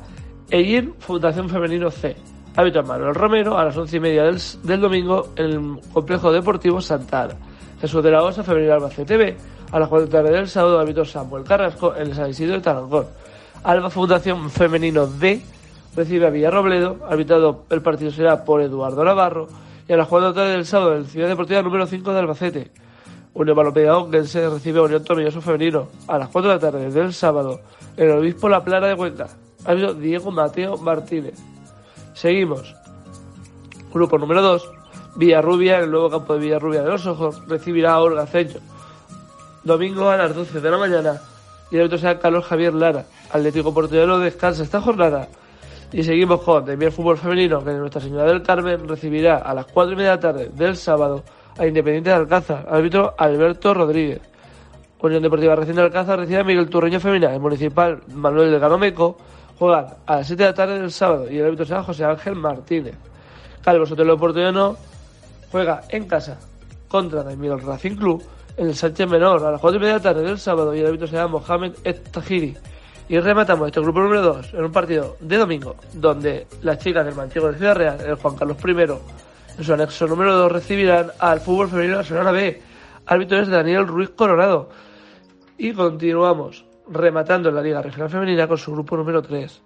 Egir 0.49 0.93
Fundación 0.99 1.49
Femenino 1.49 1.91
C, 1.91 2.15
árbitro 2.55 2.83
Manuel 2.83 3.15
Romero 3.15 3.57
a 3.57 3.65
las 3.65 3.77
11 3.77 3.97
y 3.97 3.99
media 3.99 4.23
del, 4.23 4.39
del 4.63 4.81
domingo 4.81 5.29
en 5.35 5.45
el 5.45 5.79
Complejo 5.93 6.31
Deportivo 6.31 6.81
Santa 6.81 7.23
Ana. 7.23 7.35
Jesús 7.79 8.03
de 8.03 8.11
la 8.11 8.23
Osa 8.23 8.43
Femenino 8.43 8.73
Albacete 8.73 9.17
B 9.17 9.37
a 9.71 9.79
las 9.79 9.87
4 9.87 10.07
de 10.07 10.13
la 10.13 10.23
tarde 10.23 10.37
del 10.37 10.47
sábado, 10.47 10.79
árbitro 10.79 11.05
Samuel 11.05 11.43
Carrasco 11.43 11.95
en 11.95 12.07
el 12.07 12.15
San 12.15 12.29
Isidro 12.29 12.53
de 12.53 12.61
Tarancón. 12.61 13.05
Alba 13.63 13.89
Fundación 13.89 14.49
Femenino 14.49 15.05
D 15.05 15.41
recibe 15.95 16.27
a 16.27 16.29
Villarrobledo, 16.29 16.97
arbitrado 17.07 17.65
el 17.69 17.81
partido 17.81 18.11
será 18.11 18.43
por 18.43 18.61
Eduardo 18.61 19.03
Navarro, 19.03 19.47
y 19.87 19.93
a 19.93 19.97
las 19.97 20.07
4 20.07 20.29
de 20.29 20.35
la 20.35 20.41
tarde 20.41 20.51
del 20.53 20.65
sábado 20.65 20.95
en 20.95 21.05
Ciudad 21.05 21.27
Deportiva 21.27 21.61
número 21.61 21.85
5 21.85 22.13
de 22.13 22.19
Albacete. 22.19 22.71
Unión 23.33 23.55
Balompié 23.55 23.89
Onguense 23.89 24.49
recibe 24.49 24.79
a 24.79 24.83
Unión 24.83 25.03
Tormelloso 25.03 25.41
Femenino 25.41 25.87
a 26.07 26.17
las 26.17 26.29
4 26.29 26.49
de 26.49 26.55
la 26.55 26.61
tarde 26.61 26.91
del 26.91 27.13
sábado 27.13 27.61
en 27.95 28.09
el 28.09 28.17
Obispo 28.17 28.49
La 28.49 28.63
Plana 28.63 28.87
de 28.87 28.95
Cuenca. 28.95 29.27
Árbitro 29.65 29.93
Diego 29.93 30.31
Mateo 30.31 30.77
Martínez. 30.77 31.35
Seguimos. 32.19 32.75
Grupo 33.93 34.17
número 34.17 34.41
2. 34.41 34.69
Villarrubia, 35.15 35.77
en 35.77 35.85
el 35.85 35.91
nuevo 35.91 36.09
campo 36.09 36.33
de 36.33 36.41
Villarrubia 36.41 36.81
de 36.81 36.89
los 36.89 37.07
Ojos, 37.07 37.41
recibirá 37.47 37.93
a 37.93 38.01
Olga 38.01 38.25
Ceño. 38.25 38.59
Domingo 39.63 40.09
a 40.09 40.17
las 40.17 40.35
12 40.35 40.59
de 40.59 40.69
la 40.69 40.77
mañana. 40.77 41.21
Y 41.71 41.75
el 41.75 41.83
árbitro 41.83 41.97
será 41.97 42.19
Carlos 42.19 42.43
Javier 42.43 42.73
Lara. 42.73 43.05
Atlético 43.31 43.73
Portuguero 43.73 44.19
descansa 44.19 44.63
esta 44.63 44.81
jornada. 44.81 45.29
Y 45.93 46.03
seguimos 46.03 46.41
con 46.41 46.65
Demier 46.65 46.91
Fútbol 46.91 47.17
Femenino, 47.17 47.63
que 47.63 47.71
Nuestra 47.71 48.01
Señora 48.01 48.25
del 48.25 48.43
Carmen 48.43 48.85
recibirá 48.85 49.37
a 49.37 49.53
las 49.53 49.67
4 49.67 49.93
y 49.93 49.95
media 49.95 50.09
de 50.09 50.15
la 50.17 50.19
tarde 50.21 50.51
del 50.53 50.75
sábado 50.75 51.23
a 51.57 51.65
Independiente 51.67 52.09
de 52.09 52.17
Alcázar, 52.17 52.67
árbitro 52.69 53.13
Alberto 53.17 53.73
Rodríguez. 53.73 54.19
Unión 54.99 55.23
Deportiva 55.23 55.55
Recién 55.55 55.77
de 55.77 55.83
Alcázar 55.83 56.19
recibe 56.19 56.41
a 56.41 56.43
Miguel 56.43 56.69
Turreño 56.69 56.99
Femina, 56.99 57.33
el 57.33 57.39
municipal 57.39 58.01
Manuel 58.13 58.51
de 58.51 58.59
Ganomeco, 58.59 59.15
juegan 59.59 59.87
a 60.05 60.15
las 60.15 60.27
7 60.27 60.41
de 60.41 60.49
la 60.49 60.55
tarde 60.55 60.79
del 60.79 60.91
sábado 60.91 61.29
y 61.29 61.37
el 61.37 61.45
árbitro 61.45 61.65
será 61.65 61.83
José 61.83 62.05
Ángel 62.05 62.35
Martínez. 62.35 62.95
Calvo 63.61 63.85
Sotelo 63.85 64.17
Portugueno 64.17 64.77
juega 65.51 65.81
en 65.89 66.07
casa 66.07 66.39
contra 66.87 67.29
el 67.29 67.61
Racing 67.61 67.97
Club 67.97 68.23
en 68.55 68.67
el 68.67 68.75
Sánchez 68.75 69.07
Menor 69.09 69.45
a 69.45 69.51
las 69.51 69.61
4 69.61 69.77
y 69.77 69.81
media 69.81 69.93
de 69.95 69.99
la 69.99 70.03
tarde 70.03 70.23
del 70.23 70.39
sábado 70.39 70.73
y 70.73 70.79
el 70.79 70.87
árbitro 70.87 71.07
será 71.07 71.27
Mohamed 71.27 71.73
Estahiri. 71.83 72.55
Y 73.09 73.19
rematamos 73.19 73.67
este 73.67 73.81
grupo 73.81 73.99
número 73.99 74.21
2 74.21 74.53
en 74.53 74.63
un 74.63 74.71
partido 74.71 75.17
de 75.19 75.37
domingo 75.37 75.75
donde 75.93 76.47
las 76.61 76.77
chicas 76.77 77.05
del 77.05 77.15
Manchego 77.15 77.51
de 77.51 77.57
Ciudad 77.57 77.75
Real, 77.75 77.99
el 77.99 78.15
Juan 78.15 78.35
Carlos 78.35 78.57
I, 78.65 79.57
en 79.57 79.63
su 79.63 79.73
anexo 79.73 80.07
número 80.07 80.37
2 80.37 80.51
recibirán 80.53 81.11
al 81.19 81.41
fútbol 81.41 81.67
femenino 81.67 81.97
Barcelona 81.97 82.31
B. 82.31 82.61
Árbitro 83.07 83.39
es 83.39 83.49
Daniel 83.49 83.87
Ruiz 83.87 84.09
Coronado. 84.11 84.69
Y 85.57 85.73
continuamos 85.73 86.63
rematando 86.91 87.49
en 87.49 87.55
la 87.55 87.61
Liga 87.61 87.81
Regional 87.81 88.09
Femenina 88.09 88.47
con 88.47 88.57
su 88.57 88.71
grupo 88.71 88.97
número 88.97 89.21
3. 89.21 89.61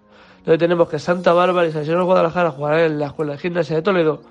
Donde 0.46 0.58
tenemos 0.58 0.90
que 0.90 1.00
Santa 1.00 1.34
Bárbara 1.34 1.68
y 1.68 1.72
San 1.72 1.84
Isidro 1.84 2.06
Guadalajara 2.06 2.52
jugarán 2.52 2.80
en 2.82 3.00
la 3.00 3.08
Escuela 3.08 3.34
de 3.34 3.38
Gimnasia 3.38 3.78
de 3.78 3.82
Toledo 3.82 4.22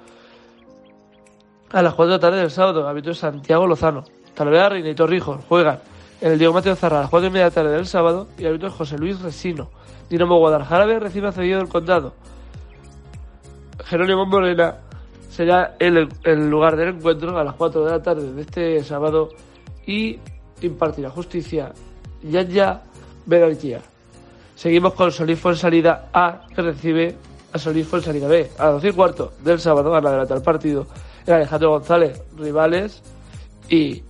a 1.70 1.82
las 1.82 1.94
4 1.94 2.12
de 2.12 2.18
la 2.18 2.20
tarde 2.20 2.40
del 2.40 2.50
sábado. 2.50 2.96
Es 2.96 3.18
Santiago 3.18 3.66
Lozano. 3.66 4.04
Talavera 4.34 4.70
Reina 4.70 4.90
y 4.90 4.94
Torrijos 4.94 5.44
juegan 5.48 5.80
en 6.20 6.32
el 6.32 6.38
Diego 6.38 6.54
Mateo 6.54 6.76
Zarra 6.76 6.98
a 6.98 7.00
las 7.02 7.10
4 7.10 7.28
y 7.28 7.30
media 7.30 7.44
de 7.44 7.50
la 7.50 7.54
tarde 7.54 7.70
del 7.72 7.86
sábado 7.86 8.28
y 8.38 8.44
el 8.44 8.62
es 8.62 8.72
José 8.72 8.98
Luis 8.98 9.20
Resino. 9.20 9.70
Dinamo 10.08 10.38
Guadalajara 10.38 10.98
recibe 10.98 11.28
a 11.28 11.32
Cedido 11.32 11.58
del 11.58 11.68
Condado. 11.68 12.14
Jerónimo 13.84 14.26
Morena 14.26 14.76
será 15.30 15.76
el, 15.78 16.08
el 16.24 16.50
lugar 16.50 16.76
del 16.76 16.96
encuentro 16.96 17.36
a 17.38 17.44
las 17.44 17.54
4 17.54 17.84
de 17.84 17.90
la 17.90 18.02
tarde 18.02 18.32
de 18.32 18.40
este 18.42 18.84
sábado 18.84 19.30
y 19.86 20.18
impartirá 20.60 21.10
justicia 21.10 21.72
ya 22.22 22.42
ya 22.42 22.82
Benalquía. 23.26 23.80
Seguimos 24.56 24.94
con 24.94 25.10
Solís 25.10 25.44
en 25.44 25.56
salida 25.56 26.08
A 26.12 26.42
que 26.54 26.62
recibe 26.62 27.16
a 27.52 27.58
Solís 27.58 27.92
en 27.92 28.02
salida 28.02 28.28
B. 28.28 28.50
A 28.58 28.68
12 28.68 28.88
y 28.88 28.92
cuarto 28.92 29.32
del 29.42 29.60
sábado 29.60 29.90
van 29.90 30.04
a 30.06 30.08
adelantar 30.08 30.36
el 30.38 30.42
partido 30.42 30.86
el 31.26 31.34
Alejandro 31.34 31.70
González, 31.70 32.22
rivales 32.36 33.02
y 33.68 34.02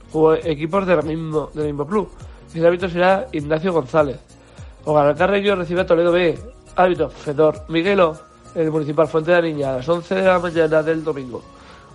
equipos 0.44 0.86
del 0.86 1.02
mismo, 1.04 1.50
del 1.54 1.66
mismo 1.66 1.86
club. 1.86 2.10
El 2.54 2.66
árbitro 2.66 2.88
será 2.88 3.26
Ignacio 3.32 3.72
González. 3.72 4.18
Hogar 4.84 5.14
Carreño 5.16 5.56
recibe 5.56 5.82
a 5.82 5.86
Toledo 5.86 6.12
B. 6.12 6.38
Árbitro 6.76 7.10
Fedor 7.10 7.64
Miguelo, 7.68 8.16
el 8.54 8.70
Municipal 8.70 9.06
Fuente 9.06 9.30
de 9.30 9.42
la 9.42 9.48
Niña, 9.48 9.70
a 9.70 9.76
las 9.76 9.88
11 9.88 10.14
de 10.14 10.22
la 10.22 10.38
mañana 10.38 10.82
del 10.82 11.04
domingo. 11.04 11.42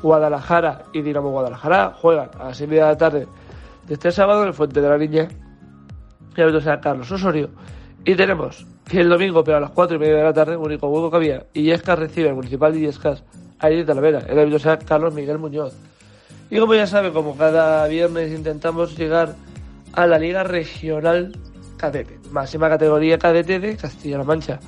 Guadalajara 0.02 0.84
y 0.94 1.02
Dinamo 1.02 1.32
Guadalajara 1.32 1.94
juegan 2.00 2.30
a 2.40 2.46
las 2.46 2.58
6 2.58 2.70
de 2.70 2.78
la 2.78 2.98
tarde 2.98 3.28
de 3.88 3.94
este 3.94 4.12
sábado 4.12 4.44
en 4.44 4.50
el 4.50 4.54
Fuente 4.54 4.80
de 4.80 4.90
la 4.90 4.98
Niña. 4.98 5.28
Árbitro 6.42 6.62
será 6.62 6.80
Carlos 6.80 7.12
Osorio. 7.12 7.50
Y 8.06 8.16
tenemos 8.16 8.66
que 8.88 9.02
el 9.02 9.10
domingo, 9.10 9.44
pero 9.44 9.58
a 9.58 9.60
las 9.60 9.72
4 9.72 9.98
y 9.98 10.00
media 10.00 10.16
de 10.16 10.24
la 10.24 10.34
tarde, 10.34 10.56
único 10.56 10.88
huevo 10.88 11.12
que 11.12 11.18
había, 11.18 11.46
Illescas 11.54 12.00
recibe 12.00 12.30
al 12.30 12.36
Municipal 12.36 12.72
de 12.74 12.80
Illescas 12.80 13.24
ahí 13.60 13.78
de 13.78 13.86
Talavera. 13.86 14.20
El 14.20 14.40
árbitro 14.40 14.60
será 14.60 14.80
Carlos 14.80 15.14
Miguel 15.14 15.40
Muñoz. 15.40 15.74
Y 16.50 16.60
como 16.60 16.74
ya 16.74 16.88
sabe, 16.88 17.12
como 17.12 17.36
cada 17.36 17.86
viernes 17.88 18.32
intentamos 18.32 18.98
llegar 18.98 19.36
a 19.94 20.08
la 20.08 20.18
Liga 20.18 20.44
Regional 20.44 21.34
Cadete, 21.78 22.18
máxima 22.32 22.70
categoría 22.70 23.20
cadete 23.20 23.60
de 23.60 23.76
Castilla-La 23.76 24.24
Mancha, 24.24 24.60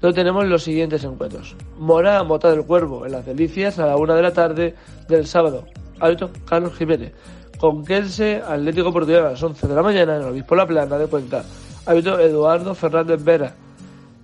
donde 0.00 0.16
tenemos 0.16 0.46
los 0.46 0.64
siguientes 0.64 1.02
encuentros. 1.04 1.56
Mora, 1.78 2.22
Mota 2.24 2.50
del 2.50 2.64
Cuervo, 2.64 3.06
en 3.06 3.12
las 3.12 3.24
Delicias, 3.24 3.78
a 3.78 3.86
la 3.86 3.96
una 3.96 4.14
de 4.14 4.22
la 4.22 4.32
tarde 4.32 4.74
del 5.08 5.26
sábado. 5.26 5.64
Árbitro 6.00 6.30
Carlos 6.44 6.74
Jiménez. 6.76 7.12
Conquense, 7.58 8.40
Atlético 8.46 8.92
Portugués 8.92 9.20
a 9.20 9.30
las 9.30 9.42
11 9.42 9.66
de 9.66 9.74
la 9.74 9.82
mañana 9.82 10.16
en 10.16 10.22
el 10.22 10.28
Obispo 10.28 10.54
La 10.54 10.66
Plana 10.66 10.96
de 10.96 11.06
Cuenca. 11.08 11.44
Árbitro 11.86 12.18
Eduardo 12.20 12.74
Fernández 12.74 13.22
Vera. 13.24 13.52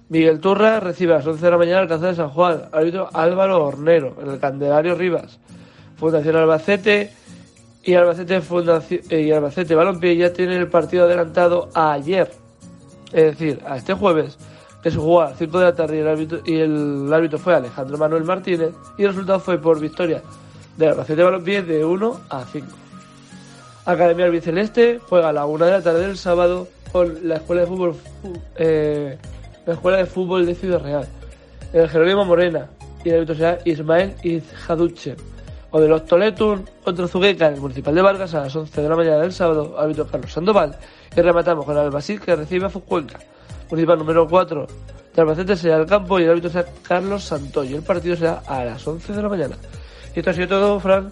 Miguel 0.09 0.39
Turra 0.39 0.79
recibe 0.79 1.15
a 1.15 1.17
las 1.17 1.27
11 1.27 1.45
de 1.45 1.51
la 1.51 1.59
mañana 1.59 1.79
el 1.79 1.83
Alcázar 1.83 2.11
de 2.11 2.15
San 2.15 2.31
Juan. 2.31 2.63
Árbitro 2.71 3.09
Álvaro 3.13 3.65
Hornero 3.65 4.17
en 4.23 4.31
el 4.31 4.39
Candelario 4.39 4.95
Rivas. 4.95 5.41
Fundación 5.97 6.37
Albacete 6.37 7.11
y 7.83 7.95
Albacete, 7.95 8.41
Fundación, 8.41 9.01
eh, 9.11 9.23
y 9.23 9.33
Albacete 9.33 9.75
Balompié 9.75 10.17
ya 10.17 10.33
tienen 10.33 10.61
el 10.61 10.69
partido 10.69 11.05
adelantado 11.05 11.71
a 11.75 11.93
ayer. 11.93 12.31
Es 13.13 13.37
decir, 13.37 13.61
a 13.67 13.77
este 13.77 13.95
jueves, 13.95 14.39
que 14.83 14.93
se 14.93 14.97
jugó 14.97 15.23
a 15.23 15.31
las 15.31 15.39
5 15.39 15.59
de 15.59 15.65
la 15.65 15.75
tarde 15.75 15.97
y 15.97 16.01
el 16.01 16.09
árbitro, 16.09 16.41
y 16.45 16.57
el 16.61 17.13
árbitro 17.13 17.39
fue 17.39 17.55
Alejandro 17.55 17.99
Manuel 17.99 18.25
Martínez 18.25 18.75
y 18.97 19.03
el 19.03 19.09
resultado 19.09 19.41
fue 19.41 19.59
por 19.59 19.81
victoria 19.81 20.23
de 20.77 20.89
Albacete 20.89 21.23
Balompié 21.23 21.63
de 21.63 21.85
1 21.85 22.21
a 22.31 22.45
5. 22.45 22.84
Academia 23.87 24.25
Albiceleste 24.27 24.99
juega 24.99 25.29
a 25.29 25.33
la 25.33 25.47
1 25.47 25.65
de 25.65 25.71
la 25.71 25.83
tarde 25.83 26.07
del 26.07 26.17
sábado 26.17 26.69
con 26.91 27.29
la 27.29 27.37
Escuela 27.37 27.63
de 27.63 27.67
Fútbol 27.67 27.97
eh, 28.57 29.19
la 29.67 29.75
Escuela 29.75 29.99
de 29.99 30.07
Fútbol 30.07 30.47
de 30.47 30.55
Ciudad 30.55 30.81
Real. 30.81 31.07
El 31.73 31.89
Jerónimo 31.89 32.25
Morena 32.25 32.69
y 33.05 33.11
el 33.11 33.17
árbitro 33.17 33.35
será 33.35 33.59
Ismael 33.65 34.15
Izjaduche 34.23 35.17
o 35.71 35.81
de 35.81 35.89
los 35.89 36.07
Toletun 36.07 36.65
contra 36.85 37.09
Zugueca 37.09 37.49
en 37.49 37.55
el 37.55 37.61
Municipal 37.61 37.95
de 37.95 38.01
Vargas 38.01 38.33
a 38.35 38.41
las 38.43 38.55
11 38.55 38.81
de 38.81 38.89
la 38.89 38.97
mañana 38.97 39.19
del 39.19 39.33
sábado, 39.33 39.75
árbitro 39.79 40.07
Carlos 40.07 40.33
Sandoval. 40.33 40.77
Y 41.17 41.21
rematamos 41.21 41.65
con 41.65 41.77
Albacil 41.77 42.21
que 42.21 42.37
recibe 42.37 42.67
a 42.67 42.71
Fucuenca. 42.71 43.19
Municipal 43.71 43.99
número 43.99 44.29
4 44.29 44.67
de 45.15 45.21
Albacete 45.21 45.57
será 45.57 45.77
el 45.79 45.87
campo 45.87 46.21
y 46.21 46.23
el 46.23 46.31
árbitro 46.31 46.51
será 46.51 46.69
Carlos 46.83 47.25
Santoy. 47.25 47.75
El 47.75 47.83
partido 47.83 48.17
será 48.17 48.43
a 48.47 48.65
las 48.65 48.87
11 48.87 49.13
de 49.13 49.23
la 49.23 49.29
mañana. 49.29 49.57
Y 50.15 50.21
esto 50.21 50.31
ha 50.31 50.35
sido 50.35 50.49
todo, 50.49 50.81
Fran. 50.81 51.11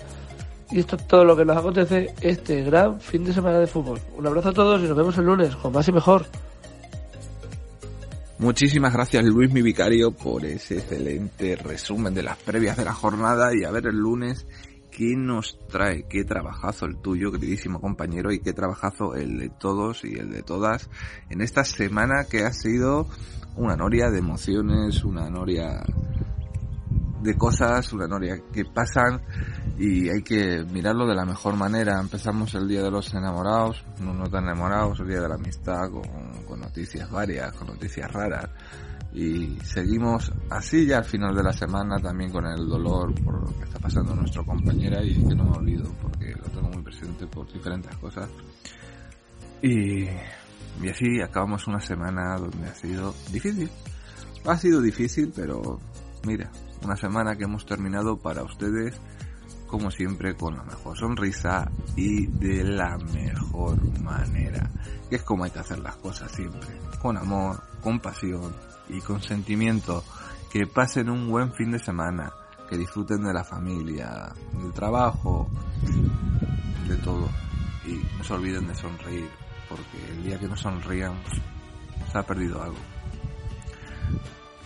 Y 0.72 0.80
esto 0.80 0.96
es 0.96 1.06
todo 1.06 1.24
lo 1.24 1.36
que 1.36 1.44
nos 1.44 1.56
acontece 1.56 2.14
este 2.22 2.62
gran 2.62 2.98
fin 2.98 3.24
de 3.24 3.34
semana 3.34 3.58
de 3.58 3.66
fútbol. 3.66 4.00
Un 4.16 4.26
abrazo 4.26 4.48
a 4.48 4.52
todos 4.52 4.80
y 4.82 4.88
nos 4.88 4.96
vemos 4.96 5.16
el 5.18 5.26
lunes 5.26 5.54
con 5.56 5.72
más 5.72 5.86
y 5.86 5.92
mejor. 5.92 6.24
Muchísimas 8.38 8.92
gracias 8.92 9.22
Luis 9.24 9.52
mi 9.52 9.62
vicario 9.62 10.10
por 10.10 10.44
ese 10.44 10.78
excelente 10.78 11.54
resumen 11.54 12.12
de 12.12 12.24
las 12.24 12.38
previas 12.38 12.76
de 12.76 12.84
la 12.84 12.92
jornada 12.92 13.54
y 13.54 13.62
a 13.62 13.70
ver 13.70 13.86
el 13.86 13.96
lunes 13.96 14.46
qué 14.90 15.14
nos 15.16 15.58
trae, 15.68 16.04
qué 16.08 16.24
trabajazo 16.24 16.86
el 16.86 16.96
tuyo, 16.96 17.30
queridísimo 17.30 17.80
compañero, 17.80 18.32
y 18.32 18.40
qué 18.40 18.52
trabajazo 18.52 19.14
el 19.14 19.38
de 19.38 19.48
todos 19.48 20.04
y 20.04 20.14
el 20.14 20.30
de 20.30 20.42
todas 20.42 20.90
en 21.30 21.40
esta 21.40 21.64
semana 21.64 22.24
que 22.28 22.44
ha 22.44 22.52
sido 22.52 23.06
una 23.56 23.76
noria 23.76 24.10
de 24.10 24.18
emociones, 24.18 25.04
una 25.04 25.30
noria 25.30 25.82
de 27.22 27.36
cosas, 27.36 27.92
una 27.92 28.06
noria 28.06 28.42
que 28.52 28.64
pasan 28.64 29.22
y 29.78 30.08
hay 30.08 30.22
que 30.22 30.64
mirarlo 30.70 31.06
de 31.06 31.14
la 31.14 31.24
mejor 31.24 31.56
manera. 31.56 31.98
Empezamos 31.98 32.54
el 32.54 32.68
día 32.68 32.82
de 32.82 32.90
los 32.90 33.12
enamorados, 33.14 33.82
no, 34.00 34.28
tan 34.28 34.44
enamorados, 34.44 35.00
el 35.00 35.08
día 35.08 35.20
de 35.20 35.28
la 35.28 35.34
amistad 35.36 35.90
con, 35.90 36.44
con 36.46 36.60
noticias 36.60 37.10
varias, 37.10 37.52
con 37.54 37.68
noticias 37.68 38.10
raras. 38.12 38.48
Y 39.14 39.58
seguimos 39.62 40.32
así 40.50 40.86
ya 40.86 40.98
al 40.98 41.04
final 41.04 41.34
de 41.34 41.42
la 41.42 41.52
semana 41.52 41.98
también 41.98 42.30
con 42.30 42.46
el 42.46 42.66
dolor 42.66 43.14
por 43.22 43.42
lo 43.42 43.58
que 43.58 43.64
está 43.64 43.78
pasando 43.78 44.14
nuestra 44.14 44.42
compañera 44.42 45.02
y 45.04 45.14
que 45.14 45.34
no 45.34 45.44
me 45.44 45.58
olvido 45.58 45.92
porque 46.00 46.32
lo 46.34 46.44
tengo 46.44 46.68
muy 46.68 46.82
presente 46.82 47.26
por 47.26 47.50
diferentes 47.52 47.94
cosas. 47.96 48.28
Y, 49.60 50.04
y 50.04 50.88
así 50.90 51.20
acabamos 51.22 51.66
una 51.66 51.80
semana 51.80 52.36
donde 52.38 52.68
ha 52.68 52.74
sido 52.74 53.14
difícil. 53.30 53.70
Ha 54.46 54.56
sido 54.56 54.80
difícil 54.80 55.32
pero 55.34 55.78
mira 56.26 56.50
una 56.82 56.96
semana 56.96 57.36
que 57.36 57.44
hemos 57.44 57.64
terminado 57.64 58.16
para 58.16 58.42
ustedes 58.42 58.98
como 59.72 59.90
siempre 59.90 60.36
con 60.36 60.56
la 60.56 60.62
mejor 60.62 60.96
sonrisa 60.96 61.68
y 61.96 62.26
de 62.26 62.62
la 62.62 62.96
mejor 62.96 63.76
manera 64.00 64.70
que 65.10 65.16
es 65.16 65.22
como 65.24 65.42
hay 65.42 65.50
que 65.50 65.58
hacer 65.58 65.80
las 65.80 65.96
cosas 65.96 66.30
siempre 66.30 66.68
con 67.00 67.16
amor 67.16 67.72
con 67.82 68.00
pasión 68.00 68.54
y 68.88 69.00
con 69.00 69.20
sentimiento. 69.20 70.04
Que 70.50 70.66
pasen 70.66 71.10
un 71.10 71.28
buen 71.28 71.52
fin 71.52 71.70
de 71.72 71.78
semana, 71.78 72.32
que 72.68 72.76
disfruten 72.76 73.24
de 73.24 73.32
la 73.32 73.42
familia, 73.44 74.32
del 74.52 74.72
trabajo, 74.72 75.48
de 76.86 76.96
todo. 76.96 77.28
Y 77.86 78.00
no 78.18 78.24
se 78.24 78.34
olviden 78.34 78.68
de 78.68 78.74
sonreír, 78.74 79.30
porque 79.68 80.10
el 80.10 80.22
día 80.24 80.38
que 80.38 80.48
no 80.48 80.56
sonrían 80.56 81.14
se 82.10 82.18
ha 82.18 82.22
perdido 82.22 82.62
algo. 82.62 82.76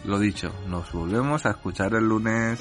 Lo 0.04 0.18
dicho, 0.18 0.52
nos 0.68 0.92
volvemos 0.92 1.46
a 1.46 1.50
escuchar 1.50 1.94
el 1.94 2.08
lunes. 2.08 2.60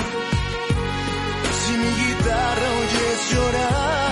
si 2.21 2.27
mi 2.27 2.27
guitarra 2.27 2.69
oyes 2.79 4.10